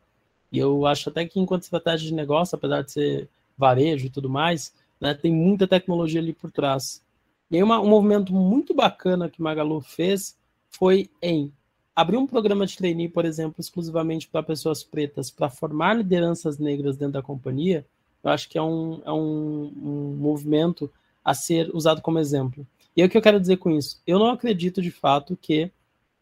E 0.53 0.59
eu 0.59 0.87
acho 0.87 1.09
até 1.09 1.24
que 1.24 1.41
enquanto 1.41 1.62
estratégia 1.62 2.09
de 2.09 2.14
negócio, 2.14 2.55
apesar 2.55 2.83
de 2.83 2.93
ser 2.93 3.29
varejo 3.57 4.07
e 4.07 4.11
tudo 4.11 4.29
mais, 4.29 4.74
né, 5.01 5.14
tem 5.14 5.33
muita 5.33 5.66
tecnologia 5.66 6.20
ali 6.20 6.33
por 6.33 6.51
trás. 6.51 7.03
E 7.51 7.57
aí 7.57 7.62
uma, 7.62 7.81
um 7.81 7.89
movimento 7.89 8.33
muito 8.33 8.74
bacana 8.74 9.31
que 9.31 9.41
Magalu 9.41 9.81
fez 9.81 10.37
foi 10.68 11.09
em 11.22 11.51
abrir 11.95 12.18
um 12.18 12.27
programa 12.27 12.66
de 12.66 12.77
trainee, 12.77 13.09
por 13.09 13.24
exemplo, 13.24 13.57
exclusivamente 13.59 14.29
para 14.29 14.43
pessoas 14.43 14.85
pretas, 14.85 15.31
para 15.31 15.49
formar 15.49 15.95
lideranças 15.95 16.59
negras 16.59 16.97
dentro 16.97 17.14
da 17.14 17.22
companhia, 17.22 17.87
eu 18.27 18.33
acho 18.33 18.49
que 18.49 18.59
é 18.59 18.62
um, 18.62 19.01
é 19.05 19.12
um, 19.12 19.72
um 19.77 20.16
movimento 20.18 20.91
a 21.24 21.33
ser 21.33 21.70
usado 21.72 22.03
como 22.03 22.18
exemplo. 22.18 22.66
E 22.97 23.05
o 23.05 23.09
que 23.09 23.16
eu 23.16 23.22
quero 23.22 23.41
dizer 23.41 23.59
com 23.59 23.70
isso? 23.70 24.03
Eu 24.07 24.18
não 24.18 24.31
acredito 24.31 24.83
de 24.83 24.91
fato 24.91 25.39
que 25.41 25.70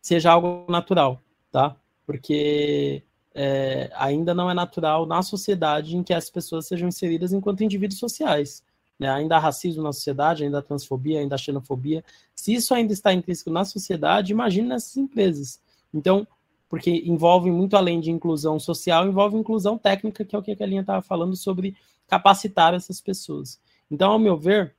seja 0.02 0.30
algo 0.30 0.70
natural, 0.70 1.20
tá? 1.50 1.74
Porque 2.06 3.02
é, 3.34 3.90
ainda 3.94 4.34
não 4.34 4.50
é 4.50 4.54
natural 4.54 5.06
na 5.06 5.22
sociedade 5.22 5.96
em 5.96 6.02
que 6.02 6.12
as 6.12 6.28
pessoas 6.28 6.66
sejam 6.66 6.88
inseridas 6.88 7.32
enquanto 7.32 7.64
indivíduos 7.64 7.98
sociais. 7.98 8.62
Né? 8.98 9.08
Ainda 9.08 9.36
há 9.36 9.38
racismo 9.38 9.82
na 9.82 9.92
sociedade, 9.92 10.44
ainda 10.44 10.58
há 10.58 10.62
transfobia, 10.62 11.20
ainda 11.20 11.36
há 11.36 11.38
xenofobia. 11.38 12.04
Se 12.34 12.52
isso 12.52 12.74
ainda 12.74 12.92
está 12.92 13.14
intrínseco 13.14 13.50
na 13.50 13.64
sociedade, 13.64 14.32
imagine 14.32 14.68
nessas 14.68 14.96
empresas. 14.98 15.58
Então, 15.92 16.26
porque 16.68 16.90
envolve 17.06 17.50
muito 17.50 17.76
além 17.76 18.00
de 18.00 18.10
inclusão 18.10 18.60
social, 18.60 19.06
envolve 19.06 19.36
inclusão 19.36 19.78
técnica, 19.78 20.24
que 20.24 20.36
é 20.36 20.38
o 20.38 20.42
que 20.42 20.56
a 20.60 20.66
linha 20.66 20.80
estava 20.82 21.00
falando 21.00 21.34
sobre 21.36 21.74
capacitar 22.06 22.74
essas 22.74 23.00
pessoas. 23.00 23.60
Então, 23.90 24.12
ao 24.12 24.18
meu 24.18 24.36
ver, 24.36 24.74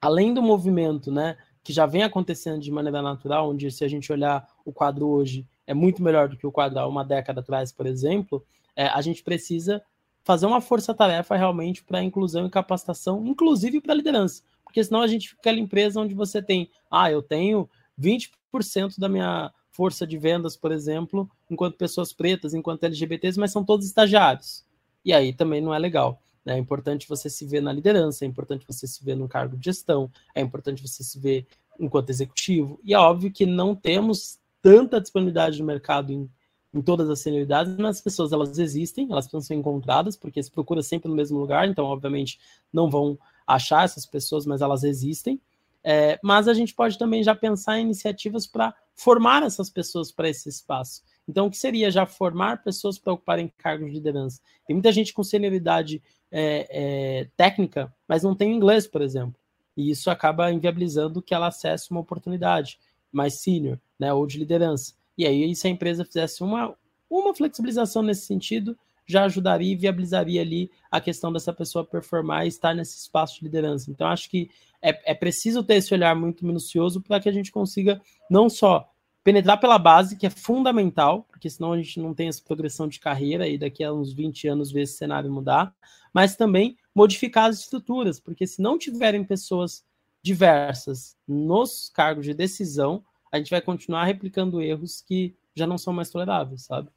além 0.00 0.32
do 0.32 0.42
movimento, 0.42 1.10
né, 1.10 1.36
que 1.62 1.72
já 1.72 1.86
vem 1.86 2.02
acontecendo 2.02 2.60
de 2.60 2.70
maneira 2.70 3.02
natural, 3.02 3.50
onde 3.50 3.70
se 3.70 3.84
a 3.84 3.88
gente 3.88 4.12
olhar 4.12 4.46
o 4.64 4.72
quadro 4.72 5.06
hoje 5.08 5.46
é 5.66 5.74
muito 5.74 6.02
melhor 6.02 6.28
do 6.28 6.36
que 6.36 6.46
o 6.46 6.52
quadro 6.52 6.78
há 6.78 6.86
uma 6.86 7.04
década 7.04 7.40
atrás, 7.40 7.72
por 7.72 7.86
exemplo, 7.86 8.44
é, 8.76 8.86
a 8.86 9.00
gente 9.00 9.22
precisa 9.22 9.82
fazer 10.22 10.46
uma 10.46 10.60
força-tarefa 10.60 11.36
realmente 11.36 11.82
para 11.84 12.02
inclusão 12.02 12.46
e 12.46 12.50
capacitação, 12.50 13.26
inclusive 13.26 13.80
para 13.80 13.94
liderança. 13.94 14.42
Porque 14.64 14.82
senão 14.82 15.00
a 15.00 15.06
gente 15.06 15.28
fica 15.28 15.40
aquela 15.40 15.58
empresa 15.58 16.00
onde 16.00 16.14
você 16.14 16.42
tem, 16.42 16.70
ah, 16.90 17.10
eu 17.10 17.22
tenho 17.22 17.68
20% 18.00 18.98
da 18.98 19.08
minha 19.08 19.52
força 19.70 20.06
de 20.06 20.18
vendas, 20.18 20.56
por 20.56 20.72
exemplo, 20.72 21.30
enquanto 21.50 21.76
pessoas 21.76 22.12
pretas, 22.12 22.54
enquanto 22.54 22.84
LGBTs, 22.84 23.38
mas 23.38 23.52
são 23.52 23.64
todos 23.64 23.86
estagiários. 23.86 24.64
E 25.04 25.12
aí 25.12 25.32
também 25.32 25.60
não 25.60 25.74
é 25.74 25.78
legal. 25.78 26.20
Né? 26.46 26.54
É 26.54 26.58
importante 26.58 27.08
você 27.08 27.28
se 27.28 27.44
ver 27.44 27.60
na 27.60 27.72
liderança, 27.72 28.24
é 28.24 28.28
importante 28.28 28.64
você 28.66 28.86
se 28.86 29.04
ver 29.04 29.16
no 29.16 29.28
cargo 29.28 29.56
de 29.56 29.64
gestão, 29.64 30.08
é 30.32 30.40
importante 30.40 30.80
você 30.80 31.02
se 31.02 31.18
ver 31.18 31.46
enquanto 31.78 32.10
executivo. 32.10 32.78
E 32.84 32.94
é 32.94 32.98
óbvio 32.98 33.32
que 33.32 33.44
não 33.44 33.74
temos 33.74 34.38
tanta 34.62 35.00
disponibilidade 35.00 35.58
no 35.58 35.66
mercado 35.66 36.12
em, 36.12 36.30
em 36.72 36.80
todas 36.80 37.10
as 37.10 37.18
senioridades, 37.18 37.76
mas 37.76 37.96
as 37.96 38.00
pessoas 38.00 38.32
elas 38.32 38.58
existem, 38.58 39.08
elas 39.10 39.26
precisam 39.26 39.40
ser 39.40 39.54
encontradas, 39.54 40.16
porque 40.16 40.42
se 40.42 40.50
procura 40.50 40.82
sempre 40.82 41.08
no 41.08 41.14
mesmo 41.16 41.38
lugar, 41.38 41.68
então 41.68 41.84
obviamente 41.84 42.38
não 42.72 42.88
vão 42.88 43.18
achar 43.46 43.84
essas 43.84 44.06
pessoas, 44.06 44.46
mas 44.46 44.62
elas 44.62 44.84
existem. 44.84 45.40
É, 45.88 46.18
mas 46.20 46.48
a 46.48 46.54
gente 46.54 46.74
pode 46.74 46.98
também 46.98 47.22
já 47.22 47.32
pensar 47.32 47.78
em 47.78 47.82
iniciativas 47.82 48.44
para 48.44 48.74
formar 48.96 49.44
essas 49.44 49.70
pessoas 49.70 50.10
para 50.10 50.28
esse 50.28 50.48
espaço. 50.48 51.02
Então, 51.28 51.46
o 51.46 51.50
que 51.50 51.56
seria 51.56 51.92
já 51.92 52.04
formar 52.04 52.64
pessoas 52.64 52.98
para 52.98 53.12
ocuparem 53.12 53.52
cargos 53.56 53.86
de 53.86 53.94
liderança? 53.94 54.40
Tem 54.66 54.74
muita 54.74 54.90
gente 54.90 55.12
com 55.12 55.22
senioridade 55.22 56.02
é, 56.38 56.66
é, 56.68 57.28
técnica, 57.34 57.90
mas 58.06 58.22
não 58.22 58.34
tem 58.34 58.54
inglês, 58.54 58.86
por 58.86 59.00
exemplo. 59.00 59.40
E 59.74 59.90
isso 59.90 60.10
acaba 60.10 60.52
inviabilizando 60.52 61.22
que 61.22 61.34
ela 61.34 61.46
acesse 61.46 61.90
uma 61.90 62.00
oportunidade 62.00 62.78
mais 63.10 63.40
senior, 63.40 63.80
né, 63.98 64.12
ou 64.12 64.26
de 64.26 64.38
liderança. 64.38 64.92
E 65.16 65.26
aí, 65.26 65.56
se 65.56 65.66
a 65.66 65.70
empresa 65.70 66.04
fizesse 66.04 66.42
uma, 66.42 66.74
uma 67.08 67.34
flexibilização 67.34 68.02
nesse 68.02 68.26
sentido, 68.26 68.76
já 69.06 69.24
ajudaria 69.24 69.72
e 69.72 69.76
viabilizaria 69.76 70.42
ali 70.42 70.70
a 70.90 71.00
questão 71.00 71.32
dessa 71.32 71.54
pessoa 71.54 71.86
performar 71.86 72.44
e 72.44 72.48
estar 72.48 72.74
nesse 72.74 72.98
espaço 72.98 73.38
de 73.38 73.44
liderança. 73.44 73.90
Então, 73.90 74.06
acho 74.06 74.28
que 74.28 74.50
é, 74.82 75.12
é 75.12 75.14
preciso 75.14 75.62
ter 75.62 75.76
esse 75.76 75.94
olhar 75.94 76.14
muito 76.14 76.44
minucioso 76.44 77.00
para 77.00 77.18
que 77.18 77.30
a 77.30 77.32
gente 77.32 77.50
consiga 77.50 77.98
não 78.28 78.50
só 78.50 78.92
penetrar 79.26 79.58
pela 79.58 79.76
base, 79.76 80.14
que 80.14 80.24
é 80.24 80.30
fundamental, 80.30 81.24
porque 81.24 81.50
senão 81.50 81.72
a 81.72 81.76
gente 81.76 81.98
não 81.98 82.14
tem 82.14 82.28
essa 82.28 82.40
progressão 82.40 82.86
de 82.86 83.00
carreira 83.00 83.48
e 83.48 83.58
daqui 83.58 83.82
a 83.82 83.92
uns 83.92 84.12
20 84.12 84.46
anos 84.46 84.70
ver 84.70 84.82
esse 84.82 84.92
cenário 84.92 85.28
mudar, 85.28 85.74
mas 86.14 86.36
também 86.36 86.78
modificar 86.94 87.46
as 87.46 87.58
estruturas, 87.58 88.20
porque 88.20 88.46
se 88.46 88.62
não 88.62 88.78
tiverem 88.78 89.24
pessoas 89.24 89.84
diversas 90.22 91.16
nos 91.26 91.90
cargos 91.92 92.24
de 92.24 92.34
decisão, 92.34 93.04
a 93.32 93.38
gente 93.38 93.50
vai 93.50 93.60
continuar 93.60 94.04
replicando 94.04 94.62
erros 94.62 95.02
que 95.02 95.34
já 95.56 95.66
não 95.66 95.76
são 95.76 95.92
mais 95.92 96.08
toleráveis, 96.08 96.62
sabe? 96.62 96.88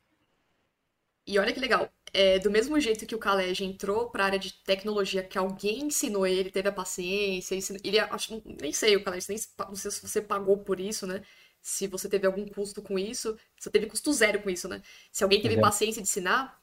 E 1.25 1.39
olha 1.39 1.51
que 1.51 1.59
legal, 1.59 1.91
é, 2.13 2.37
do 2.37 2.51
mesmo 2.51 2.79
jeito 2.79 3.07
que 3.07 3.15
o 3.15 3.19
Khaled 3.19 3.63
entrou 3.63 4.11
para 4.11 4.23
a 4.23 4.25
área 4.27 4.39
de 4.39 4.53
tecnologia, 4.53 5.23
que 5.23 5.37
alguém 5.37 5.85
ensinou 5.85 6.27
ele, 6.27 6.51
teve 6.51 6.69
a 6.69 6.71
paciência, 6.71 7.55
ensinou, 7.55 7.81
ele 7.83 7.97
acho, 7.97 8.39
nem 8.61 8.71
sei 8.71 8.95
o 8.95 9.03
Khaled, 9.03 9.25
nem 9.27 9.37
não 9.67 9.75
sei 9.75 9.89
se 9.89 10.07
você 10.07 10.21
pagou 10.21 10.59
por 10.59 10.79
isso, 10.79 11.07
né? 11.07 11.23
Se 11.61 11.87
você 11.87 12.07
teve 12.07 12.25
algum 12.25 12.47
custo 12.47 12.81
com 12.81 12.97
isso, 12.97 13.37
você 13.57 13.69
teve 13.69 13.85
custo 13.85 14.11
zero 14.13 14.41
com 14.41 14.49
isso, 14.49 14.67
né? 14.67 14.81
Se 15.11 15.23
alguém 15.23 15.41
teve 15.41 15.59
paciência 15.59 16.01
de 16.01 16.07
ensinar, 16.07 16.59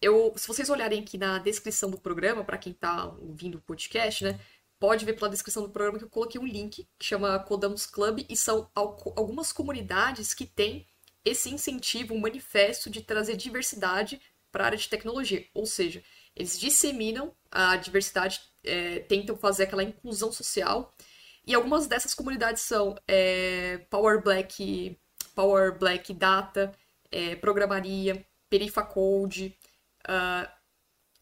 eu, 0.00 0.32
se 0.36 0.48
vocês 0.48 0.70
olharem 0.70 1.00
aqui 1.00 1.18
na 1.18 1.38
descrição 1.38 1.90
do 1.90 1.98
programa, 1.98 2.44
para 2.44 2.58
quem 2.58 2.72
tá 2.72 3.06
ouvindo 3.20 3.58
o 3.58 3.60
podcast, 3.60 4.24
né? 4.24 4.40
Pode 4.78 5.04
ver 5.04 5.12
pela 5.12 5.28
descrição 5.28 5.62
do 5.62 5.68
programa 5.68 5.98
que 5.98 6.04
eu 6.04 6.10
coloquei 6.10 6.40
um 6.40 6.46
link 6.46 6.88
que 6.98 7.04
chama 7.04 7.38
Codamos 7.40 7.84
Club 7.84 8.24
e 8.28 8.36
são 8.36 8.70
algumas 8.74 9.52
comunidades 9.52 10.32
que 10.32 10.46
têm 10.46 10.86
esse 11.22 11.50
incentivo, 11.50 12.14
um 12.14 12.20
manifesto 12.20 12.88
de 12.88 13.02
trazer 13.02 13.36
diversidade 13.36 14.20
para 14.50 14.64
a 14.64 14.66
área 14.66 14.78
de 14.78 14.88
tecnologia. 14.88 15.46
Ou 15.52 15.66
seja, 15.66 16.02
eles 16.34 16.58
disseminam 16.58 17.34
a 17.50 17.76
diversidade, 17.76 18.40
é, 18.64 19.00
tentam 19.00 19.36
fazer 19.36 19.64
aquela 19.64 19.82
inclusão 19.82 20.32
social 20.32 20.94
e 21.50 21.54
algumas 21.54 21.88
dessas 21.88 22.14
comunidades 22.14 22.62
são 22.62 22.96
é, 23.08 23.78
Power 23.90 24.22
Black, 24.22 24.96
Power 25.34 25.76
Black 25.76 26.14
Data, 26.14 26.70
é, 27.10 27.34
Programaria, 27.34 28.24
Perifacode, 28.48 29.58
uh, 30.08 30.48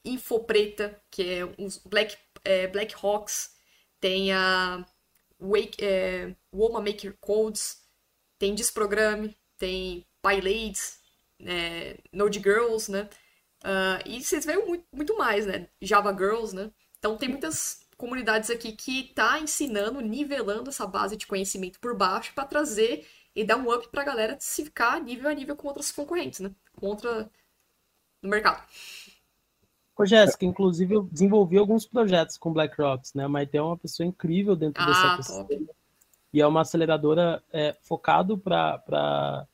Infopreta, 0.05 1.01
que 1.11 1.22
é 1.22 1.45
uns 1.59 1.79
Black, 1.79 2.14
é, 2.45 2.66
Black 2.66 2.95
Hawks, 3.03 3.55
tem 3.99 4.31
a 4.31 4.85
Wake, 5.41 5.83
é, 5.83 6.35
Maker 6.53 7.16
Codes, 7.18 7.83
tem 8.39 8.55
Desprograme, 8.55 9.35
tem 9.57 10.07
PyLades, 10.20 11.01
é, 11.41 11.97
Node 12.12 12.39
Girls, 12.39 12.91
né? 12.91 13.09
Uh, 13.64 14.05
e 14.05 14.22
vocês 14.22 14.45
veem 14.45 14.66
muito, 14.66 14.85
muito 14.93 15.16
mais, 15.16 15.47
né? 15.47 15.70
Java 15.81 16.12
Girls, 16.12 16.55
né? 16.55 16.70
Então 16.99 17.16
tem 17.16 17.31
muitas 17.31 17.88
comunidades 17.99 18.49
aqui 18.49 18.73
que 18.73 19.13
tá 19.13 19.41
ensinando, 19.41 20.01
nivelando 20.01 20.71
essa 20.71 20.87
base 20.87 21.17
de 21.17 21.27
conhecimento 21.27 21.81
por 21.81 21.97
baixo 21.97 22.33
para 22.33 22.47
trazer 22.47 23.05
e 23.35 23.45
dar 23.45 23.57
um 23.57 23.71
up 23.71 23.89
pra 23.89 24.05
galera 24.05 24.37
se 24.41 24.65
ficar 24.65 25.03
nível 25.03 25.29
a 25.29 25.35
nível 25.35 25.57
com 25.57 25.69
outras 25.69 25.91
concorrentes, 25.91 26.41
né? 26.41 26.51
Contra 26.77 27.29
no 28.23 28.31
mercado. 28.31 28.63
Ô, 29.97 30.07
Jéssica, 30.07 30.45
inclusive 30.45 30.95
eu 30.95 31.03
desenvolvi 31.03 31.59
alguns 31.59 31.85
projetos 31.85 32.39
com 32.39 32.53
BlackRock, 32.53 33.11
né? 33.17 33.25
A 33.25 33.29
Maite 33.29 33.57
é 33.57 33.63
uma 33.63 33.77
pessoa 33.77 34.07
incrível 34.07 34.55
dentro 34.55 34.81
ah, 34.81 34.87
dessa 34.87 35.17
questão. 35.17 35.49
E 36.33 36.41
é 36.41 36.47
uma 36.47 36.61
aceleradora 36.61 37.43
é, 37.53 37.77
focado 37.83 38.39
para 38.39 39.47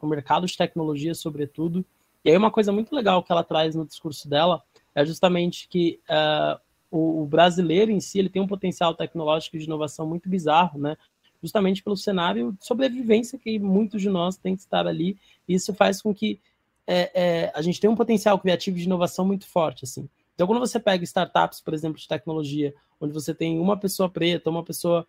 o 0.00 0.06
mercado 0.06 0.46
de 0.46 0.56
tecnologia, 0.56 1.14
sobretudo. 1.14 1.84
E 2.22 2.30
aí 2.30 2.36
uma 2.36 2.50
coisa 2.50 2.72
muito 2.72 2.94
legal 2.94 3.22
que 3.22 3.32
ela 3.32 3.42
traz 3.42 3.74
no 3.74 3.86
discurso 3.86 4.28
dela 4.28 4.62
é 4.94 5.04
justamente 5.04 5.66
que 5.68 6.00
uh, 6.10 6.60
o, 6.96 7.22
o, 7.22 7.26
brasileiro 7.26 7.90
em 7.90 8.00
si 8.00 8.18
ele 8.18 8.28
tem 8.28 8.40
um 8.40 8.46
potencial 8.46 8.94
tecnológico 8.94 9.58
de 9.58 9.64
inovação 9.64 10.06
muito 10.06 10.28
bizarro, 10.28 10.78
né? 10.78 10.96
Justamente 11.42 11.82
pelo 11.82 11.96
cenário 11.96 12.52
de 12.52 12.66
sobrevivência 12.66 13.38
que 13.38 13.58
muitos 13.58 14.00
de 14.00 14.08
nós 14.08 14.36
têm 14.36 14.56
que 14.56 14.62
estar 14.62 14.86
ali. 14.86 15.16
Isso 15.46 15.74
faz 15.74 16.00
com 16.00 16.14
que 16.14 16.40
é, 16.86 17.10
é, 17.14 17.52
a 17.54 17.60
gente 17.60 17.80
tenha 17.80 17.90
um 17.90 17.96
potencial 17.96 18.38
criativo 18.38 18.76
de 18.78 18.84
inovação 18.84 19.26
muito 19.26 19.46
forte, 19.46 19.84
assim. 19.84 20.08
Então, 20.34 20.46
quando 20.46 20.60
você 20.60 20.78
pega 20.78 21.02
startups, 21.04 21.60
por 21.60 21.74
exemplo, 21.74 21.98
de 21.98 22.06
tecnologia, 22.06 22.74
onde 23.00 23.12
você 23.12 23.34
tem 23.34 23.58
uma 23.58 23.76
pessoa 23.76 24.08
preta, 24.08 24.50
uma 24.50 24.62
pessoa 24.62 25.06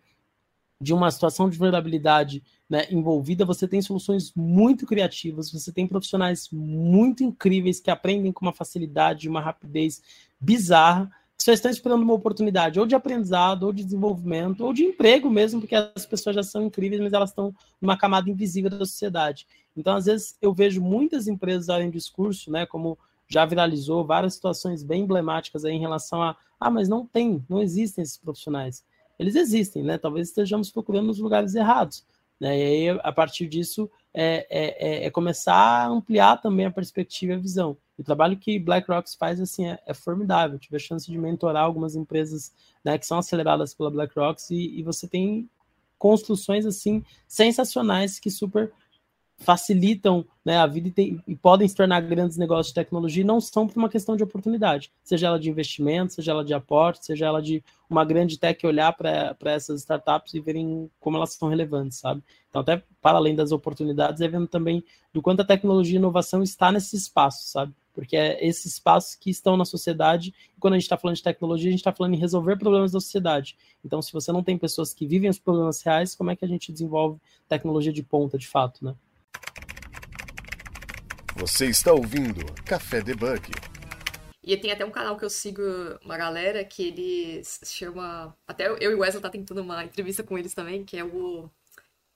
de 0.80 0.94
uma 0.94 1.10
situação 1.10 1.50
de 1.50 1.58
vulnerabilidade 1.58 2.42
né, 2.68 2.86
envolvida, 2.90 3.44
você 3.44 3.66
tem 3.66 3.82
soluções 3.82 4.32
muito 4.34 4.86
criativas, 4.86 5.50
você 5.50 5.72
tem 5.72 5.86
profissionais 5.86 6.48
muito 6.52 7.24
incríveis 7.24 7.80
que 7.80 7.90
aprendem 7.90 8.32
com 8.32 8.44
uma 8.44 8.52
facilidade, 8.52 9.28
uma 9.28 9.40
rapidez 9.40 10.02
bizarra, 10.40 11.10
só 11.40 11.52
estão 11.52 11.70
esperando 11.70 12.02
uma 12.02 12.14
oportunidade 12.14 12.80
ou 12.80 12.86
de 12.86 12.94
aprendizado, 12.94 13.62
ou 13.64 13.72
de 13.72 13.84
desenvolvimento, 13.84 14.64
ou 14.64 14.72
de 14.72 14.84
emprego 14.84 15.30
mesmo, 15.30 15.60
porque 15.60 15.74
as 15.74 16.04
pessoas 16.04 16.34
já 16.36 16.42
são 16.42 16.62
incríveis, 16.62 17.00
mas 17.00 17.12
elas 17.12 17.30
estão 17.30 17.54
numa 17.80 17.96
camada 17.96 18.28
invisível 18.28 18.68
da 18.68 18.78
sociedade. 18.78 19.46
Então, 19.76 19.94
às 19.94 20.06
vezes, 20.06 20.36
eu 20.42 20.52
vejo 20.52 20.82
muitas 20.82 21.28
empresas 21.28 21.66
darem 21.66 21.90
discurso, 21.90 22.50
né, 22.50 22.66
como 22.66 22.98
já 23.28 23.44
viralizou 23.44 24.04
várias 24.04 24.34
situações 24.34 24.82
bem 24.82 25.02
emblemáticas 25.02 25.64
aí 25.64 25.74
em 25.74 25.80
relação 25.80 26.22
a, 26.22 26.36
ah, 26.58 26.70
mas 26.70 26.88
não 26.88 27.06
tem, 27.06 27.44
não 27.48 27.62
existem 27.62 28.02
esses 28.02 28.16
profissionais. 28.16 28.82
Eles 29.18 29.34
existem, 29.34 29.82
né? 29.82 29.98
Talvez 29.98 30.28
estejamos 30.28 30.70
procurando 30.70 31.08
nos 31.08 31.18
lugares 31.18 31.54
errados. 31.54 32.04
Né? 32.40 32.58
E 32.58 32.62
aí, 32.62 33.00
a 33.02 33.12
partir 33.12 33.46
disso, 33.46 33.90
é, 34.14 34.46
é, 34.48 34.88
é, 34.88 35.06
é 35.06 35.10
começar 35.10 35.54
a 35.54 35.88
ampliar 35.88 36.40
também 36.40 36.66
a 36.66 36.70
perspectiva 36.70 37.32
e 37.32 37.36
a 37.36 37.38
visão. 37.38 37.76
O 37.98 38.04
trabalho 38.04 38.36
que 38.36 38.58
BlackRock 38.58 39.10
faz 39.18 39.40
assim 39.40 39.66
é, 39.66 39.78
é, 39.84 39.92
formidável. 39.92 40.54
Eu 40.54 40.60
tive 40.60 40.76
a 40.76 40.80
chance 40.80 41.10
de 41.10 41.18
mentorar 41.18 41.64
algumas 41.64 41.96
empresas 41.96 42.54
né, 42.84 42.96
que 42.96 43.04
são 43.04 43.18
aceleradas 43.18 43.74
pela 43.74 43.90
BlackRock 43.90 44.40
e, 44.50 44.78
e, 44.78 44.82
você 44.84 45.08
tem 45.08 45.50
construções 45.98 46.64
assim 46.64 47.04
sensacionais 47.26 48.20
que 48.20 48.30
super 48.30 48.72
facilitam 49.38 50.26
né, 50.44 50.58
a 50.58 50.66
vida 50.66 50.88
e, 50.88 50.90
tem, 50.90 51.22
e, 51.26 51.36
podem 51.36 51.66
se 51.68 51.74
tornar 51.74 52.00
grandes 52.00 52.36
negócios 52.36 52.68
de 52.68 52.74
tecnologia 52.74 53.24
não 53.24 53.40
são 53.40 53.66
por 53.68 53.76
uma 53.76 53.88
questão 53.88 54.16
de 54.16 54.22
oportunidade, 54.22 54.90
seja 55.04 55.28
ela 55.28 55.38
de 55.38 55.48
investimento, 55.48 56.14
seja 56.14 56.32
ela 56.32 56.44
de 56.44 56.52
aporte, 56.52 57.06
seja 57.06 57.26
ela 57.26 57.40
de 57.40 57.62
uma 57.88 58.04
grande 58.04 58.36
tech 58.36 58.66
olhar 58.66 58.92
para 58.92 59.36
essas 59.44 59.80
startups 59.80 60.34
e 60.34 60.40
verem 60.40 60.90
como 60.98 61.16
elas 61.16 61.34
são 61.34 61.48
relevantes, 61.48 61.98
sabe? 61.98 62.22
Então, 62.50 62.62
até 62.62 62.82
para 63.00 63.18
além 63.18 63.34
das 63.34 63.52
oportunidades, 63.52 64.20
é 64.20 64.28
vendo 64.28 64.48
também 64.48 64.82
do 65.12 65.22
quanto 65.22 65.40
a 65.40 65.44
tecnologia 65.44 65.94
e 65.94 65.98
inovação 65.98 66.42
está 66.42 66.72
nesse 66.72 66.96
espaço, 66.96 67.48
sabe? 67.48 67.72
Porque 67.98 68.16
é 68.16 68.46
esses 68.46 68.74
espaços 68.74 69.16
que 69.16 69.28
estão 69.28 69.56
na 69.56 69.64
sociedade, 69.64 70.32
e 70.56 70.60
quando 70.60 70.74
a 70.74 70.76
gente 70.76 70.84
está 70.84 70.96
falando 70.96 71.16
de 71.16 71.22
tecnologia, 71.24 71.68
a 71.68 71.72
gente 71.72 71.80
está 71.80 71.92
falando 71.92 72.14
em 72.14 72.16
resolver 72.16 72.56
problemas 72.56 72.92
da 72.92 73.00
sociedade. 73.00 73.58
Então, 73.84 74.00
se 74.00 74.12
você 74.12 74.30
não 74.30 74.40
tem 74.40 74.56
pessoas 74.56 74.94
que 74.94 75.04
vivem 75.04 75.28
os 75.28 75.40
problemas 75.40 75.82
reais, 75.82 76.14
como 76.14 76.30
é 76.30 76.36
que 76.36 76.44
a 76.44 76.48
gente 76.48 76.70
desenvolve 76.70 77.20
tecnologia 77.48 77.92
de 77.92 78.04
ponta, 78.04 78.38
de 78.38 78.46
fato, 78.46 78.84
né? 78.84 78.94
Você 81.34 81.66
está 81.66 81.92
ouvindo 81.92 82.44
Café 82.62 83.02
Debug. 83.02 83.50
E 84.44 84.56
tem 84.56 84.70
até 84.70 84.84
um 84.84 84.92
canal 84.92 85.16
que 85.16 85.24
eu 85.24 85.30
sigo 85.30 85.60
uma 86.04 86.16
galera 86.16 86.64
que 86.64 86.86
eles 86.86 87.58
chama. 87.64 88.32
Até 88.46 88.68
eu 88.68 88.92
e 88.92 88.94
o 88.94 89.00
Wesley 89.00 89.20
tá 89.20 89.28
tentando 89.28 89.60
uma 89.60 89.84
entrevista 89.84 90.22
com 90.22 90.38
eles 90.38 90.54
também, 90.54 90.84
que 90.84 90.96
é 90.96 91.02
o 91.02 91.50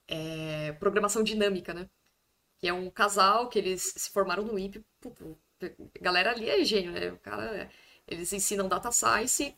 é, 0.06 0.74
Programação 0.74 1.24
Dinâmica, 1.24 1.74
né? 1.74 1.90
Que 2.60 2.68
é 2.68 2.72
um 2.72 2.88
casal 2.88 3.48
que 3.48 3.58
eles 3.58 3.94
se 3.96 4.10
formaram 4.10 4.44
no 4.44 4.56
IP. 4.56 4.80
A 5.66 6.02
galera 6.02 6.30
ali 6.30 6.48
é 6.48 6.64
gênio, 6.64 6.92
né? 6.92 7.10
O 7.10 7.18
cara, 7.18 7.70
eles 8.06 8.32
ensinam 8.32 8.68
data 8.68 8.90
science 8.92 9.54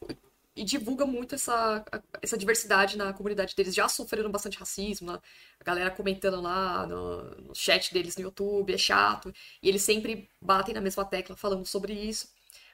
e 0.56 0.64
divulga 0.64 1.04
muito 1.04 1.34
essa, 1.34 1.84
essa 2.22 2.38
diversidade 2.38 2.96
na 2.96 3.12
comunidade 3.12 3.54
deles. 3.56 3.74
Já 3.74 3.88
sofreram 3.88 4.30
bastante 4.30 4.58
racismo, 4.58 5.12
né? 5.12 5.18
a 5.60 5.64
galera 5.64 5.90
comentando 5.90 6.40
lá 6.40 6.86
no, 6.86 7.22
no, 7.40 7.54
chat 7.54 7.92
deles 7.92 8.16
no 8.16 8.22
YouTube, 8.22 8.72
é 8.72 8.78
chato. 8.78 9.34
E 9.62 9.68
eles 9.68 9.82
sempre 9.82 10.28
batem 10.40 10.74
na 10.74 10.80
mesma 10.80 11.04
tecla 11.04 11.36
falando 11.36 11.66
sobre 11.66 11.92
isso. 11.92 12.28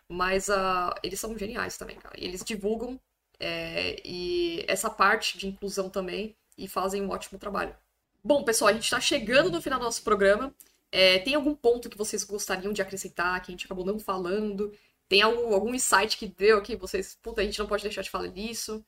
Mas 0.08 0.48
uh, 0.48 0.92
eles 1.02 1.20
são 1.20 1.36
geniais 1.38 1.76
também, 1.78 1.96
cara. 1.96 2.18
E 2.18 2.24
eles 2.24 2.44
divulgam 2.44 3.00
é, 3.38 3.96
e 4.04 4.64
essa 4.68 4.90
parte 4.90 5.38
de 5.38 5.46
inclusão 5.46 5.88
também 5.88 6.36
e 6.58 6.68
fazem 6.68 7.02
um 7.02 7.10
ótimo 7.10 7.38
trabalho. 7.38 7.74
Bom, 8.22 8.44
pessoal, 8.44 8.68
a 8.68 8.72
gente 8.74 8.84
está 8.84 9.00
chegando 9.00 9.50
no 9.50 9.62
final 9.62 9.78
do 9.78 9.86
nosso 9.86 10.02
programa. 10.02 10.54
É, 10.92 11.18
tem 11.20 11.34
algum 11.34 11.54
ponto 11.54 11.88
que 11.88 11.96
vocês 11.96 12.24
gostariam 12.24 12.72
de 12.72 12.82
acrescentar, 12.82 13.40
que 13.42 13.50
a 13.50 13.52
gente 13.52 13.66
acabou 13.66 13.84
não 13.84 13.98
falando? 13.98 14.72
Tem 15.08 15.22
algum, 15.22 15.52
algum 15.54 15.74
insight 15.74 16.16
que 16.16 16.26
deu 16.26 16.58
aqui? 16.58 16.76
Vocês, 16.76 17.18
puta, 17.20 17.40
a 17.40 17.44
gente 17.44 17.58
não 17.58 17.66
pode 17.66 17.82
deixar 17.82 18.02
de 18.02 18.10
falar 18.10 18.28
disso. 18.28 18.84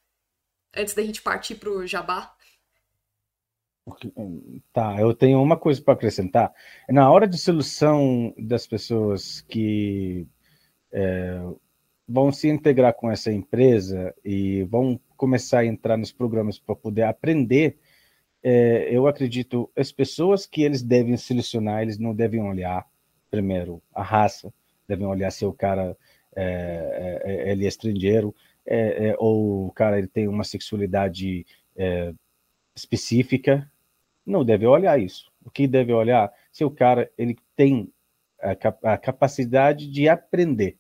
Antes 0.75 0.95
da 0.95 1.03
gente 1.03 1.23
partir 1.23 1.57
pro 1.57 1.87
jabá. 1.87 2.35
Tá, 4.73 5.01
eu 5.01 5.13
tenho 5.13 5.43
uma 5.43 5.57
coisa 5.57 5.83
para 5.83 5.95
acrescentar. 5.95 6.53
Na 6.89 7.11
hora 7.11 7.27
de 7.27 7.37
solução 7.37 8.33
das 8.39 8.67
pessoas 8.67 9.41
que 9.41 10.27
é, 10.93 11.41
vão 12.09 12.33
se 12.33 12.49
integrar 12.49 12.95
com 12.95 13.11
essa 13.11 13.33
empresa 13.33 14.15
e 14.25 14.63
vão 14.65 15.01
começar 15.17 15.61
a 15.61 15.67
entrar 15.67 15.97
nos 15.97 16.13
programas 16.13 16.59
para 16.59 16.77
poder 16.77 17.03
aprender, 17.03 17.79
é, 18.43 18.89
eu 18.91 19.07
acredito 19.07 19.71
as 19.77 19.93
pessoas 19.93 20.47
que 20.47 20.63
eles 20.63 20.83
devem 20.83 21.17
selecionar, 21.17 21.83
eles 21.83 21.99
não 21.99 22.15
devem 22.15 22.43
olhar 22.43 22.87
primeiro 23.31 23.81
a 23.95 24.03
raça, 24.03 24.53
devem 24.87 25.07
olhar 25.07 25.31
se 25.31 25.45
o 25.45 25.53
cara 25.53 25.97
é, 26.35 27.21
é, 27.25 27.31
é, 27.31 27.53
ele 27.53 27.65
é 27.65 27.69
estrangeiro, 27.69 28.35
é, 28.67 29.09
é, 29.09 29.17
ou 29.19 29.67
o 29.67 29.73
cara 29.73 29.99
ele 29.99 30.09
tem 30.09 30.29
uma 30.29 30.45
sexualidade 30.45 31.47
específica, 32.75 33.71
não 34.27 34.45
deve 34.45 34.67
olhar 34.67 35.01
isso. 35.01 35.31
O 35.45 35.51
que 35.51 35.67
deve 35.67 35.93
olhar 35.93 36.33
se 36.53 36.65
o 36.65 36.71
cara 36.71 37.11
ele 37.17 37.37
tem 37.57 37.91
a, 38.41 38.93
a 38.93 38.99
capacidade 38.99 39.91
de 39.91 40.09
aprender, 40.09 40.77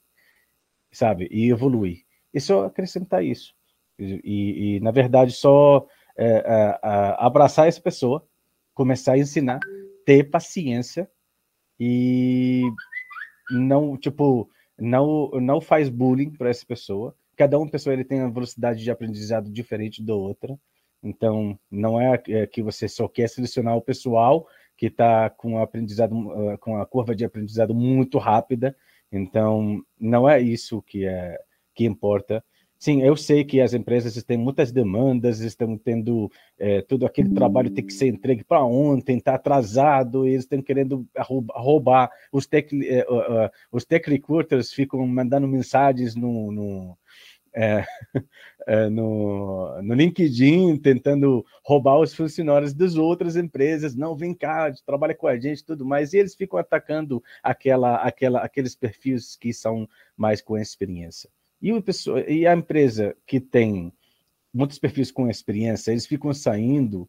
sabe, 0.90 1.28
e 1.30 1.50
evoluir. 1.50 2.04
E 2.32 2.40
só 2.40 2.66
acrescentar 2.66 3.24
isso. 3.24 3.54
E, 3.98 4.76
e 4.76 4.80
na 4.80 4.90
verdade, 4.90 5.32
só 5.32 5.86
é, 6.16 6.26
é, 6.26 6.78
abraçar 7.18 7.68
essa 7.68 7.80
pessoa, 7.80 8.26
começar 8.74 9.12
a 9.12 9.18
ensinar, 9.18 9.60
ter 10.04 10.30
paciência 10.30 11.10
e 11.78 12.62
não, 13.50 13.96
tipo, 13.96 14.48
não, 14.78 15.30
não 15.40 15.60
faz 15.60 15.88
bullying 15.88 16.30
para 16.30 16.50
essa 16.50 16.64
pessoa. 16.66 17.14
Cada 17.36 17.58
uma 17.58 17.70
pessoa 17.70 17.92
ele 17.92 18.04
tem 18.04 18.20
uma 18.20 18.30
velocidade 18.30 18.82
de 18.82 18.90
aprendizado 18.90 19.50
diferente 19.50 20.02
da 20.02 20.14
outra. 20.14 20.58
Então, 21.02 21.58
não 21.70 22.00
é, 22.00 22.22
é 22.28 22.46
que 22.46 22.62
você 22.62 22.88
só 22.88 23.08
quer 23.08 23.28
selecionar 23.28 23.76
o 23.76 23.82
pessoal 23.82 24.46
que 24.76 24.86
está 24.86 25.28
com 25.30 25.58
aprendizado 25.58 26.14
ah, 26.32 26.58
com 26.58 26.76
a 26.76 26.86
curva 26.86 27.14
de 27.14 27.24
aprendizado 27.24 27.74
muito 27.74 28.18
rápida. 28.18 28.76
Então, 29.10 29.82
não 29.98 30.28
é 30.28 30.40
isso 30.40 30.82
que 30.82 31.04
é 31.04 31.38
que 31.74 31.84
importa. 31.84 32.44
Sim, 32.82 33.00
eu 33.00 33.16
sei 33.16 33.44
que 33.44 33.60
as 33.60 33.74
empresas 33.74 34.20
têm 34.24 34.36
muitas 34.36 34.72
demandas, 34.72 35.38
estão 35.38 35.78
tendo 35.78 36.28
é, 36.58 36.84
aquele 37.06 37.32
trabalho 37.32 37.70
tem 37.70 37.86
que 37.86 37.92
ser 37.92 38.08
entregue 38.08 38.42
para 38.42 38.64
ontem, 38.64 39.18
está 39.18 39.36
atrasado, 39.36 40.26
eles 40.26 40.40
estão 40.42 40.60
querendo 40.60 41.06
roubar. 41.16 42.10
Os 42.32 42.44
tech, 42.44 42.74
uh, 42.74 43.14
uh, 43.14 43.50
os 43.70 43.84
tech 43.84 44.10
recruiters 44.10 44.72
ficam 44.72 45.06
mandando 45.06 45.46
mensagens 45.46 46.16
no, 46.16 46.50
no, 46.50 46.98
é, 47.54 47.84
é, 48.66 48.88
no, 48.88 49.80
no 49.80 49.94
LinkedIn, 49.94 50.76
tentando 50.78 51.46
roubar 51.64 52.00
os 52.00 52.12
funcionários 52.12 52.74
das 52.74 52.96
outras 52.96 53.36
empresas. 53.36 53.94
Não, 53.94 54.16
vem 54.16 54.34
cá, 54.34 54.72
trabalha 54.84 55.14
com 55.14 55.28
a 55.28 55.38
gente 55.38 55.64
tudo 55.64 55.84
mais. 55.84 56.12
E 56.12 56.18
eles 56.18 56.34
ficam 56.34 56.58
atacando 56.58 57.22
aquela, 57.44 57.98
aquela, 57.98 58.40
aqueles 58.40 58.74
perfis 58.74 59.36
que 59.36 59.52
são 59.52 59.88
mais 60.16 60.42
com 60.42 60.58
experiência. 60.58 61.30
E, 61.62 61.80
pessoa, 61.80 62.28
e 62.28 62.46
a 62.46 62.54
empresa 62.54 63.16
que 63.24 63.38
tem 63.38 63.92
muitos 64.52 64.78
perfis 64.78 65.12
com 65.12 65.30
experiência, 65.30 65.92
eles 65.92 66.06
ficam 66.06 66.34
saindo, 66.34 67.08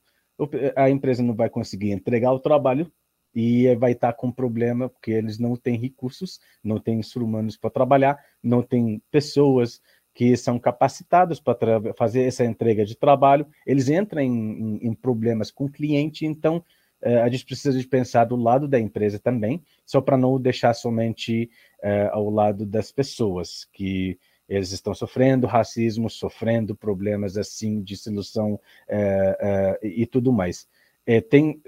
a 0.75 0.89
empresa 0.89 1.23
não 1.23 1.33
vai 1.33 1.49
conseguir 1.49 1.91
entregar 1.91 2.31
o 2.31 2.39
trabalho 2.39 2.91
e 3.35 3.73
vai 3.75 3.93
estar 3.93 4.13
com 4.13 4.31
problema 4.31 4.87
porque 4.87 5.11
eles 5.11 5.39
não 5.39 5.55
têm 5.55 5.77
recursos, 5.77 6.39
não 6.63 6.79
têm 6.79 7.01
humanos 7.17 7.57
para 7.57 7.71
trabalhar, 7.71 8.23
não 8.41 8.61
têm 8.61 9.01
pessoas 9.09 9.81
que 10.13 10.37
são 10.37 10.59
capacitados 10.59 11.39
para 11.39 11.57
fazer 11.97 12.21
essa 12.21 12.45
entrega 12.45 12.85
de 12.85 12.95
trabalho, 12.95 13.47
eles 13.65 13.89
entram 13.89 14.21
em, 14.21 14.29
em, 14.29 14.87
em 14.87 14.93
problemas 14.93 15.49
com 15.49 15.65
o 15.65 15.71
cliente, 15.71 16.23
então 16.23 16.63
eh, 17.01 17.19
a 17.19 17.27
gente 17.29 17.45
precisa 17.45 17.77
de 17.77 17.87
pensar 17.87 18.25
do 18.25 18.35
lado 18.35 18.67
da 18.67 18.79
empresa 18.79 19.17
também, 19.17 19.63
só 19.83 19.99
para 19.99 20.15
não 20.15 20.39
deixar 20.39 20.75
somente 20.75 21.49
eh, 21.81 22.09
ao 22.11 22.29
lado 22.29 22.63
das 22.63 22.91
pessoas 22.91 23.67
que 23.73 24.19
eles 24.47 24.71
estão 24.71 24.93
sofrendo 24.93 25.47
racismo, 25.47 26.09
sofrendo 26.09 26.75
problemas 26.75 27.37
assim 27.37 27.81
de 27.81 27.95
solução 27.95 28.59
é, 28.87 29.79
é, 29.81 29.87
e 29.87 30.05
tudo 30.05 30.33
mais. 30.33 30.67
É, 31.05 31.21
tem 31.21 31.61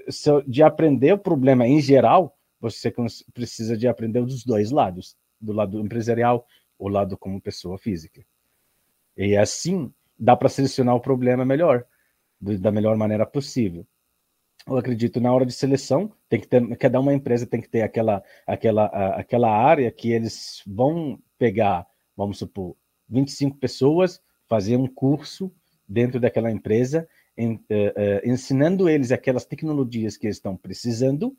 de 0.47 0.63
aprender 0.63 1.13
o 1.13 1.17
problema 1.17 1.67
em 1.67 1.81
geral, 1.81 2.37
você 2.59 2.93
precisa 3.33 3.77
de 3.77 3.87
aprender 3.87 4.21
dos 4.21 4.43
dois 4.43 4.71
lados, 4.71 5.15
do 5.39 5.53
lado 5.53 5.79
empresarial, 5.79 6.45
o 6.77 6.87
lado 6.87 7.17
como 7.17 7.41
pessoa 7.41 7.77
física. 7.77 8.25
E 9.17 9.35
assim 9.35 9.91
dá 10.17 10.35
para 10.35 10.49
selecionar 10.49 10.95
o 10.95 11.01
problema 11.01 11.45
melhor, 11.45 11.85
da 12.39 12.71
melhor 12.71 12.95
maneira 12.97 13.25
possível. 13.25 13.85
Eu 14.67 14.77
acredito 14.77 15.21
na 15.21 15.31
hora 15.31 15.45
de 15.45 15.53
seleção 15.53 16.11
tem 16.27 16.39
que 16.39 16.47
ter, 16.47 16.75
cada 16.77 16.99
uma 16.99 17.13
empresa 17.13 17.45
tem 17.45 17.61
que 17.61 17.69
ter 17.69 17.83
aquela 17.83 18.23
aquela 18.47 18.85
aquela 19.15 19.49
área 19.49 19.91
que 19.91 20.11
eles 20.11 20.63
vão 20.65 21.19
pegar 21.37 21.85
vamos 22.15 22.37
supor, 22.37 22.75
25 23.09 23.57
pessoas, 23.57 24.21
fazer 24.47 24.77
um 24.77 24.87
curso 24.87 25.51
dentro 25.87 26.19
daquela 26.19 26.51
empresa, 26.51 27.07
em, 27.37 27.55
uh, 27.55 27.57
uh, 27.57 28.29
ensinando 28.29 28.89
eles 28.89 29.11
aquelas 29.11 29.45
tecnologias 29.45 30.17
que 30.17 30.27
eles 30.27 30.37
estão 30.37 30.55
precisando 30.55 31.35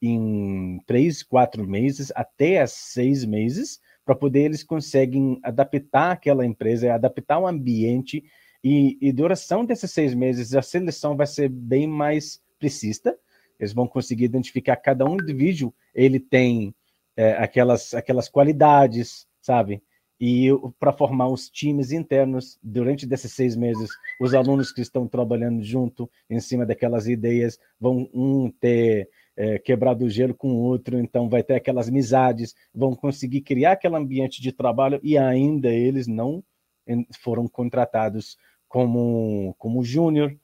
em 0.00 0.80
três, 0.86 1.22
quatro 1.22 1.66
meses, 1.66 2.12
até 2.14 2.66
seis 2.66 3.24
meses, 3.24 3.80
para 4.04 4.14
poder 4.14 4.40
eles 4.40 4.62
conseguem 4.62 5.40
adaptar 5.42 6.12
aquela 6.12 6.44
empresa, 6.44 6.92
adaptar 6.92 7.38
o 7.38 7.46
ambiente 7.46 8.22
e, 8.62 8.98
e 9.00 9.12
duração 9.12 9.64
desses 9.64 9.90
seis 9.90 10.14
meses, 10.14 10.54
a 10.54 10.62
seleção 10.62 11.16
vai 11.16 11.26
ser 11.26 11.48
bem 11.48 11.86
mais 11.86 12.42
precisa. 12.58 13.16
Eles 13.58 13.72
vão 13.72 13.86
conseguir 13.86 14.24
identificar 14.24 14.76
cada 14.76 15.04
um 15.04 15.14
indivíduo, 15.14 15.72
ele 15.94 16.18
tem 16.18 16.74
é, 17.16 17.32
aquelas, 17.32 17.94
aquelas 17.94 18.28
qualidades, 18.28 19.26
sabe? 19.40 19.82
E 20.26 20.48
para 20.80 20.90
formar 20.90 21.28
os 21.28 21.50
times 21.50 21.92
internos 21.92 22.58
durante 22.62 23.06
desses 23.06 23.30
seis 23.32 23.54
meses 23.54 23.90
os 24.18 24.32
alunos 24.32 24.72
que 24.72 24.80
estão 24.80 25.06
trabalhando 25.06 25.62
junto 25.62 26.10
em 26.30 26.40
cima 26.40 26.64
daquelas 26.64 27.06
ideias 27.06 27.58
vão 27.78 28.08
um 28.14 28.50
ter 28.50 29.10
é, 29.36 29.58
quebrado 29.58 30.06
o 30.06 30.08
gelo 30.08 30.34
com 30.34 30.48
o 30.48 30.60
outro 30.62 30.98
então 30.98 31.28
vai 31.28 31.42
ter 31.42 31.56
aquelas 31.56 31.90
amizades 31.90 32.54
vão 32.74 32.94
conseguir 32.94 33.42
criar 33.42 33.72
aquele 33.72 33.96
ambiente 33.96 34.40
de 34.40 34.50
trabalho 34.50 34.98
e 35.02 35.18
ainda 35.18 35.68
eles 35.68 36.06
não 36.06 36.42
foram 37.20 37.46
contratados 37.46 38.38
como 38.66 39.54
como 39.58 39.84
júnior 39.84 40.34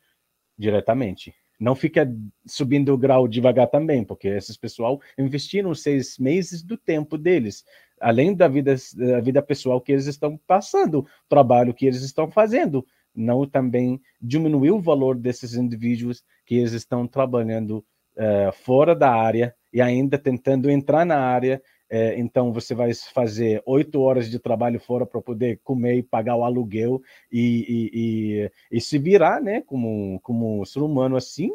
diretamente 0.59 1.35
não 1.61 1.75
fica 1.75 2.11
subindo 2.47 2.95
o 2.95 2.97
grau 2.97 3.29
devagar 3.29 3.69
também, 3.69 4.03
porque 4.03 4.29
esses 4.29 4.57
pessoal 4.57 4.99
investiram 5.19 5.75
seis 5.75 6.19
meses 6.19 6.63
do 6.63 6.79
tempo 6.79 7.19
deles, 7.19 7.63
além 8.01 8.35
da 8.35 8.49
vida, 8.49 8.75
da 8.97 9.21
vida 9.21 9.43
pessoal 9.43 9.79
que 9.79 9.93
eles 9.93 10.07
estão 10.07 10.41
passando, 10.47 11.07
trabalho 11.29 11.75
que 11.75 11.85
eles 11.85 12.03
estão 12.03 12.31
fazendo, 12.31 12.85
não 13.15 13.47
também 13.47 14.01
diminuir 14.21 14.71
o 14.71 14.81
valor 14.81 15.15
desses 15.17 15.55
indivíduos 15.55 16.25
que 16.47 16.55
eles 16.55 16.73
estão 16.73 17.07
trabalhando 17.07 17.85
uh, 18.17 18.53
fora 18.53 18.95
da 18.95 19.13
área 19.13 19.55
e 19.71 19.83
ainda 19.83 20.17
tentando 20.17 20.71
entrar 20.71 21.05
na 21.05 21.19
área 21.19 21.63
é, 21.91 22.16
então 22.20 22.53
você 22.53 22.72
vai 22.72 22.95
fazer 22.95 23.61
oito 23.66 24.01
horas 24.01 24.30
de 24.30 24.38
trabalho 24.38 24.78
fora 24.78 25.05
para 25.05 25.20
poder 25.20 25.61
comer 25.64 25.97
e 25.97 26.03
pagar 26.05 26.36
o 26.36 26.45
aluguel 26.45 27.03
e, 27.32 27.41
e, 27.68 27.91
e, 27.93 28.76
e, 28.78 28.80
se 28.80 28.97
virar, 28.97 29.41
né? 29.43 29.61
Como, 29.62 30.20
como 30.20 30.64
ser 30.64 30.80
humano 30.80 31.16
assim, 31.16 31.51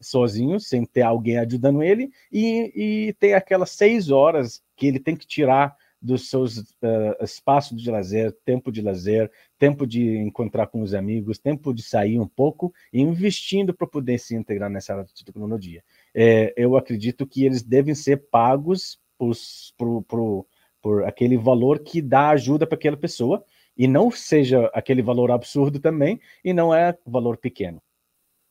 sozinho, 0.00 0.58
sem 0.58 0.84
ter 0.84 1.02
alguém 1.02 1.38
ajudando 1.38 1.84
ele, 1.84 2.10
e, 2.32 2.72
e 3.08 3.12
tem 3.14 3.34
aquelas 3.34 3.70
seis 3.70 4.10
horas 4.10 4.60
que 4.76 4.88
ele 4.88 4.98
tem 4.98 5.14
que 5.14 5.26
tirar 5.26 5.76
dos 6.02 6.28
seus 6.28 6.58
uh, 6.58 7.22
espaços 7.22 7.80
de 7.80 7.90
lazer, 7.90 8.32
tempo 8.44 8.70
de 8.70 8.82
lazer, 8.82 9.30
tempo 9.58 9.86
de 9.86 10.18
encontrar 10.18 10.66
com 10.66 10.82
os 10.82 10.94
amigos, 10.94 11.38
tempo 11.38 11.72
de 11.72 11.82
sair 11.82 12.20
um 12.20 12.28
pouco 12.28 12.72
investindo 12.92 13.72
para 13.72 13.86
poder 13.86 14.18
se 14.18 14.34
integrar 14.34 14.68
nessa 14.68 14.94
área 14.94 15.04
de 15.04 15.24
tecnologia. 15.24 15.82
É, 16.14 16.52
eu 16.56 16.76
acredito 16.76 17.26
que 17.26 17.44
eles 17.44 17.62
devem 17.62 17.94
ser 17.94 18.28
pagos 18.30 18.98
por, 19.16 21.04
aquele 21.04 21.36
valor 21.36 21.80
que 21.80 22.00
dá 22.00 22.30
ajuda 22.30 22.66
para 22.66 22.76
aquela 22.76 22.96
pessoa 22.96 23.44
e 23.76 23.86
não 23.86 24.10
seja 24.10 24.70
aquele 24.72 25.02
valor 25.02 25.30
absurdo 25.30 25.80
também 25.80 26.20
e 26.44 26.52
não 26.52 26.74
é 26.74 26.96
valor 27.04 27.36
pequeno. 27.36 27.82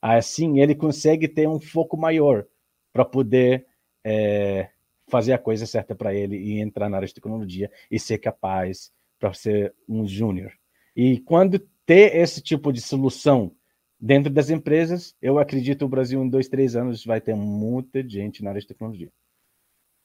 Assim, 0.01 0.59
ele 0.59 0.75
consegue 0.75 1.27
ter 1.27 1.47
um 1.47 1.59
foco 1.59 1.97
maior 1.97 2.45
para 2.93 3.05
poder 3.05 3.65
é, 4.03 4.69
fazer 5.07 5.33
a 5.33 5.37
coisa 5.37 5.65
certa 5.65 5.95
para 5.95 6.13
ele 6.13 6.37
e 6.37 6.59
entrar 6.59 6.89
na 6.89 6.97
área 6.97 7.07
de 7.07 7.13
tecnologia 7.13 7.71
e 7.89 7.99
ser 7.99 8.19
capaz 8.19 8.91
para 9.19 9.33
ser 9.33 9.73
um 9.87 10.05
júnior. 10.05 10.51
E 10.95 11.19
quando 11.19 11.59
ter 11.85 12.15
esse 12.15 12.41
tipo 12.41 12.71
de 12.71 12.81
solução 12.81 13.51
dentro 13.99 14.31
das 14.31 14.49
empresas, 14.49 15.15
eu 15.21 15.39
acredito 15.39 15.79
que 15.79 15.85
o 15.85 15.89
Brasil 15.89 16.21
em 16.23 16.29
dois, 16.29 16.47
três 16.47 16.75
anos 16.75 17.03
vai 17.03 17.19
ter 17.19 17.35
muita 17.35 18.07
gente 18.07 18.43
na 18.43 18.51
área 18.51 18.61
de 18.61 18.67
tecnologia 18.67 19.11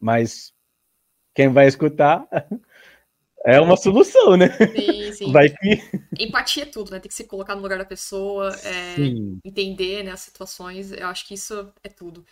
mas 0.01 0.53
quem 1.35 1.53
vai 1.53 1.67
escutar 1.67 2.27
é 3.45 3.61
uma 3.61 3.77
solução, 3.77 4.37
né? 4.37 4.49
Sim, 4.77 5.13
sim. 5.13 5.33
Vai 5.33 5.49
que... 5.49 5.81
Empatia 6.19 6.65
é 6.65 6.67
tudo, 6.67 6.91
né? 6.91 7.01
Tem 7.01 7.09
que 7.09 7.15
se 7.15 7.25
colocar 7.25 7.55
no 7.55 7.63
lugar 7.63 7.79
da 7.79 7.85
pessoa, 7.85 8.55
é, 8.65 8.97
entender 9.45 10.03
né, 10.03 10.11
as 10.11 10.21
situações. 10.21 10.93
Eu 10.93 11.07
acho 11.07 11.27
que 11.27 11.35
isso 11.35 11.73
é 11.83 11.89
tudo. 11.89 12.25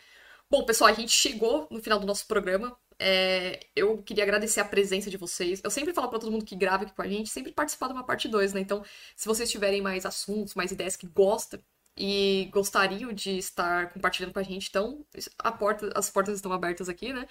Bom, 0.51 0.64
pessoal, 0.64 0.91
a 0.91 0.95
gente 0.95 1.12
chegou 1.12 1.66
no 1.71 1.81
final 1.81 1.99
do 1.99 2.07
nosso 2.07 2.27
programa. 2.27 2.77
É, 2.99 3.61
eu 3.77 3.99
queria 4.03 4.25
agradecer 4.25 4.61
a 4.61 4.64
presença 4.64 5.09
de 5.09 5.16
vocês. 5.16 5.61
Eu 5.62 5.71
sempre 5.71 5.95
falo 5.95 6.09
para 6.09 6.19
todo 6.19 6.33
mundo 6.33 6.45
que 6.45 6.57
grava 6.57 6.85
aqui 6.85 6.93
com 6.95 7.03
a 7.03 7.09
gente, 7.09 7.29
sempre 7.29 7.53
participar 7.53 7.87
de 7.87 7.93
uma 7.93 8.05
parte 8.05 8.29
2, 8.29 8.55
né? 8.55 8.61
Então, 8.61 8.83
se 9.14 9.27
vocês 9.27 9.51
tiverem 9.51 9.81
mais 9.81 10.05
assuntos, 10.05 10.55
mais 10.55 10.73
ideias 10.73 10.97
que 10.97 11.07
gostam, 11.07 11.61
e 11.99 12.49
gostariam 12.53 13.12
de 13.12 13.36
estar 13.38 13.92
compartilhando 13.92 14.32
com 14.32 14.38
a 14.38 14.44
gente, 14.44 14.68
então 14.68 15.05
a 15.40 15.51
porta, 15.51 15.90
as 15.96 16.09
portas 16.09 16.36
estão 16.36 16.53
abertas 16.53 16.88
aqui, 16.88 17.12
né? 17.12 17.26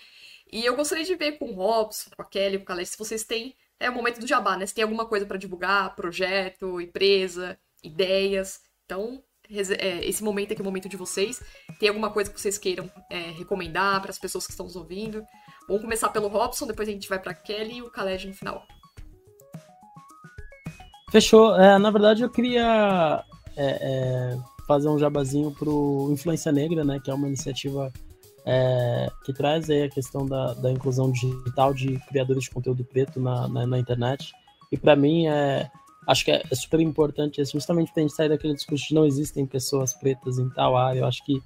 E 0.51 0.65
eu 0.65 0.75
gostaria 0.75 1.05
de 1.05 1.15
ver 1.15 1.33
com 1.33 1.51
o 1.51 1.53
Robson, 1.53 2.09
com 2.15 2.21
a 2.21 2.25
Kelly, 2.25 2.57
com 2.57 2.63
a 2.63 2.67
Caleste, 2.67 2.93
se 2.93 2.99
vocês 2.99 3.23
têm. 3.23 3.55
É 3.79 3.89
o 3.89 3.93
momento 3.93 4.19
do 4.19 4.27
jabá, 4.27 4.57
né? 4.57 4.65
Se 4.65 4.73
tem 4.73 4.83
alguma 4.83 5.05
coisa 5.05 5.25
para 5.25 5.37
divulgar, 5.37 5.95
projeto, 5.95 6.81
empresa, 6.81 7.57
ideias. 7.81 8.59
Então, 8.85 9.23
é, 9.49 10.05
esse 10.05 10.23
momento 10.23 10.51
aqui 10.51 10.61
é 10.61 10.63
o 10.63 10.65
momento 10.65 10.89
de 10.89 10.97
vocês. 10.97 11.41
Tem 11.79 11.87
alguma 11.87 12.09
coisa 12.09 12.29
que 12.29 12.39
vocês 12.39 12.57
queiram 12.57 12.91
é, 13.09 13.31
recomendar 13.31 14.01
para 14.01 14.11
as 14.11 14.19
pessoas 14.19 14.45
que 14.45 14.51
estão 14.51 14.65
nos 14.65 14.75
ouvindo? 14.75 15.23
Vamos 15.67 15.83
começar 15.83 16.09
pelo 16.09 16.27
Robson, 16.27 16.67
depois 16.67 16.89
a 16.89 16.91
gente 16.91 17.07
vai 17.07 17.19
para 17.19 17.33
Kelly 17.33 17.77
e 17.77 17.81
o 17.81 17.89
Khaled 17.89 18.27
no 18.27 18.33
final. 18.33 18.65
Fechou. 21.11 21.55
É, 21.55 21.77
na 21.77 21.91
verdade, 21.91 22.23
eu 22.23 22.29
queria 22.29 23.23
é, 23.55 23.65
é 23.65 24.56
fazer 24.67 24.89
um 24.89 24.99
jabazinho 24.99 25.51
pro 25.51 26.09
Influência 26.11 26.51
Negra, 26.51 26.83
né? 26.83 26.99
Que 27.03 27.09
é 27.09 27.13
uma 27.13 27.27
iniciativa 27.27 27.91
é, 28.45 29.09
que 29.25 29.33
traz 29.33 29.69
aí 29.69 29.83
a 29.83 29.89
questão 29.89 30.25
da, 30.25 30.53
da 30.53 30.71
inclusão 30.71 31.11
digital 31.11 31.73
de 31.73 31.97
criadores 32.07 32.43
de 32.43 32.51
conteúdo 32.51 32.83
preto 32.83 33.19
na, 33.19 33.47
na, 33.47 33.65
na 33.65 33.79
internet. 33.79 34.31
E 34.71 34.77
para 34.77 34.95
mim 34.95 35.27
é 35.27 35.69
acho 36.07 36.23
que 36.23 36.31
é, 36.31 36.41
é, 36.49 36.55
super 36.55 36.79
importante 36.79 37.43
justamente 37.43 37.91
para 37.91 38.01
a 38.01 38.07
gente 38.07 38.15
sair 38.15 38.29
daquele 38.29 38.53
discurso 38.53 38.87
de 38.87 38.95
não 38.95 39.05
existem 39.05 39.45
pessoas 39.45 39.93
pretas 39.93 40.39
em 40.39 40.49
tal 40.49 40.77
área. 40.77 40.99
Eu 40.99 41.05
acho 41.05 41.23
que 41.25 41.41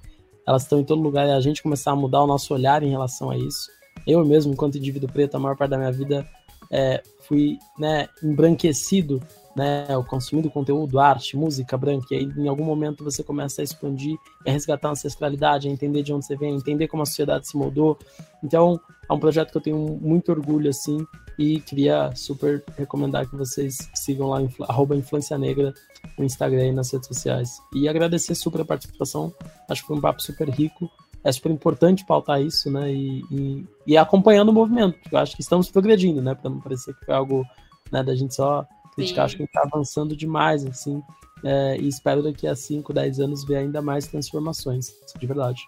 elas 0.46 0.62
estão 0.62 0.80
em 0.80 0.84
todo 0.84 1.02
lugar 1.02 1.26
e 1.26 1.32
a 1.32 1.40
gente 1.40 1.62
começar 1.62 1.90
a 1.90 1.96
mudar 1.96 2.22
o 2.22 2.26
nosso 2.26 2.54
olhar 2.54 2.82
em 2.82 2.90
relação 2.90 3.30
a 3.30 3.36
isso. 3.36 3.68
Eu 4.06 4.24
mesmo, 4.24 4.52
enquanto 4.52 4.78
indivíduo 4.78 5.10
preto, 5.10 5.36
a 5.36 5.40
maior 5.40 5.56
parte 5.56 5.70
da 5.70 5.78
minha 5.78 5.92
vida 5.92 6.26
é, 6.70 7.02
fui 7.20 7.58
né, 7.78 8.08
embranquecido 8.22 9.20
né, 9.54 9.86
consumindo 10.08 10.50
conteúdo, 10.50 10.98
arte, 10.98 11.36
música 11.36 11.76
branca, 11.76 12.06
e 12.12 12.16
aí 12.16 12.24
em 12.36 12.48
algum 12.48 12.64
momento 12.64 13.04
você 13.04 13.22
começa 13.22 13.60
a 13.60 13.64
expandir, 13.64 14.16
a 14.46 14.50
resgatar 14.50 14.88
a 14.88 14.92
ancestralidade, 14.92 15.68
a 15.68 15.70
entender 15.70 16.02
de 16.02 16.12
onde 16.12 16.24
você 16.24 16.36
vem, 16.36 16.52
a 16.52 16.56
entender 16.56 16.88
como 16.88 17.02
a 17.02 17.06
sociedade 17.06 17.46
se 17.46 17.56
moldou. 17.56 17.98
Então, 18.42 18.80
é 19.08 19.12
um 19.12 19.18
projeto 19.18 19.50
que 19.50 19.58
eu 19.58 19.62
tenho 19.62 19.98
muito 20.00 20.30
orgulho, 20.30 20.70
assim, 20.70 21.06
e 21.38 21.60
queria 21.60 22.14
super 22.14 22.64
recomendar 22.76 23.28
que 23.28 23.36
vocês 23.36 23.90
sigam 23.94 24.28
lá, 24.28 24.40
arroba 24.68 24.96
Influência 24.96 25.36
Negra, 25.36 25.74
no 26.18 26.24
Instagram 26.24 26.68
e 26.68 26.72
nas 26.72 26.90
redes 26.92 27.08
sociais. 27.08 27.60
E 27.74 27.88
agradecer 27.88 28.34
super 28.34 28.62
a 28.62 28.64
participação, 28.64 29.32
acho 29.68 29.82
que 29.82 29.88
foi 29.88 29.96
um 29.96 30.00
papo 30.00 30.22
super 30.22 30.48
rico, 30.48 30.90
é 31.24 31.30
super 31.30 31.52
importante 31.52 32.04
pautar 32.04 32.40
isso, 32.40 32.70
né, 32.70 32.92
e, 32.92 33.22
e, 33.30 33.66
e 33.86 33.96
acompanhando 33.96 34.48
o 34.48 34.52
movimento, 34.52 34.98
eu 35.10 35.18
acho 35.18 35.36
que 35.36 35.42
estamos 35.42 35.70
progredindo, 35.70 36.20
né, 36.20 36.34
para 36.34 36.50
não 36.50 36.60
parecer 36.60 36.94
que 36.94 37.04
foi 37.04 37.14
algo, 37.14 37.44
né, 37.92 38.02
da 38.02 38.14
gente 38.14 38.34
só 38.34 38.66
criticar, 38.94 39.24
acho 39.24 39.36
que 39.36 39.44
está 39.44 39.62
avançando 39.62 40.16
demais, 40.16 40.64
assim. 40.64 41.02
É, 41.44 41.76
e 41.76 41.88
espero 41.88 42.22
daqui 42.22 42.46
a 42.46 42.54
5, 42.54 42.92
10 42.92 43.20
anos 43.20 43.44
ver 43.44 43.56
ainda 43.56 43.82
mais 43.82 44.06
transformações, 44.06 44.92
de 45.18 45.26
verdade. 45.26 45.62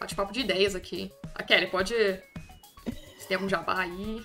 Bate-papo 0.00 0.32
de 0.32 0.40
ideias 0.40 0.74
aqui. 0.74 1.10
A 1.34 1.42
Kelly, 1.42 1.66
pode. 1.66 1.94
Se 3.18 3.26
tem 3.26 3.36
algum 3.36 3.48
jabá 3.48 3.80
aí. 3.80 4.20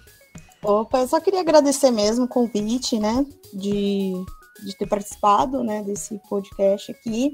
Opa, 0.64 0.99
eu 0.99 1.08
só 1.08 1.20
queria 1.20 1.41
agradecer 1.41 1.89
mesmo 1.89 2.26
o 2.26 2.28
convite, 2.28 2.99
né, 2.99 3.26
de, 3.52 4.14
de 4.64 4.78
ter 4.78 4.86
participado, 4.86 5.64
né, 5.64 5.82
desse 5.82 6.20
podcast 6.30 6.91
aqui. 6.91 7.34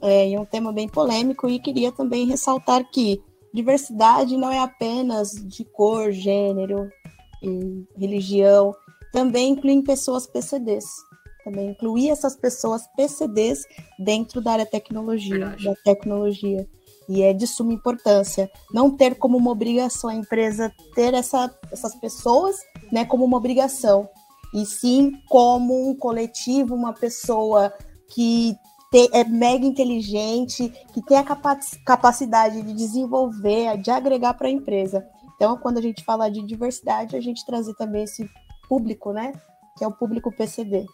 É, 0.00 0.32
é 0.32 0.40
um 0.40 0.44
tema 0.44 0.72
bem 0.72 0.88
polêmico 0.88 1.48
e 1.48 1.58
queria 1.58 1.90
também 1.90 2.24
ressaltar 2.24 2.88
que 2.88 3.20
diversidade 3.52 4.36
não 4.36 4.52
é 4.52 4.60
apenas 4.60 5.32
de 5.32 5.64
cor, 5.64 6.12
gênero 6.12 6.88
e 7.42 7.84
religião, 7.98 8.72
também 9.12 9.52
incluem 9.52 9.82
pessoas 9.82 10.26
PCDs. 10.26 10.84
Também 11.44 11.70
incluir 11.70 12.10
essas 12.10 12.36
pessoas 12.36 12.82
PCDs 12.96 13.62
dentro 13.98 14.40
da 14.40 14.52
área 14.52 14.66
tecnologia, 14.66 15.38
Verdade. 15.38 15.64
da 15.64 15.74
tecnologia. 15.84 16.68
E 17.08 17.22
é 17.22 17.32
de 17.32 17.46
suma 17.46 17.72
importância 17.72 18.50
não 18.72 18.90
ter 18.94 19.14
como 19.14 19.38
uma 19.38 19.50
obrigação 19.50 20.10
a 20.10 20.14
empresa 20.14 20.70
ter 20.94 21.14
essa, 21.14 21.50
essas 21.72 21.94
pessoas 21.94 22.56
né, 22.92 23.04
como 23.06 23.24
uma 23.24 23.38
obrigação, 23.38 24.08
e 24.52 24.66
sim 24.66 25.12
como 25.28 25.88
um 25.88 25.94
coletivo, 25.94 26.74
uma 26.74 26.92
pessoa 26.92 27.72
que 28.08 28.54
te, 28.90 29.08
é 29.12 29.24
mega 29.24 29.64
inteligente, 29.64 30.72
que 30.92 31.02
tem 31.02 31.18
a 31.18 31.24
capacidade 31.84 32.62
de 32.62 32.72
desenvolver, 32.72 33.78
de 33.78 33.90
agregar 33.90 34.34
para 34.34 34.48
a 34.48 34.50
empresa. 34.50 35.06
Então, 35.36 35.56
quando 35.58 35.78
a 35.78 35.82
gente 35.82 36.04
fala 36.04 36.30
de 36.30 36.42
diversidade, 36.42 37.16
a 37.16 37.20
gente 37.20 37.44
trazer 37.44 37.74
também 37.74 38.04
esse 38.04 38.28
público, 38.68 39.12
né? 39.12 39.32
Que 39.76 39.84
é 39.84 39.86
o 39.86 39.92
público 39.92 40.30
PCD. 40.30 40.84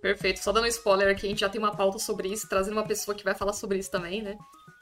Perfeito. 0.00 0.40
Só 0.40 0.52
dando 0.52 0.64
um 0.64 0.68
spoiler 0.68 1.10
aqui, 1.10 1.26
a 1.26 1.28
gente 1.30 1.40
já 1.40 1.48
tem 1.48 1.60
uma 1.60 1.74
pauta 1.74 1.98
sobre 1.98 2.28
isso, 2.28 2.48
trazendo 2.48 2.74
uma 2.74 2.86
pessoa 2.86 3.14
que 3.14 3.24
vai 3.24 3.34
falar 3.34 3.52
sobre 3.52 3.78
isso 3.78 3.90
também, 3.90 4.22
né? 4.22 4.36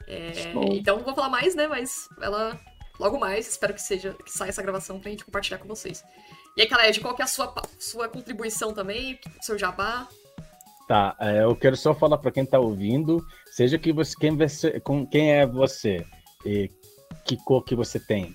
É, 0.07 0.31
então 0.71 0.97
não 0.97 1.03
vou 1.03 1.13
falar 1.13 1.29
mais, 1.29 1.55
né? 1.55 1.67
Mas 1.67 2.09
ela 2.21 2.59
logo 2.99 3.17
mais, 3.19 3.47
espero 3.47 3.73
que 3.73 3.81
seja 3.81 4.13
que 4.25 4.31
saia 4.31 4.49
essa 4.49 4.61
gravação 4.61 4.99
pra 4.99 5.09
gente 5.09 5.23
compartilhar 5.23 5.57
com 5.59 5.67
vocês. 5.67 6.03
E 6.57 6.61
aí, 6.61 6.67
Khaled, 6.67 6.99
qual 6.99 7.15
que 7.15 7.21
é 7.21 7.25
a 7.25 7.27
sua, 7.27 7.53
sua 7.79 8.09
contribuição 8.09 8.73
também? 8.73 9.19
Seu 9.41 9.57
jabá? 9.57 10.07
Tá, 10.87 11.15
é, 11.19 11.43
eu 11.43 11.55
quero 11.55 11.77
só 11.77 11.93
falar 11.93 12.17
para 12.17 12.31
quem 12.31 12.45
tá 12.45 12.59
ouvindo, 12.59 13.23
seja 13.51 13.77
que 13.77 13.93
você, 13.93 14.15
quem, 14.19 14.35
você, 14.35 14.79
com, 14.79 15.05
quem 15.05 15.31
é 15.31 15.45
você 15.45 16.03
e 16.43 16.69
que 17.23 17.37
cor 17.37 17.63
que 17.63 17.75
você 17.75 17.99
tem, 17.99 18.33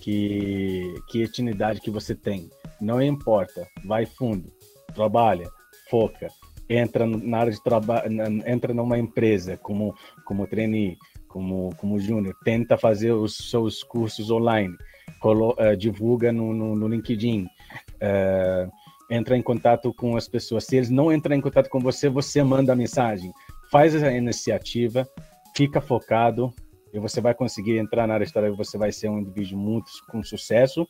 que, 0.00 0.92
que 1.08 1.22
etnidade 1.22 1.80
que 1.80 1.90
você 1.90 2.14
tem. 2.14 2.50
Não 2.80 3.00
importa, 3.00 3.66
vai 3.84 4.06
fundo, 4.06 4.52
trabalha, 4.94 5.48
foca, 5.90 6.28
entra 6.68 7.06
na 7.06 7.38
área 7.38 7.52
de 7.52 7.62
trabalho, 7.62 8.10
entra 8.46 8.72
numa 8.74 8.98
empresa 8.98 9.56
como 9.56 9.94
como 10.24 10.46
trainee, 10.46 10.96
como 11.28 11.70
como 11.76 11.98
júnior, 11.98 12.34
tenta 12.44 12.76
fazer 12.76 13.12
os 13.12 13.36
seus 13.36 13.82
cursos 13.82 14.30
online, 14.30 14.74
colo, 15.20 15.54
uh, 15.58 15.76
divulga 15.76 16.32
no, 16.32 16.52
no, 16.52 16.76
no 16.76 16.88
LinkedIn, 16.88 17.44
uh, 17.44 18.70
entra 19.10 19.36
em 19.36 19.42
contato 19.42 19.92
com 19.94 20.16
as 20.16 20.28
pessoas. 20.28 20.64
Se 20.64 20.76
eles 20.76 20.90
não 20.90 21.12
entram 21.12 21.36
em 21.36 21.40
contato 21.40 21.68
com 21.68 21.80
você, 21.80 22.08
você 22.08 22.42
manda 22.42 22.72
a 22.72 22.76
mensagem, 22.76 23.32
faz 23.70 23.94
essa 23.94 24.10
iniciativa. 24.10 25.08
Fica 25.56 25.80
focado. 25.80 26.52
E 26.92 26.98
você 26.98 27.20
vai 27.20 27.34
conseguir 27.34 27.78
entrar 27.78 28.06
na 28.06 28.14
área 28.14 28.26
de 28.26 28.32
trabalho, 28.32 28.56
você 28.56 28.78
vai 28.78 28.92
ser 28.92 29.08
um 29.08 29.18
indivíduo 29.18 29.58
muito 29.58 29.90
com 30.08 30.22
sucesso. 30.22 30.86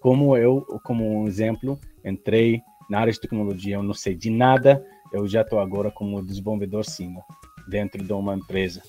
Como 0.00 0.36
eu, 0.36 0.62
como 0.84 1.22
um 1.22 1.26
exemplo, 1.26 1.78
entrei 2.04 2.62
na 2.88 3.00
área 3.00 3.12
de 3.12 3.20
tecnologia, 3.20 3.76
eu 3.76 3.82
não 3.82 3.94
sei 3.94 4.14
de 4.14 4.30
nada, 4.30 4.84
eu 5.12 5.26
já 5.26 5.42
estou 5.42 5.58
agora 5.58 5.90
como 5.90 6.24
desenvolvedor 6.24 6.84
senior 6.84 7.24
dentro 7.68 8.02
de 8.02 8.12
uma 8.12 8.34
empresa 8.34 8.82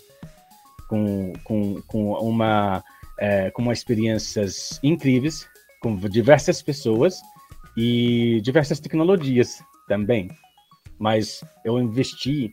com, 0.87 1.33
com, 1.43 1.81
com 1.87 2.13
uma 2.13 2.83
é, 3.19 3.49
com 3.49 3.71
experiências 3.71 4.79
incríveis 4.83 5.47
com 5.81 5.95
diversas 5.95 6.61
pessoas 6.61 7.21
e 7.75 8.41
diversas 8.41 8.79
tecnologias 8.79 9.61
também. 9.87 10.29
Mas 10.99 11.43
eu 11.63 11.79
investi 11.79 12.51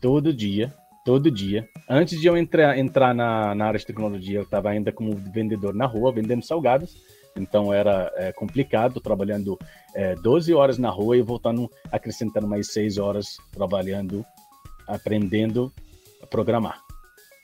todo 0.00 0.32
dia, 0.32 0.74
todo 1.04 1.30
dia. 1.30 1.68
Antes 1.88 2.20
de 2.20 2.26
eu 2.26 2.36
entrar, 2.36 2.76
entrar 2.76 3.14
na, 3.14 3.54
na 3.54 3.66
área 3.66 3.78
de 3.78 3.86
tecnologia, 3.86 4.38
eu 4.38 4.42
estava 4.42 4.70
ainda 4.70 4.92
como 4.92 5.16
vendedor 5.16 5.74
na 5.74 5.86
rua, 5.86 6.12
vendendo 6.12 6.44
salgados. 6.44 6.96
Então 7.36 7.72
era 7.72 8.12
é, 8.16 8.32
complicado, 8.32 9.00
trabalhando 9.00 9.58
é, 9.94 10.14
12 10.14 10.54
horas 10.54 10.78
na 10.78 10.90
rua 10.90 11.16
e 11.16 11.22
voltando, 11.22 11.70
acrescentando 11.90 12.46
mais 12.46 12.72
6 12.72 12.98
horas 12.98 13.36
trabalhando, 13.50 14.24
aprendendo 14.86 15.72
a 16.22 16.26
programar. 16.26 16.80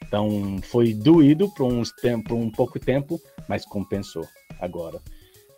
Então 0.06 0.58
foi 0.62 0.94
doído 0.94 1.48
por, 1.50 1.64
uns 1.64 1.92
tempo, 1.92 2.30
por 2.30 2.34
um 2.36 2.50
pouco 2.50 2.78
tempo, 2.78 3.20
mas 3.48 3.64
compensou 3.64 4.26
agora. 4.60 5.00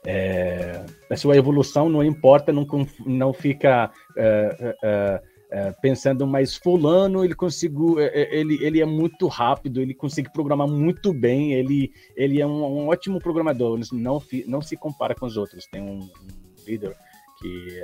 É, 0.04 0.84
a 1.08 1.16
sua 1.16 1.36
evolução 1.36 1.88
não 1.88 2.02
importa, 2.02 2.52
não, 2.52 2.66
não 3.06 3.32
fica 3.32 3.90
é, 4.16 5.22
é, 5.52 5.68
é 5.68 5.72
pensando, 5.72 6.26
mas 6.26 6.56
fulano 6.56 7.24
ele 7.24 7.34
conseguiu, 7.34 8.00
é, 8.00 8.06
é, 8.06 8.34
ele, 8.34 8.58
ele 8.64 8.80
é 8.80 8.86
muito 8.86 9.26
rápido, 9.26 9.80
ele 9.80 9.94
consegue 9.94 10.32
programar 10.32 10.66
muito 10.66 11.12
bem, 11.12 11.52
ele, 11.52 11.92
ele 12.16 12.40
é 12.40 12.46
um, 12.46 12.64
um 12.64 12.88
ótimo 12.88 13.18
programador, 13.18 13.78
não, 13.92 14.22
não 14.46 14.62
se 14.62 14.76
compara 14.76 15.14
com 15.14 15.26
os 15.26 15.36
outros. 15.36 15.66
Tem 15.66 15.82
um, 15.82 16.00
um 16.00 16.10
líder 16.66 16.96
que, 17.38 17.82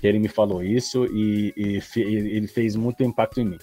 que, 0.00 0.06
ele 0.06 0.18
me 0.18 0.28
falou 0.28 0.62
isso 0.62 1.06
e, 1.06 1.52
e, 1.56 1.78
e 1.96 2.36
ele 2.36 2.46
fez 2.46 2.76
muito 2.76 3.02
impacto 3.02 3.40
em 3.40 3.44
mim. 3.44 3.58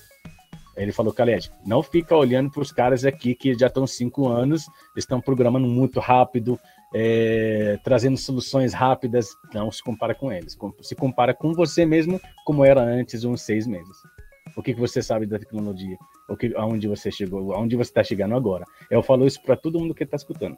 Ele 0.75 0.91
falou, 0.91 1.13
Khaled, 1.13 1.51
não 1.65 1.83
fica 1.83 2.15
olhando 2.15 2.49
para 2.49 2.61
os 2.61 2.71
caras 2.71 3.03
aqui 3.03 3.35
que 3.35 3.53
já 3.53 3.67
estão 3.67 3.85
cinco 3.85 4.29
anos, 4.29 4.65
estão 4.95 5.19
programando 5.19 5.67
muito 5.67 5.99
rápido, 5.99 6.57
é, 6.93 7.79
trazendo 7.83 8.17
soluções 8.17 8.73
rápidas. 8.73 9.29
Não 9.53 9.71
se 9.71 9.83
compara 9.83 10.13
com 10.15 10.31
eles. 10.31 10.57
Se 10.81 10.95
compara 10.95 11.33
com 11.33 11.53
você 11.53 11.85
mesmo, 11.85 12.19
como 12.45 12.65
era 12.65 12.81
antes, 12.81 13.23
uns 13.23 13.41
seis 13.41 13.67
meses. 13.67 13.97
O 14.55 14.61
que, 14.61 14.73
que 14.73 14.79
você 14.79 15.01
sabe 15.01 15.25
da 15.25 15.39
tecnologia? 15.39 15.97
O 16.27 16.35
que, 16.35 16.53
aonde 16.55 16.87
você 16.87 17.11
chegou? 17.11 17.53
Aonde 17.53 17.75
você 17.75 17.89
está 17.89 18.03
chegando 18.03 18.35
agora? 18.35 18.65
Eu 18.89 19.01
falo 19.01 19.25
isso 19.25 19.41
para 19.41 19.55
todo 19.55 19.79
mundo 19.79 19.95
que 19.95 20.03
está 20.03 20.17
escutando. 20.17 20.57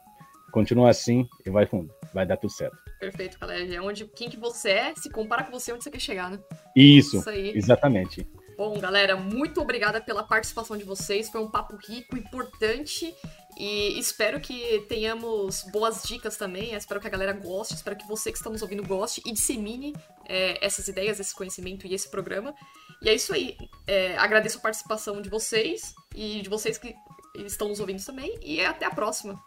Continua 0.52 0.90
assim 0.90 1.28
e 1.44 1.50
vai 1.50 1.66
fundo. 1.66 1.92
Vai 2.12 2.26
dar 2.26 2.36
tudo 2.36 2.52
certo. 2.52 2.76
Perfeito, 3.00 3.38
Khaled. 3.38 3.74
É 3.74 3.82
onde 3.82 4.04
quem 4.06 4.30
que 4.30 4.36
você 4.36 4.70
é 4.70 4.94
se 4.94 5.10
compara 5.10 5.44
com 5.44 5.52
você 5.52 5.72
onde 5.72 5.82
você 5.82 5.90
quer 5.90 6.00
chegar, 6.00 6.30
né? 6.30 6.38
Isso, 6.76 7.18
isso 7.18 7.28
aí. 7.28 7.52
exatamente. 7.56 8.26
Bom, 8.56 8.78
galera, 8.78 9.16
muito 9.16 9.60
obrigada 9.60 10.00
pela 10.00 10.22
participação 10.22 10.76
de 10.76 10.84
vocês. 10.84 11.28
Foi 11.28 11.40
um 11.40 11.50
papo 11.50 11.76
rico, 11.88 12.16
importante. 12.16 13.12
E 13.56 13.98
espero 13.98 14.40
que 14.40 14.84
tenhamos 14.88 15.62
boas 15.70 16.02
dicas 16.02 16.36
também. 16.36 16.74
espero 16.74 17.00
que 17.00 17.06
a 17.06 17.10
galera 17.10 17.32
goste. 17.32 17.74
Espero 17.74 17.96
que 17.96 18.06
você 18.06 18.32
que 18.32 18.38
está 18.38 18.50
nos 18.50 18.62
ouvindo 18.62 18.82
goste 18.86 19.22
e 19.24 19.32
dissemine 19.32 19.94
é, 20.26 20.64
essas 20.64 20.88
ideias, 20.88 21.20
esse 21.20 21.34
conhecimento 21.34 21.86
e 21.86 21.94
esse 21.94 22.08
programa. 22.10 22.54
E 23.02 23.08
é 23.08 23.14
isso 23.14 23.32
aí. 23.32 23.56
É, 23.86 24.16
agradeço 24.16 24.58
a 24.58 24.60
participação 24.60 25.20
de 25.20 25.28
vocês 25.28 25.94
e 26.14 26.42
de 26.42 26.48
vocês 26.48 26.78
que 26.78 26.94
estão 27.36 27.68
nos 27.68 27.80
ouvindo 27.80 28.04
também. 28.04 28.38
E 28.42 28.60
até 28.64 28.86
a 28.86 28.90
próxima. 28.90 29.42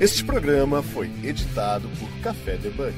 Este 0.00 0.24
programa 0.24 0.82
foi 0.82 1.06
editado 1.22 1.88
por 1.98 2.10
Café 2.22 2.56
Debug. 2.56 2.94